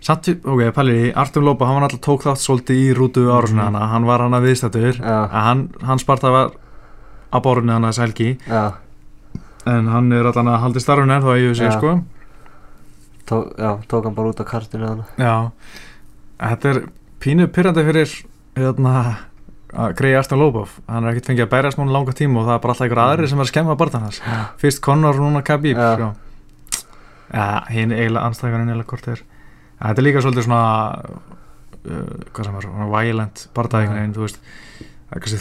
samt, 0.04 0.28
við- 0.28 0.44
ok, 0.50 0.60
pæli 0.76 0.96
í 1.06 1.14
Artem 1.22 1.46
Lópa, 1.46 1.66
hann 1.70 1.78
var 1.78 1.86
alltaf 1.88 2.02
tók 2.04 2.26
þátt 2.26 2.42
svolítið 2.42 2.82
í 2.82 2.90
rútu 2.98 3.24
ára 3.32 3.48
Mhm. 3.48 3.62
hana, 3.64 3.86
hann 3.94 4.04
var 4.10 4.20
hann 4.26 4.34
að 4.36 4.48
viðstættur 4.50 5.00
hann, 5.30 5.68
hann 5.86 5.98
sparta 6.02 6.30
var 6.34 6.50
á 7.32 7.38
bórunni 7.40 7.72
hann 7.72 7.84
að 7.88 7.96
selgi. 8.02 8.34
Já, 8.50 8.74
en 9.70 9.90
hann 9.92 10.12
er 10.16 10.26
alltaf 10.28 10.46
að 10.50 10.60
haldi 10.64 10.82
starfinu 10.82 11.14
ennþá 11.16 11.36
í 11.38 11.46
þessu 11.50 11.66
Já. 11.68 11.72
sko. 11.76 11.94
Tók, 13.30 13.50
já, 13.58 13.70
tók 13.86 14.06
hann 14.08 14.14
bara 14.16 14.32
út 14.32 14.40
af 14.42 14.48
kartinu 14.50 15.04
já, 15.20 15.34
þetta 16.40 16.70
er 16.72 16.80
pínu 17.22 17.46
pyrrandi 17.54 17.84
fyrir 17.86 18.14
hérna 18.58 18.94
að 19.70 19.92
greiði 20.00 20.18
Artem 20.18 20.40
Lópov 20.40 20.72
hann 20.90 21.04
er 21.06 21.12
ekkert 21.12 21.28
fengið 21.30 21.44
að 21.46 21.52
berjast 21.52 21.78
núna 21.78 21.94
langa 21.94 22.14
tíma 22.16 22.40
og 22.40 22.48
það 22.48 22.56
er 22.56 22.62
bara 22.64 22.74
alltaf 22.74 22.86
einhver 22.88 23.02
aðri 23.04 23.28
sem 23.30 23.38
er 23.38 23.46
að 23.46 23.50
skemma 23.52 23.76
barndan 23.78 24.06
hans. 24.08 24.18
Já, 24.24 24.40
fyrst 24.58 24.82
Conor 24.82 25.14
og 25.20 25.22
núna 25.28 25.44
Khabib 25.46 25.78
Já. 25.78 25.92
sko. 25.94 26.08
ja, 27.30 27.46
hinn 27.70 27.94
eiginlega 27.94 28.24
anstæðingarinn 28.26 28.72
eiginlega 28.72 28.90
hvort 28.90 29.10
er. 29.14 29.22
Ja, 29.22 29.84
þetta 29.92 30.02
er 30.02 30.06
líka 30.08 30.24
svolítið 30.24 30.48
svona 30.48 30.64
uh, 31.86 32.16
hvað 32.34 32.48
sem 32.48 32.58
er, 32.58 32.66
svona 32.66 32.90
violent 32.96 33.44
barndæðingarinn, 33.54 34.16
þú 34.16 34.26
veist 34.26 34.42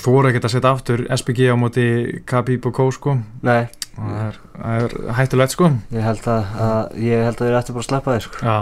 þóra 0.06 0.30
ekkert 0.32 0.46
að 0.50 0.54
setja 0.56 0.76
aftur 0.76 1.06
SPG 1.18 1.50
á 1.50 1.56
móti 1.58 1.88
Khabib 2.30 2.70
og 2.70 2.78
Kó 2.78 2.86
sko. 2.94 3.18
Nei, 3.46 3.64
það 3.96 4.20
er, 4.26 4.38
er 4.74 4.98
hættulegt 5.20 5.56
sko. 5.56 5.70
Ég 5.96 6.06
held 6.06 6.28
að, 6.32 6.52
að 6.68 7.00
ég 7.04 7.24
held 7.28 7.40
að 7.42 7.48
þið 7.50 7.58
ættu 7.60 7.76
bara 7.78 7.84
að 7.86 7.90
sleppa 7.90 8.16
þér 8.18 8.28
sko. 8.28 8.44
Já, 8.46 8.58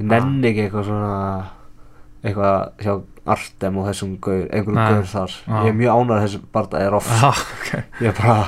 Ég 0.00 0.06
nenni 0.08 0.48
ekki 0.48 0.62
eitthvað 0.64 0.86
svona 0.88 1.16
eitthvað 2.24 2.84
hjá 2.84 2.92
Artem 3.30 3.76
og 3.78 3.84
þessum 3.90 4.12
gaur, 4.24 4.46
einhverjum 4.48 4.78
Nei. 4.78 4.92
gaur 4.94 5.08
þar. 5.10 5.34
Já. 5.44 5.56
ég 5.60 5.68
er 5.70 5.76
mjög 5.76 5.98
ánægð 6.00 6.22
þessi 6.24 6.38
barða 6.56 6.80
er 6.86 6.94
off. 6.96 7.10
Já 7.20 7.28
ok. 7.30 7.68
Ég 8.00 8.08
er 8.08 8.14
bara, 8.16 8.46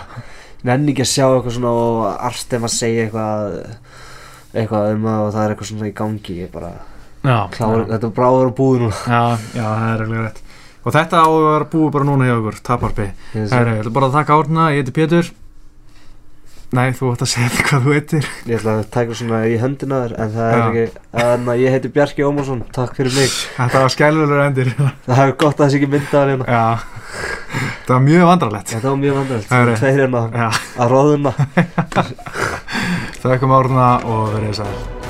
nenni 0.64 0.95
ekki 0.95 1.05
að 1.05 1.11
sjá 1.12 1.26
eitthvað 1.28 1.57
svona 1.59 1.74
og 1.83 2.01
Artem 2.30 2.64
að 2.68 2.72
segja 2.72 3.05
eitthvað 3.05 3.59
eitthvað 4.53 4.89
um 4.95 5.05
og 5.12 5.28
það 5.35 5.45
er 5.45 5.55
eitthvað 5.55 5.70
svona 5.72 5.91
í 5.91 5.95
gangi. 6.01 6.39
Ég 6.41 6.51
bara, 6.57 6.72
já, 7.20 7.37
kláður, 7.53 7.85
þetta 7.93 8.09
er 8.09 8.16
bara 8.16 8.33
áður 8.33 8.49
að 8.49 8.57
búið 8.62 8.83
núna. 8.87 9.03
Já, 9.05 9.22
já, 9.61 9.66
það 9.68 9.87
er 9.93 10.03
reglega 10.03 10.24
rétt. 10.26 10.43
Og 10.83 10.97
þetta 10.97 11.20
á 11.22 11.28
að 11.28 11.45
vera 11.47 11.70
búið 11.76 11.93
bara 11.95 12.09
núna 12.09 12.26
hjá 12.26 12.35
ykkur 12.41 12.59
taparpi, 12.66 13.09
Ég 13.37 13.49
það 13.53 13.72
er, 13.76 13.93
bara 13.95 14.09
að 14.09 14.16
taka 14.18 14.41
árna 14.41 14.70
ég 14.72 14.83
heiti 14.83 14.97
Pétur 14.97 15.30
nei, 16.72 16.88
þú 16.96 17.10
ætti 17.12 17.26
að 17.26 17.30
segja 17.32 17.48
því 17.52 17.64
hvað 17.68 17.82
þú 17.86 17.92
heitir. 17.96 18.28
Ég 18.48 18.56
ætla 18.60 18.74
að 18.78 18.86
taka 18.94 19.16
svona 19.18 19.40
í 19.50 19.58
höndina 19.60 19.98
þér 20.04 20.14
en 20.24 20.30
það 20.36 20.46
er 20.52 20.56
Já. 20.58 20.64
ekki, 20.68 21.02
en 21.24 21.50
ég 21.60 21.74
heiti 21.76 21.90
Bjarki 21.96 22.24
Ómarsson 22.28 22.62
takk 22.72 22.96
fyrir 22.96 23.12
mig, 23.18 23.34
þetta 23.58 23.82
var 23.84 23.92
skælulegur 23.96 24.42
endir. 24.46 24.72
Það 25.06 25.22
er 25.26 25.34
gott 25.44 25.60
að 25.60 25.66
þessi 25.66 25.80
ekki 25.82 25.90
myndaðar 25.92 26.32
hérna. 26.32 26.46
Já, 26.48 26.64
það 27.86 27.94
var 27.96 28.02
mjög 28.08 28.26
vandrarlegt 28.30 28.72
þetta 28.72 28.88
var 28.88 29.00
mjög 29.04 29.20
vandrælt, 29.20 29.46
Það 29.52 29.72
er- 29.76 30.00
hérna 30.00 30.24
að 30.80 30.96
róðuna 30.96 31.34
þakkum 33.22 33.56
árna 33.60 33.88
og 34.08 34.32
verið 34.36 34.60
sæl 34.62 35.01